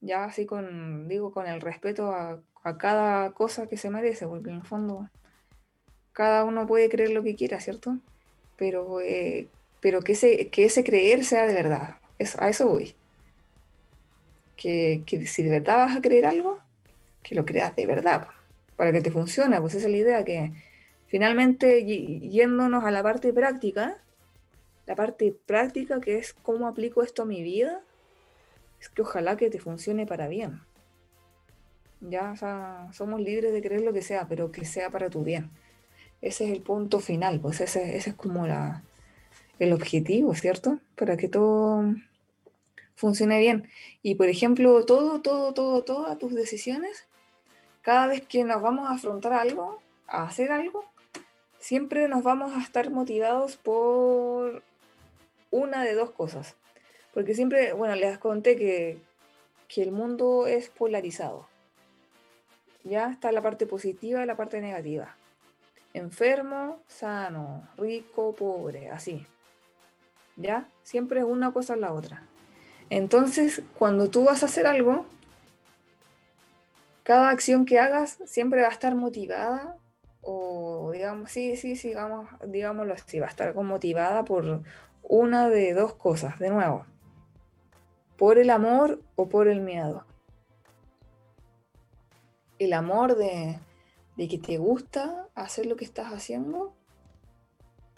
Ya 0.00 0.24
así 0.24 0.46
con, 0.46 1.08
digo, 1.08 1.32
con 1.32 1.46
el 1.46 1.60
respeto 1.60 2.12
a, 2.12 2.42
cada 2.78 3.32
cosa 3.32 3.66
que 3.66 3.76
se 3.76 3.90
merece, 3.90 4.26
porque 4.26 4.50
en 4.50 4.56
el 4.56 4.64
fondo 4.64 5.08
cada 6.12 6.44
uno 6.44 6.66
puede 6.66 6.88
creer 6.88 7.10
lo 7.10 7.22
que 7.22 7.36
quiera, 7.36 7.60
¿cierto? 7.60 7.98
Pero, 8.56 9.00
eh, 9.00 9.48
pero 9.80 10.02
que, 10.02 10.12
ese, 10.12 10.48
que 10.48 10.64
ese 10.64 10.84
creer 10.84 11.24
sea 11.24 11.46
de 11.46 11.54
verdad. 11.54 11.96
a 12.38 12.48
eso 12.48 12.68
voy 12.68 12.94
que, 14.60 15.26
si 15.26 15.42
de 15.42 15.50
verdad 15.50 15.78
vas 15.78 15.96
a 15.96 16.02
creer 16.02 16.26
algo, 16.26 16.58
que 17.22 17.34
lo 17.34 17.44
creas 17.46 17.74
de 17.76 17.86
verdad, 17.86 18.28
para 18.76 18.92
que 18.92 19.00
te 19.00 19.10
funcione, 19.10 19.58
pues 19.60 19.74
esa 19.74 19.86
es 19.86 19.92
la 19.92 19.98
idea, 19.98 20.24
que 20.24 20.52
finalmente 21.06 21.84
yéndonos 21.84 22.84
a 22.84 22.90
la 22.90 23.02
parte 23.02 23.32
práctica, 23.32 23.96
la 24.86 24.96
parte 24.96 25.34
práctica 25.46 26.00
que 26.00 26.18
es 26.18 26.34
cómo 26.34 26.68
aplico 26.68 27.02
esto 27.02 27.22
a 27.22 27.26
mi 27.26 27.42
vida, 27.42 27.80
es 28.80 28.90
que 28.90 29.02
ojalá 29.02 29.36
que 29.36 29.50
te 29.50 29.58
funcione 29.58 30.06
para 30.06 30.28
bien. 30.28 30.60
Ya, 32.02 32.34
somos 32.92 33.20
libres 33.20 33.52
de 33.52 33.62
creer 33.62 33.82
lo 33.82 33.92
que 33.92 34.02
sea, 34.02 34.26
pero 34.28 34.52
que 34.52 34.64
sea 34.64 34.90
para 34.90 35.10
tu 35.10 35.22
bien. 35.22 35.50
Ese 36.22 36.44
es 36.44 36.52
el 36.52 36.62
punto 36.62 37.00
final, 37.00 37.40
pues 37.40 37.60
ese, 37.60 37.96
ese 37.96 38.10
es 38.10 38.16
como 38.16 38.46
la, 38.46 38.82
el 39.58 39.72
objetivo, 39.72 40.34
¿cierto? 40.34 40.78
Para 40.96 41.16
que 41.16 41.28
todo 41.28 41.84
funcione 42.94 43.38
bien. 43.38 43.68
Y 44.02 44.16
por 44.16 44.28
ejemplo, 44.28 44.84
todo, 44.84 45.20
todo, 45.22 45.54
todo, 45.54 45.82
todas 45.82 46.18
tus 46.18 46.34
decisiones, 46.34 47.06
cada 47.82 48.06
vez 48.06 48.26
que 48.26 48.44
nos 48.44 48.60
vamos 48.60 48.88
a 48.88 48.94
afrontar 48.94 49.32
algo, 49.32 49.80
a 50.06 50.24
hacer 50.24 50.52
algo, 50.52 50.84
siempre 51.58 52.08
nos 52.08 52.22
vamos 52.22 52.52
a 52.54 52.60
estar 52.60 52.90
motivados 52.90 53.56
por 53.56 54.62
una 55.50 55.84
de 55.84 55.94
dos 55.94 56.10
cosas. 56.10 56.56
Porque 57.14 57.34
siempre, 57.34 57.72
bueno, 57.72 57.94
les 57.96 58.18
conté 58.18 58.56
que, 58.56 58.98
que 59.68 59.82
el 59.82 59.92
mundo 59.92 60.46
es 60.46 60.68
polarizado. 60.68 61.48
Ya 62.84 63.10
está 63.10 63.32
la 63.32 63.42
parte 63.42 63.66
positiva 63.66 64.22
y 64.22 64.26
la 64.26 64.36
parte 64.36 64.60
negativa. 64.60 65.16
Enfermo, 65.92 66.82
sano, 66.86 67.68
rico, 67.76 68.34
pobre, 68.34 68.90
así. 68.90 69.26
¿Ya? 70.36 70.68
Siempre 70.82 71.20
es 71.20 71.26
una 71.26 71.52
cosa 71.52 71.74
o 71.74 71.76
la 71.76 71.92
otra. 71.92 72.22
Entonces, 72.88 73.62
cuando 73.78 74.10
tú 74.10 74.24
vas 74.24 74.42
a 74.42 74.46
hacer 74.46 74.66
algo, 74.66 75.06
cada 77.02 77.30
acción 77.30 77.64
que 77.64 77.78
hagas 77.78 78.18
siempre 78.24 78.62
va 78.62 78.68
a 78.68 78.72
estar 78.72 78.94
motivada 78.94 79.76
o 80.22 80.90
digamos, 80.92 81.30
sí, 81.30 81.56
sí, 81.56 81.74
digamos, 81.74 82.28
digámoslo 82.46 82.94
así, 82.94 83.18
va 83.20 83.26
a 83.26 83.30
estar 83.30 83.54
motivada 83.54 84.24
por 84.24 84.62
una 85.02 85.48
de 85.48 85.72
dos 85.72 85.94
cosas, 85.94 86.38
de 86.38 86.50
nuevo, 86.50 86.84
por 88.16 88.38
el 88.38 88.50
amor 88.50 89.00
o 89.16 89.28
por 89.28 89.48
el 89.48 89.60
miedo. 89.60 90.04
El 92.58 92.74
amor 92.74 93.16
de, 93.16 93.58
de 94.16 94.28
que 94.28 94.38
te 94.38 94.58
gusta 94.58 95.28
hacer 95.34 95.66
lo 95.66 95.76
que 95.76 95.84
estás 95.84 96.12
haciendo, 96.12 96.74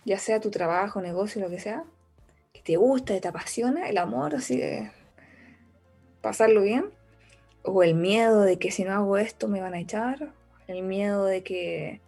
ya 0.05 0.19
sea 0.19 0.41
tu 0.41 0.51
trabajo, 0.51 1.01
negocio, 1.01 1.41
lo 1.41 1.51
que 1.51 1.61
sea, 1.61 1.85
que 2.53 2.63
te 2.63 2.77
gusta, 2.77 3.15
que 3.15 3.21
te 3.21 3.29
apasiona, 3.29 3.89
el 3.89 3.99
amor 3.99 4.35
así 4.35 4.57
de 4.57 4.91
pasarlo 6.21 6.63
bien, 6.63 6.91
o 7.65 7.83
el 7.83 7.95
miedo 7.95 8.43
de 8.43 8.59
que 8.59 8.71
si 8.71 8.85
no 8.85 8.93
hago 8.93 9.17
esto 9.17 9.49
me 9.49 9.61
van 9.61 9.75
a 9.75 9.81
echar, 9.81 10.33
el 10.69 10.83
miedo 10.83 11.25
de 11.25 11.43
que 11.43 12.01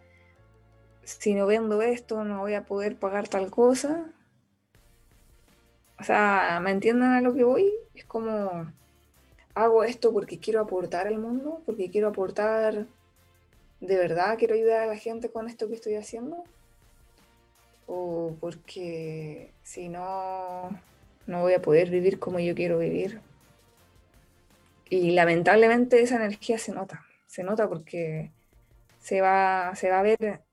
si 1.03 1.35
no 1.35 1.45
vendo 1.45 1.81
esto 1.81 2.23
no 2.23 2.39
voy 2.39 2.55
a 2.55 2.65
poder 2.65 2.97
pagar 2.97 3.27
tal 3.27 3.51
cosa. 3.51 4.05
O 5.99 6.03
sea, 6.03 6.59
¿me 6.61 6.71
entienden 6.71 7.11
a 7.11 7.21
lo 7.21 7.33
que 7.33 7.43
voy? 7.43 7.71
Es 7.93 8.05
como, 8.05 8.71
hago 9.53 9.83
esto 9.83 10.11
porque 10.11 10.39
quiero 10.39 10.61
aportar 10.61 11.07
al 11.07 11.19
mundo, 11.19 11.61
porque 11.65 11.89
quiero 11.89 12.09
aportar 12.09 12.87
de 13.79 13.97
verdad, 13.97 14.37
quiero 14.37 14.55
ayudar 14.55 14.81
a 14.81 14.87
la 14.87 14.97
gente 14.97 15.29
con 15.29 15.47
esto 15.47 15.67
que 15.67 15.75
estoy 15.75 15.95
haciendo 15.95 16.43
o 17.87 18.35
porque 18.39 19.51
si 19.63 19.89
no, 19.89 20.69
no 21.27 21.41
voy 21.41 21.53
a 21.53 21.61
poder 21.61 21.89
vivir 21.89 22.19
como 22.19 22.39
yo 22.39 22.55
quiero 22.55 22.79
vivir. 22.79 23.21
Y 24.89 25.11
lamentablemente 25.11 26.01
esa 26.01 26.15
energía 26.15 26.57
se 26.57 26.71
nota, 26.71 27.05
se 27.27 27.43
nota 27.43 27.67
porque 27.67 28.31
se 28.99 29.21
va, 29.21 29.73
se 29.75 29.89
va 29.89 29.99
a 29.99 30.03
ver 30.03 30.43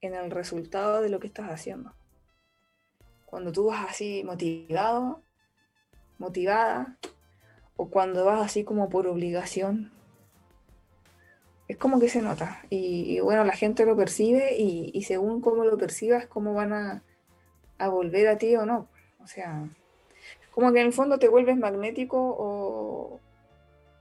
en 0.00 0.14
el 0.14 0.30
resultado 0.30 1.00
de 1.00 1.08
lo 1.08 1.20
que 1.20 1.26
estás 1.26 1.50
haciendo. 1.50 1.94
Cuando 3.26 3.52
tú 3.52 3.66
vas 3.66 3.88
así 3.88 4.22
motivado, 4.24 5.22
motivada, 6.18 6.98
o 7.76 7.88
cuando 7.90 8.24
vas 8.24 8.44
así 8.44 8.64
como 8.64 8.88
por 8.88 9.06
obligación, 9.06 9.92
es 11.68 11.76
como 11.76 11.98
que 12.00 12.08
se 12.08 12.22
nota. 12.22 12.60
Y, 12.70 13.20
bueno, 13.20 13.44
la 13.44 13.52
gente 13.54 13.86
lo 13.86 13.96
percibe 13.96 14.56
y, 14.56 15.02
según 15.02 15.40
cómo 15.40 15.64
lo 15.64 15.78
percibas, 15.78 16.26
cómo 16.26 16.54
van 16.54 16.72
a, 16.72 17.02
a, 17.78 17.88
volver 17.88 18.28
a 18.28 18.38
ti 18.38 18.54
o 18.56 18.66
no. 18.66 18.88
O 19.22 19.26
sea, 19.26 19.68
como 20.52 20.72
que 20.72 20.80
en 20.80 20.86
el 20.86 20.92
fondo 20.92 21.18
te 21.18 21.28
vuelves 21.28 21.56
magnético 21.56 22.18
o, 22.18 23.20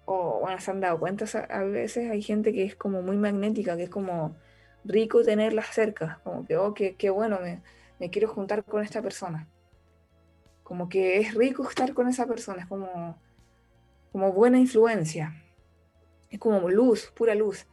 o 0.05 0.39
bueno, 0.41 0.59
se 0.59 0.71
han 0.71 0.81
dado 0.81 0.99
cuenta, 0.99 1.25
a 1.49 1.63
veces 1.63 2.11
hay 2.11 2.21
gente 2.21 2.53
que 2.53 2.63
es 2.63 2.75
como 2.75 3.01
muy 3.01 3.17
magnética, 3.17 3.77
que 3.77 3.83
es 3.83 3.89
como 3.89 4.35
rico 4.83 5.23
tenerla 5.23 5.63
cerca, 5.63 6.19
como 6.23 6.45
que, 6.45 6.57
oh, 6.57 6.73
qué, 6.73 7.09
bueno, 7.09 7.39
me, 7.41 7.61
me, 7.99 8.09
quiero 8.09 8.27
juntar 8.27 8.63
con 8.65 8.83
esta 8.83 9.01
persona. 9.01 9.47
Como 10.63 10.89
que 10.89 11.19
es 11.19 11.33
rico 11.33 11.67
estar 11.67 11.93
con 11.93 12.07
esa 12.07 12.25
persona, 12.25 12.63
es 12.63 12.67
como, 12.67 13.17
como 14.11 14.31
buena 14.33 14.59
influencia, 14.59 15.42
es 16.33 16.39
como 16.39 16.67
luz, 16.69 17.11
pura 17.15 17.35
luz, 17.35 17.67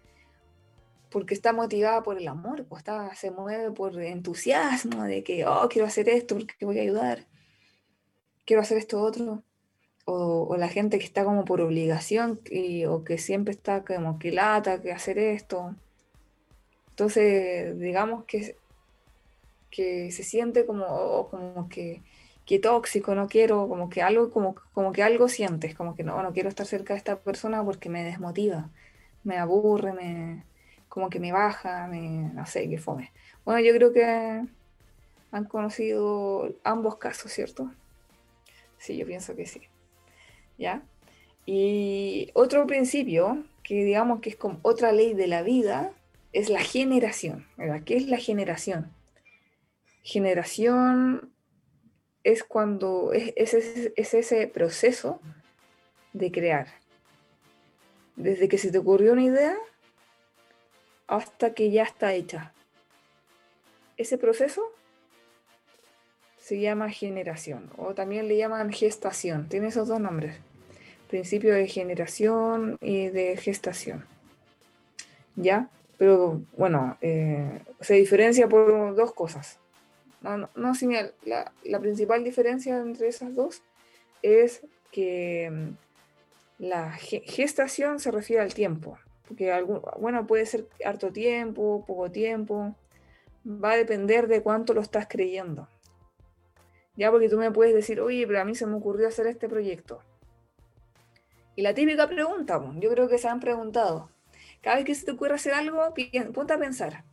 porque 1.11 1.35
está 1.35 1.53
motivada 1.53 2.03
por 2.03 2.19
el 2.19 2.29
amor, 2.29 2.67
pues 2.67 2.81
está, 2.81 3.15
se 3.15 3.31
mueve 3.31 3.71
por 3.73 3.99
entusiasmo 4.01 5.05
de 5.05 5.25
que, 5.25 5.47
oh, 5.47 5.67
quiero 5.71 5.89
hacer 5.89 6.09
esto 6.09 6.37
porque 6.37 6.65
voy 6.67 6.79
a 6.79 6.83
ayudar, 6.83 7.27
quiero 8.45 8.61
hacer 8.63 8.77
esto 8.77 9.01
otro 9.01 9.43
o, 10.05 10.57
la 10.59 10.69
gente 10.69 10.99
que 10.99 11.05
está 11.05 11.25
como 11.25 11.45
por 11.45 11.61
obligación 11.61 12.41
o 12.89 13.05
que 13.05 13.19
siempre 13.19 13.53
está 13.53 13.85
como 13.85 14.19
que 14.19 14.33
lata, 14.33 14.83
que 14.83 14.93
hacer 14.93 15.19
esto. 15.19 15.75
Entonces, 16.91 17.79
digamos 17.79 18.25
que, 18.25 18.57
que 19.71 20.11
se 20.11 20.23
siente 20.23 20.67
como, 20.67 21.29
como 21.31 21.69
que, 21.69 22.03
que, 22.51 22.59
tóxico, 22.59 23.15
no 23.15 23.29
quiero, 23.29 23.69
como 23.69 23.89
que 23.89 24.03
algo, 24.03 24.29
como, 24.31 24.57
como 24.75 24.91
que 24.91 25.05
algo 25.05 25.29
sientes, 25.29 25.73
como 25.77 25.95
que 25.95 26.03
no, 26.03 26.21
no 26.21 26.33
quiero 26.33 26.49
estar 26.49 26.67
cerca 26.67 26.95
de 26.95 26.99
esta 26.99 27.21
persona 27.21 27.65
porque 27.65 27.89
me 27.89 28.03
desmotiva, 28.03 28.71
me 29.23 29.37
aburre, 29.39 29.93
me, 29.93 30.45
como 30.89 31.11
que 31.11 31.21
me 31.21 31.31
baja, 31.31 31.87
me, 31.87 32.33
no 32.35 32.45
sé, 32.47 32.69
qué 32.69 32.77
fome. 32.77 33.13
Bueno, 33.45 33.61
yo 33.61 33.73
creo 33.73 33.93
que 33.93 34.45
han 35.31 35.45
conocido 35.45 36.53
ambos 36.65 36.97
casos, 36.97 37.31
¿cierto? 37.31 37.71
Sí, 38.79 38.97
yo 38.97 39.07
pienso 39.07 39.37
que 39.37 39.47
sí. 39.47 39.61
¿ya? 40.59 40.83
Y 41.47 42.33
otro 42.35 42.67
principio, 42.67 43.45
que 43.63 43.85
digamos 43.85 44.19
que 44.19 44.31
es 44.31 44.37
como 44.37 44.59
otra 44.63 44.91
ley 44.91 45.15
de 45.15 45.29
la 45.29 45.43
vida, 45.43 45.93
es 46.33 46.51
la 46.51 46.65
generación, 46.65 47.47
¿verdad? 47.57 47.83
¿Qué 47.85 47.97
es 47.97 48.09
la 48.09 48.17
generación? 48.17 48.91
Generación 50.03 51.31
es 52.25 52.45
cuando 52.45 53.13
es, 53.13 53.33
es, 53.55 54.15
ese 54.15 54.47
proceso 54.47 55.21
de 56.13 56.31
crear. 56.31 56.69
Desde 58.17 58.49
que 58.49 58.59
se 58.59 58.71
te 58.71 58.79
ocurrió 58.79 59.13
una 59.13 59.25
idea 59.25 59.57
hasta 61.07 61.55
que 61.55 61.71
ya 61.71 61.83
está 61.83 62.13
hecha. 62.15 62.53
Ese 63.97 64.19
proceso 64.19 64.73
se 66.39 66.61
llama 66.61 66.91
generación 66.91 67.71
o 67.77 67.95
también 67.95 68.29
le 68.29 68.37
llaman 68.37 68.73
gestación. 68.73 69.49
Tiene 69.49 69.69
esos 69.69 69.89
dos 69.89 70.01
nombres 70.01 70.41
principio 71.11 71.53
de 71.53 71.67
generación 71.67 72.79
y 72.81 73.09
de 73.09 73.37
gestación. 73.37 74.07
¿Ya? 75.37 75.69
Pero 75.99 76.41
bueno, 76.57 76.97
eh, 77.03 77.61
se 77.81 77.95
diferencia 77.95 78.49
por 78.49 78.95
dos 78.95 79.13
cosas. 79.13 79.59
No, 80.21 80.37
no, 80.37 80.51
no 80.55 80.73
la, 81.25 81.53
la, 81.65 81.81
principal 81.81 82.23
diferencia 82.25 82.77
entre 82.79 83.09
esas 83.09 83.35
dos 83.35 83.63
es 84.23 84.63
que 84.93 85.51
mm, 85.51 86.65
la 86.65 86.93
gestación 86.93 88.01
se 88.01 88.11
refiere 88.11 88.43
al 88.43 88.53
tiempo, 88.53 88.99
porque 89.27 89.65
bueno, 89.99 90.27
puede 90.27 90.45
ser 90.45 90.67
harto 90.85 91.11
tiempo, 91.11 91.85
poco 91.87 92.11
tiempo, 92.11 92.75
va 93.47 93.73
a 93.73 93.77
depender 93.77 94.29
de 94.29 94.43
cuánto 94.43 94.75
lo 94.75 94.83
estás 94.83 95.07
creyendo. 95.09 95.69
Ya 96.97 97.11
porque 97.11 97.31
tú 97.31 97.39
me 97.39 97.51
puedes 97.51 97.75
decir, 97.75 98.01
oye, 98.01 98.27
pero 98.27 98.41
a 98.41 98.45
mí 98.45 98.55
se 98.55 98.67
me 98.67 98.77
ocurrió 98.77 99.09
hacer 99.09 99.27
este 99.27 99.49
proyecto. 99.49 100.03
Y 101.57 101.63
la 101.63 101.73
típica 101.73 102.07
pregunta, 102.07 102.61
yo 102.77 102.91
creo 102.91 103.09
que 103.09 103.19
se 103.19 103.29
han 103.29 103.41
preguntado, 103.41 104.11
cada 104.61 104.77
vez 104.77 104.85
que 104.85 104.95
se 104.95 105.07
te 105.07 105.13
ocurre 105.13 105.35
hacer 105.35 105.55
algo, 105.55 105.95
ponte 106.35 106.53
a 106.53 106.59
pensar, 106.59 107.05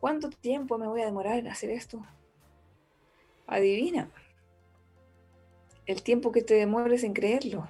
¿cuánto 0.00 0.30
tiempo 0.30 0.78
me 0.78 0.88
voy 0.88 1.02
a 1.02 1.06
demorar 1.06 1.38
en 1.38 1.46
hacer 1.46 1.70
esto? 1.70 2.04
Adivina. 3.50 4.08
El 5.84 6.02
tiempo 6.02 6.32
que 6.32 6.42
te 6.42 6.54
demores 6.54 7.04
en 7.04 7.12
creerlo, 7.12 7.68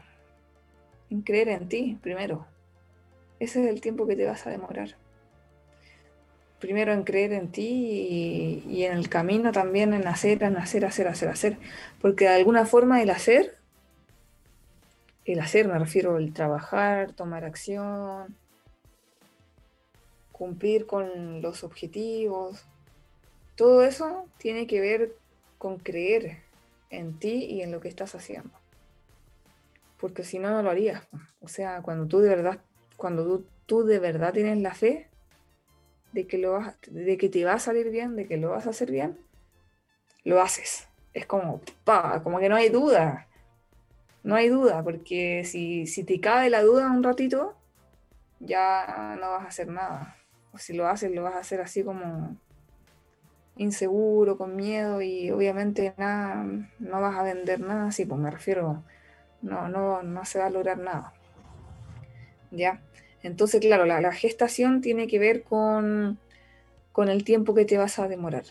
en 1.11 1.23
creer 1.23 1.49
en 1.49 1.69
ti 1.69 1.99
primero. 2.01 2.47
Ese 3.41 3.65
es 3.65 3.69
el 3.69 3.81
tiempo 3.81 4.07
que 4.07 4.15
te 4.15 4.27
vas 4.27 4.47
a 4.47 4.51
demorar. 4.51 4.97
Primero 6.61 6.93
en 6.93 7.03
creer 7.03 7.33
en 7.33 7.51
ti 7.51 8.63
y, 8.69 8.85
en 8.85 8.93
el 8.93 9.09
camino 9.09 9.51
también 9.51 9.95
en 9.95 10.07
hacer, 10.07 10.43
en 10.43 10.59
hacer, 10.59 10.85
hacer, 10.85 11.09
hacer, 11.09 11.29
hacer. 11.31 11.57
Porque 12.03 12.27
de 12.27 12.35
alguna 12.35 12.67
forma 12.67 13.03
el 13.03 13.09
hacer 13.11 13.61
el 15.25 15.41
hacer, 15.41 15.69
me 15.69 15.79
refiero 15.79 16.17
al 16.17 16.33
trabajar, 16.33 17.13
tomar 17.13 17.45
acción, 17.45 18.37
cumplir 20.33 20.87
con 20.87 21.43
los 21.43 21.63
objetivos. 21.63 22.65
Todo 23.57 23.83
eso 23.83 24.27
tiene 24.39 24.67
que 24.67 24.81
ver 24.81 25.17
con 25.61 25.77
creer 25.77 26.39
en 26.89 27.19
ti 27.19 27.45
y 27.45 27.61
en 27.61 27.71
lo 27.71 27.81
que 27.81 27.89
estás 27.89 28.15
haciendo. 28.15 28.51
Porque 30.01 30.25
si 30.25 30.39
no, 30.39 30.49
no 30.49 30.63
lo 30.63 30.71
harías. 30.71 31.07
O 31.43 31.49
sea, 31.49 31.83
cuando 31.83 32.07
tú 32.07 32.21
de 32.21 32.31
verdad, 32.31 32.61
cuando 32.97 33.45
tú, 33.67 33.85
de 33.85 33.99
verdad 33.99 34.33
tienes 34.33 34.57
la 34.57 34.73
fe 34.73 35.11
de 36.13 36.27
que, 36.27 36.39
lo 36.39 36.53
vas, 36.53 36.77
de 36.91 37.19
que 37.19 37.29
te 37.29 37.45
va 37.45 37.53
a 37.53 37.59
salir 37.59 37.91
bien, 37.91 38.17
de 38.17 38.27
que 38.27 38.39
lo 38.39 38.49
vas 38.49 38.67
a 38.67 38.71
hacer 38.71 38.91
bien, 38.91 39.19
lo 40.25 40.41
haces. 40.41 40.89
Es 41.13 41.27
como, 41.27 41.61
pa, 41.85 42.23
como 42.23 42.39
que 42.39 42.49
no 42.49 42.57
hay 42.57 42.71
duda. 42.71 43.29
No 44.23 44.37
hay 44.37 44.49
duda, 44.49 44.83
porque 44.83 45.45
si, 45.45 45.85
te 46.05 46.21
cabe 46.21 46.49
la 46.49 46.63
duda 46.63 46.91
un 46.91 47.03
ratito, 47.03 47.55
ya 48.39 49.15
no 49.21 49.33
vas 49.33 49.45
a 49.45 49.49
hacer 49.49 49.69
nada. 49.69 50.17
O 50.55 50.59
si 50.59 50.73
lo 50.73 50.89
haces, 50.89 51.11
lo 51.11 51.23
vas 51.23 51.35
a 51.35 51.41
hacer 51.41 51.61
así 51.61 51.85
como 51.85 52.39
inseguro, 53.57 54.39
con 54.39 54.57
miedo 54.57 55.03
y 55.03 55.31
obviamente 55.31 55.95
nada, 55.97 56.45
no 56.79 57.01
vas 57.01 57.17
a 57.17 57.23
vender 57.23 57.61
nada 57.61 57.89
así, 57.89 58.05
pues 58.07 58.21
me 58.21 58.31
refiero, 58.31 58.83
no, 59.43 59.69
no, 59.69 60.03
no 60.03 60.25
se 60.25 60.39
va 60.39 60.47
a 60.47 60.51
lograr 60.51 60.79
nada. 60.79 61.13
¿Ya? 62.51 62.83
Entonces, 63.23 63.61
claro, 63.61 63.85
la, 63.85 64.01
la 64.01 64.13
gestación 64.13 64.81
tiene 64.81 65.07
que 65.07 65.19
ver 65.19 65.43
con, 65.43 66.19
con 66.93 67.09
el 67.09 67.25
tiempo 67.25 67.55
que 67.55 67.65
te 67.65 67.79
vas 67.79 67.99
a 67.99 68.09
demorar. 68.09 68.45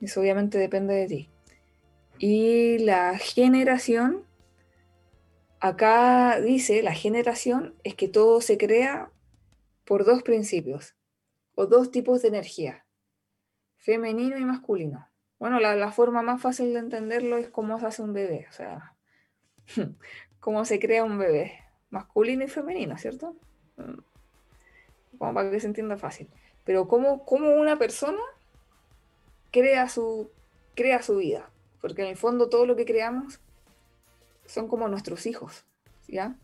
Eso 0.00 0.20
obviamente 0.20 0.58
depende 0.58 0.94
de 0.94 1.06
ti. 1.06 1.30
Y 2.18 2.78
la 2.78 3.18
generación 3.18 4.24
Acá 5.64 6.42
dice, 6.42 6.82
la 6.82 6.92
generación 6.92 7.74
es 7.84 7.94
que 7.94 8.06
todo 8.06 8.42
se 8.42 8.58
crea 8.58 9.10
por 9.86 10.04
dos 10.04 10.22
principios 10.22 10.94
o 11.54 11.64
dos 11.64 11.90
tipos 11.90 12.20
de 12.20 12.28
energía, 12.28 12.83
femenino 13.84 14.38
y 14.38 14.44
masculino. 14.46 15.06
Bueno, 15.38 15.60
la, 15.60 15.92
forma 15.92 16.22
más 16.22 16.40
fácil 16.40 16.72
de 16.72 16.78
entenderlo 16.78 17.36
es 17.36 17.48
cómo 17.50 17.78
se 17.78 17.86
hace 17.86 18.00
un 18.00 18.14
bebé, 18.14 18.46
o 18.48 18.52
sea, 18.52 18.94
cómo 20.40 20.64
se 20.64 20.80
crea 20.80 21.04
un 21.04 21.18
bebé, 21.18 21.60
masculino 21.90 22.44
y 22.44 22.48
femenino, 22.48 22.96
¿cierto? 22.96 23.36
Mm. 23.76 23.98
Como 25.18 25.34
para 25.34 25.50
que 25.50 25.60
se 25.60 25.66
entienda 25.66 25.98
fácil. 25.98 26.30
Pero 26.64 26.88
cómo, 26.88 27.26
cómo 27.26 27.50
una 27.50 27.76
persona 27.76 28.22
crea 29.50 29.86
su, 29.90 30.30
crea 30.74 31.02
su 31.02 31.18
vida, 31.18 31.50
porque 31.82 32.02
en 32.02 32.08
el 32.08 32.16
fondo 32.16 32.48
todo 32.48 32.64
lo 32.64 32.76
que 32.76 32.86
creamos 32.86 33.38
son 34.46 34.66
como 34.66 34.88
nuestros 34.88 35.26
hijos, 35.26 35.66
¿ya? 36.08 36.38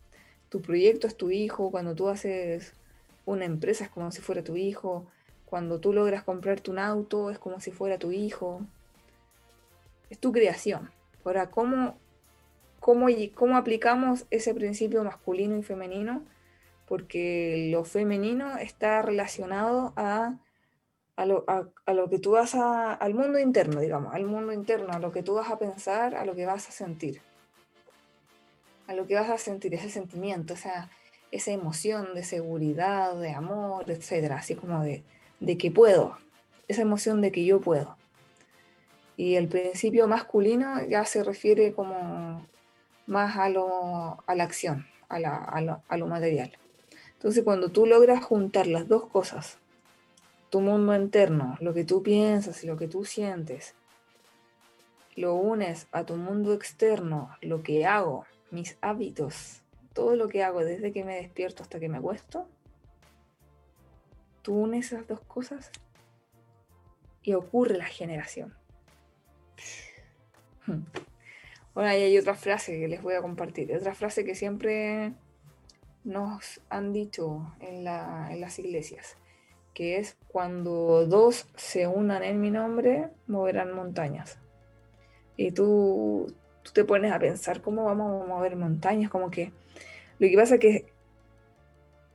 Tu 0.49 0.61
proyecto 0.61 1.07
es 1.07 1.17
tu 1.17 1.31
hijo, 1.31 1.71
cuando 1.71 1.95
tú 1.95 2.07
haces 2.07 2.73
una 3.25 3.45
empresa 3.45 3.85
es 3.85 3.89
como 3.89 4.11
si 4.11 4.21
fuera 4.21 4.43
tu 4.43 4.57
hijo, 4.57 5.07
cuando 5.51 5.81
tú 5.81 5.91
logras 5.91 6.23
comprarte 6.23 6.71
un 6.71 6.79
auto 6.79 7.29
es 7.29 7.37
como 7.37 7.59
si 7.59 7.71
fuera 7.71 7.97
tu 7.97 8.13
hijo. 8.13 8.61
Es 10.09 10.17
tu 10.17 10.31
creación. 10.31 10.89
Ahora, 11.25 11.49
¿cómo, 11.49 11.97
cómo, 12.79 13.07
cómo 13.35 13.57
aplicamos 13.57 14.25
ese 14.29 14.53
principio 14.53 15.03
masculino 15.03 15.57
y 15.57 15.61
femenino? 15.61 16.23
Porque 16.87 17.67
lo 17.69 17.83
femenino 17.83 18.59
está 18.59 19.01
relacionado 19.01 19.91
a, 19.97 20.37
a, 21.17 21.25
lo, 21.25 21.43
a 21.45 21.93
lo, 21.93 22.09
que 22.09 22.19
tú 22.19 22.31
vas 22.31 22.55
al 22.55 23.13
mundo 23.13 23.37
interno, 23.37 23.81
digamos, 23.81 24.15
al 24.15 24.23
mundo 24.23 24.53
interno, 24.53 24.93
a 24.93 24.99
lo 24.99 25.11
que 25.11 25.21
tú 25.21 25.33
vas 25.33 25.51
a 25.51 25.59
pensar, 25.59 26.15
a 26.15 26.23
lo 26.23 26.33
que 26.33 26.45
vas 26.45 26.69
a 26.69 26.71
sentir. 26.71 27.19
a 28.87 28.93
lo 28.93 29.05
que 29.05 29.15
vas 29.15 29.29
a 29.29 29.37
sentir, 29.37 29.73
ese 29.73 29.89
sentimiento, 29.89 30.53
esa, 30.53 30.89
esa 31.29 31.51
emoción 31.51 32.13
de 32.13 32.23
seguridad, 32.23 33.17
de 33.17 33.31
amor, 33.31 33.91
etcétera, 33.91 34.37
así 34.37 34.55
como 34.55 34.81
de, 34.81 35.03
de 35.41 35.57
que 35.57 35.71
puedo, 35.71 36.17
esa 36.69 36.83
emoción 36.83 37.19
de 37.19 37.33
que 37.33 37.43
yo 37.43 37.59
puedo. 37.59 37.97
Y 39.17 39.35
el 39.35 39.49
principio 39.49 40.07
masculino 40.07 40.85
ya 40.87 41.03
se 41.03 41.23
refiere 41.23 41.73
como 41.73 42.47
más 43.07 43.35
a, 43.35 43.49
lo, 43.49 44.23
a 44.25 44.35
la 44.35 44.43
acción, 44.45 44.85
a, 45.09 45.19
la, 45.19 45.35
a, 45.35 45.59
lo, 45.61 45.83
a 45.87 45.97
lo 45.97 46.07
material. 46.07 46.57
Entonces 47.13 47.43
cuando 47.43 47.69
tú 47.69 47.85
logras 47.85 48.23
juntar 48.23 48.67
las 48.67 48.87
dos 48.87 49.07
cosas, 49.07 49.57
tu 50.49 50.61
mundo 50.61 50.95
interno, 50.95 51.57
lo 51.59 51.73
que 51.73 51.83
tú 51.83 52.01
piensas 52.03 52.63
y 52.63 52.67
lo 52.67 52.77
que 52.77 52.87
tú 52.87 53.03
sientes, 53.03 53.75
lo 55.15 55.35
unes 55.35 55.87
a 55.91 56.03
tu 56.03 56.15
mundo 56.15 56.53
externo, 56.53 57.35
lo 57.41 57.63
que 57.63 57.85
hago, 57.85 58.25
mis 58.49 58.77
hábitos, 58.81 59.61
todo 59.93 60.15
lo 60.15 60.29
que 60.29 60.43
hago 60.43 60.63
desde 60.63 60.91
que 60.91 61.03
me 61.03 61.15
despierto 61.15 61.63
hasta 61.63 61.79
que 61.79 61.89
me 61.89 61.97
acuesto, 61.97 62.47
tú 64.41 64.55
unes 64.55 64.87
esas 64.91 65.07
dos 65.07 65.21
cosas 65.21 65.71
y 67.23 67.33
ocurre 67.33 67.77
la 67.77 67.85
generación. 67.85 68.53
Ahora 71.73 71.91
hay 71.91 72.17
otra 72.17 72.35
frase 72.35 72.79
que 72.79 72.87
les 72.87 73.01
voy 73.01 73.13
a 73.13 73.21
compartir, 73.21 73.73
otra 73.75 73.93
frase 73.93 74.25
que 74.25 74.35
siempre 74.35 75.13
nos 76.03 76.61
han 76.69 76.91
dicho 76.91 77.53
en, 77.59 77.87
en 77.87 78.41
las 78.41 78.59
iglesias, 78.59 79.15
que 79.73 79.97
es 79.97 80.17
cuando 80.27 81.05
dos 81.05 81.47
se 81.55 81.87
unan 81.87 82.23
en 82.23 82.41
mi 82.41 82.51
nombre, 82.51 83.09
moverán 83.27 83.73
montañas. 83.73 84.37
Y 85.37 85.51
tú, 85.51 86.33
tú 86.63 86.71
te 86.73 86.83
pones 86.83 87.11
a 87.13 87.19
pensar 87.19 87.61
cómo 87.61 87.85
vamos 87.85 88.21
a 88.21 88.27
mover 88.27 88.55
montañas, 88.55 89.09
como 89.09 89.31
que 89.31 89.51
lo 90.19 90.27
que 90.27 90.35
pasa 90.35 90.55
es 90.55 90.61
que 90.61 90.90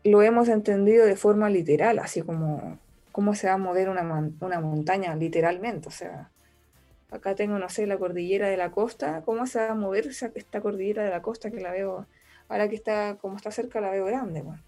lo 0.06 0.22
hemos 0.22 0.48
entendido 0.48 1.06
de 1.06 1.16
forma 1.16 1.50
literal, 1.50 1.98
así 1.98 2.22
como 2.22 2.78
cómo 3.12 3.34
se 3.34 3.46
va 3.46 3.54
a 3.54 3.58
mover 3.58 3.88
una, 3.88 4.02
una 4.40 4.60
montaña 4.60 5.14
literalmente, 5.16 5.88
o 5.88 5.90
sea, 5.90 6.30
acá 7.10 7.34
tengo, 7.34 7.58
no 7.58 7.68
sé, 7.68 7.86
la 7.86 7.98
cordillera 7.98 8.48
de 8.48 8.56
la 8.56 8.70
costa, 8.70 9.22
¿cómo 9.24 9.46
se 9.46 9.58
va 9.58 9.70
a 9.70 9.74
mover 9.74 10.06
esta 10.06 10.60
cordillera 10.60 11.04
de 11.04 11.10
la 11.10 11.22
costa 11.22 11.50
que 11.50 11.60
la 11.60 11.72
veo, 11.72 12.06
ahora 12.48 12.68
que 12.68 12.76
está, 12.76 13.16
como 13.20 13.36
está 13.36 13.50
cerca, 13.50 13.80
la 13.80 13.90
veo 13.90 14.04
grande, 14.06 14.42
bueno. 14.42 14.62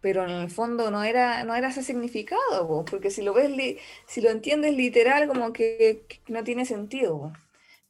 Pero 0.00 0.24
en 0.24 0.30
el 0.30 0.50
fondo 0.50 0.90
no 0.90 1.02
era, 1.02 1.42
no 1.44 1.56
era 1.56 1.68
ese 1.68 1.82
significado, 1.82 2.84
porque 2.84 3.10
si 3.10 3.22
lo 3.22 3.34
ves, 3.34 3.50
si 4.06 4.20
lo 4.20 4.30
entiendes 4.30 4.74
literal, 4.76 5.26
como 5.26 5.52
que, 5.52 6.04
no 6.28 6.44
tiene 6.44 6.64
sentido. 6.66 7.32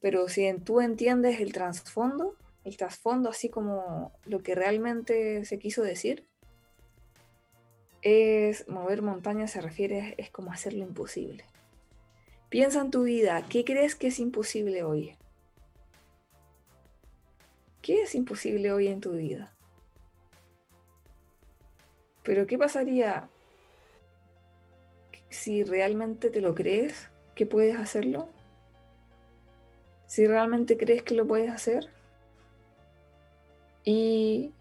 Pero 0.01 0.29
si 0.29 0.51
tú 0.65 0.81
entiendes 0.81 1.41
el 1.41 1.53
trasfondo, 1.53 2.35
el 2.69 2.77
trasfondo 2.77 3.31
así 3.31 3.49
como 3.49 4.13
lo 4.25 4.43
que 4.43 4.55
realmente 4.55 5.45
se 5.45 5.59
quiso 5.59 5.83
decir, 5.83 6.27
es 8.03 8.69
mover 8.69 9.03
montañas 9.03 9.51
se 9.51 9.61
refiere, 9.61 10.15
es 10.19 10.31
como 10.31 10.53
hacer 10.53 10.75
lo 10.75 10.85
imposible. 10.85 11.45
Piensa 12.49 12.81
en 12.81 12.91
tu 12.91 13.03
vida, 13.03 13.45
¿qué 13.49 13.65
crees 13.65 13.95
que 13.95 14.09
es 14.09 14.19
imposible 14.21 14.83
hoy? 14.83 15.17
¿Qué 17.83 18.03
es 18.03 18.15
imposible 18.15 18.71
hoy 18.73 18.89
en 18.89 19.01
tu 19.01 19.13
vida? 19.13 19.55
Pero 22.23 22.47
¿qué 22.47 22.59
pasaría 22.59 23.29
si 25.31 25.65
realmente 25.65 26.31
te 26.31 26.41
lo 26.41 26.55
crees 26.55 27.09
que 27.35 27.47
puedes 27.47 27.77
hacerlo? 27.77 28.29
Si 30.07 30.27
realmente 30.27 30.77
crees 30.77 31.03
que 31.03 31.15
lo 31.15 31.27
puedes 31.27 31.51
hacer. 31.51 31.98
Y 33.91 34.53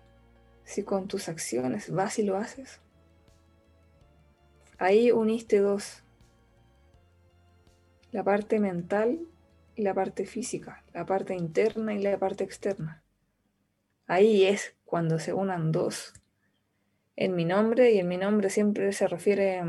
si 0.64 0.84
con 0.84 1.10
tus 1.10 1.28
acciones 1.28 1.92
vas 1.92 2.18
y 2.18 2.24
lo 2.24 2.38
haces. 2.38 2.80
Ahí 4.78 5.12
uniste 5.12 5.60
dos 5.60 6.02
la 8.14 8.24
parte 8.24 8.62
mental 8.62 9.20
y 9.76 9.82
la 9.82 9.94
parte 9.94 10.26
física, 10.26 10.82
la 10.94 11.06
parte 11.06 11.36
interna 11.36 11.94
y 11.94 12.02
la 12.02 12.18
parte 12.18 12.46
externa. 12.46 13.04
Ahí 14.08 14.46
es 14.46 14.78
cuando 14.86 15.20
se 15.20 15.34
unan 15.34 15.74
dos. 15.74 16.14
En 17.18 17.36
mi 17.36 17.44
nombre, 17.44 17.92
y 17.92 18.00
en 18.00 18.08
mi 18.08 18.16
nombre 18.16 18.50
siempre 18.50 18.94
se 18.94 19.08
refiere, 19.08 19.62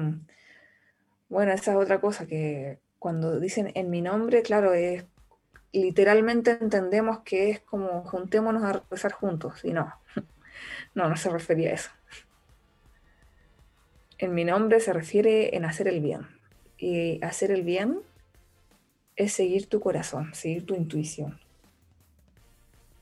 bueno, 1.29 1.51
esa 1.51 1.73
es 1.73 1.77
otra 1.77 2.01
cosa, 2.01 2.29
que 2.29 2.79
cuando 3.01 3.41
dicen 3.41 3.73
en 3.75 3.91
mi 3.91 4.03
nombre, 4.03 4.43
claro, 4.43 4.73
es 4.73 5.05
literalmente 5.73 6.59
entendemos 6.61 7.21
que 7.21 7.51
es 7.51 7.61
como 7.61 8.03
juntémonos 8.05 8.63
a 8.65 8.83
rezar 8.91 9.13
juntos, 9.13 9.65
y 9.65 9.73
no, 9.73 9.93
no, 10.95 11.09
no 11.09 11.17
se 11.17 11.31
refería 11.31 11.71
a 11.71 11.75
eso. 11.75 11.91
En 14.19 14.35
mi 14.35 14.45
nombre 14.45 14.81
se 14.81 14.93
refiere 14.93 15.57
en 15.57 15.65
hacer 15.65 15.87
el 15.87 16.01
bien. 16.01 16.27
Y 16.77 17.25
hacer 17.25 17.51
el 17.51 17.63
bien 17.63 18.01
es 19.17 19.33
seguir 19.33 19.67
tu 19.67 19.81
corazón, 19.81 20.35
seguir 20.35 20.67
tu 20.67 20.75
intuición. 20.75 21.41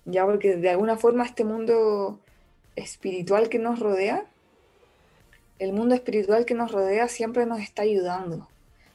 Ya 0.04 0.24
porque 0.24 0.56
de 0.56 0.70
alguna 0.70 0.96
forma 0.96 1.24
este 1.24 1.44
mundo 1.44 2.20
espiritual 2.74 3.48
que 3.48 3.58
nos 3.58 3.80
rodea, 3.80 4.24
el 5.58 5.72
mundo 5.72 5.94
espiritual 5.94 6.44
que 6.44 6.54
nos 6.54 6.70
rodea 6.70 7.08
siempre 7.08 7.46
nos 7.46 7.60
está 7.60 7.82
ayudando, 7.82 8.48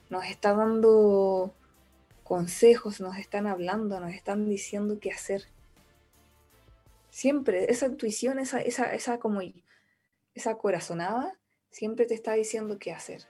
nos 0.10 0.26
está 0.26 0.54
dando 0.54 1.54
consejos, 2.32 3.02
nos 3.02 3.18
están 3.18 3.46
hablando, 3.46 4.00
nos 4.00 4.14
están 4.14 4.48
diciendo 4.48 5.00
qué 5.02 5.12
hacer. 5.12 5.48
Siempre, 7.10 7.70
esa 7.70 7.88
intuición, 7.88 8.40
esa, 8.40 8.62
esa, 8.62 8.94
esa 8.94 9.20
como 9.20 9.42
esa 10.34 10.56
corazonada, 10.58 11.38
siempre 11.72 12.06
te 12.06 12.14
está 12.14 12.32
diciendo 12.32 12.78
qué 12.80 12.94
hacer. 12.94 13.24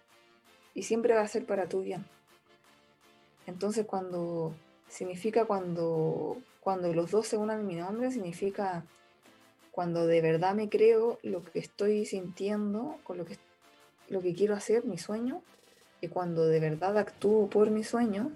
Y 0.76 0.84
siempre 0.84 1.16
va 1.16 1.22
a 1.22 1.28
ser 1.28 1.48
para 1.48 1.68
tu 1.68 1.82
bien. 1.82 2.06
Entonces 3.48 3.88
cuando 3.88 4.54
significa 4.88 5.46
cuando, 5.46 6.38
cuando 6.60 6.94
los 6.94 7.10
dos 7.10 7.26
se 7.26 7.38
unan 7.38 7.62
en 7.62 7.66
mi 7.66 7.78
nombre, 7.78 8.12
significa 8.12 8.86
cuando 9.72 10.06
de 10.06 10.22
verdad 10.22 10.54
me 10.54 10.70
creo 10.70 11.18
lo 11.24 11.44
que 11.44 11.58
estoy 11.58 12.06
sintiendo, 12.06 13.00
con 13.04 13.18
lo 13.18 13.26
que, 13.26 13.40
lo 14.10 14.22
que 14.22 14.36
quiero 14.36 14.54
hacer, 14.54 14.86
mi 14.86 15.00
sueño, 15.00 15.42
y 16.02 16.08
cuando 16.08 16.46
de 16.46 16.60
verdad 16.60 17.00
actúo 17.00 17.50
por 17.50 17.72
mi 17.72 17.84
sueño, 17.84 18.32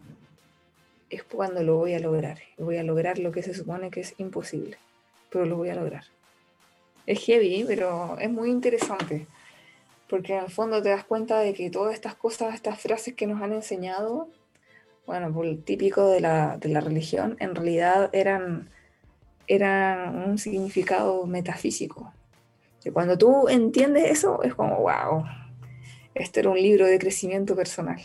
es 1.09 1.23
cuando 1.23 1.63
lo 1.63 1.77
voy 1.77 1.93
a 1.93 1.99
lograr. 1.99 2.39
Voy 2.57 2.77
a 2.77 2.83
lograr 2.83 3.19
lo 3.19 3.31
que 3.31 3.43
se 3.43 3.53
supone 3.53 3.89
que 3.89 4.01
es 4.01 4.15
imposible, 4.17 4.77
pero 5.29 5.45
lo 5.45 5.57
voy 5.57 5.69
a 5.69 5.75
lograr. 5.75 6.03
Es 7.05 7.23
heavy, 7.23 7.63
pero 7.67 8.17
es 8.19 8.29
muy 8.29 8.49
interesante, 8.49 9.27
porque 10.09 10.35
en 10.35 10.45
el 10.45 10.51
fondo 10.51 10.81
te 10.81 10.89
das 10.89 11.03
cuenta 11.03 11.39
de 11.39 11.53
que 11.53 11.69
todas 11.69 11.93
estas 11.93 12.15
cosas, 12.15 12.55
estas 12.55 12.79
frases 12.79 13.13
que 13.13 13.27
nos 13.27 13.41
han 13.41 13.53
enseñado, 13.53 14.27
bueno, 15.05 15.31
por 15.31 15.45
el 15.45 15.63
típico 15.63 16.09
de 16.09 16.19
la, 16.19 16.57
de 16.57 16.69
la 16.69 16.81
religión, 16.81 17.37
en 17.39 17.53
realidad 17.53 18.09
eran, 18.11 18.69
eran 19.47 20.29
un 20.29 20.37
significado 20.39 21.27
metafísico. 21.27 22.11
Y 22.83 22.89
cuando 22.89 23.17
tú 23.17 23.47
entiendes 23.47 24.09
eso, 24.09 24.41
es 24.43 24.55
como, 24.55 24.77
wow, 24.77 25.25
este 26.15 26.39
era 26.39 26.49
un 26.49 26.57
libro 26.57 26.85
de 26.87 26.97
crecimiento 26.97 27.55
personal. 27.55 28.01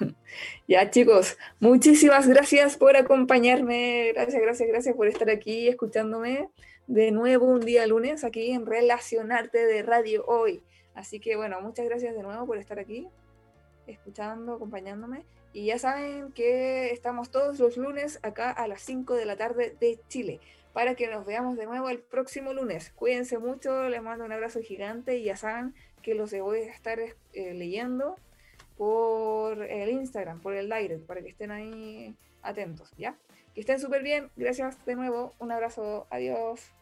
ya 0.68 0.90
chicos, 0.90 1.36
muchísimas 1.58 2.28
gracias 2.28 2.76
por 2.76 2.96
acompañarme, 2.96 4.12
gracias, 4.14 4.42
gracias, 4.42 4.68
gracias 4.68 4.96
por 4.96 5.08
estar 5.08 5.30
aquí 5.30 5.68
escuchándome 5.68 6.48
de 6.86 7.10
nuevo 7.10 7.46
un 7.46 7.60
día 7.60 7.86
lunes 7.86 8.24
aquí 8.24 8.50
en 8.50 8.66
Relacionarte 8.66 9.64
de 9.64 9.82
Radio 9.82 10.24
Hoy. 10.26 10.62
Así 10.94 11.20
que 11.20 11.36
bueno, 11.36 11.60
muchas 11.60 11.86
gracias 11.86 12.14
de 12.14 12.22
nuevo 12.22 12.46
por 12.46 12.58
estar 12.58 12.78
aquí, 12.78 13.08
escuchando, 13.86 14.54
acompañándome. 14.54 15.24
Y 15.52 15.66
ya 15.66 15.78
saben 15.78 16.32
que 16.32 16.90
estamos 16.90 17.30
todos 17.30 17.58
los 17.58 17.76
lunes 17.76 18.18
acá 18.22 18.50
a 18.50 18.68
las 18.68 18.82
5 18.82 19.14
de 19.14 19.24
la 19.24 19.36
tarde 19.36 19.76
de 19.80 19.98
Chile 20.08 20.40
para 20.72 20.94
que 20.94 21.08
nos 21.08 21.26
veamos 21.26 21.56
de 21.56 21.66
nuevo 21.66 21.88
el 21.88 22.00
próximo 22.00 22.52
lunes. 22.52 22.92
Cuídense 22.94 23.38
mucho, 23.38 23.88
les 23.88 24.02
mando 24.02 24.24
un 24.24 24.32
abrazo 24.32 24.60
gigante 24.60 25.16
y 25.16 25.24
ya 25.24 25.36
saben 25.36 25.74
que 26.02 26.14
los 26.14 26.32
voy 26.32 26.60
a 26.60 26.72
estar 26.72 26.98
eh, 27.00 27.14
leyendo 27.54 28.16
por 28.80 29.62
el 29.62 29.90
Instagram, 29.90 30.40
por 30.40 30.54
el 30.54 30.70
direct, 30.70 31.04
para 31.04 31.20
que 31.20 31.28
estén 31.28 31.50
ahí 31.50 32.16
atentos, 32.40 32.90
¿ya? 32.96 33.14
Que 33.52 33.60
estén 33.60 33.78
súper 33.78 34.02
bien, 34.02 34.30
gracias 34.36 34.82
de 34.86 34.94
nuevo, 34.94 35.34
un 35.38 35.52
abrazo, 35.52 36.06
adiós. 36.08 36.72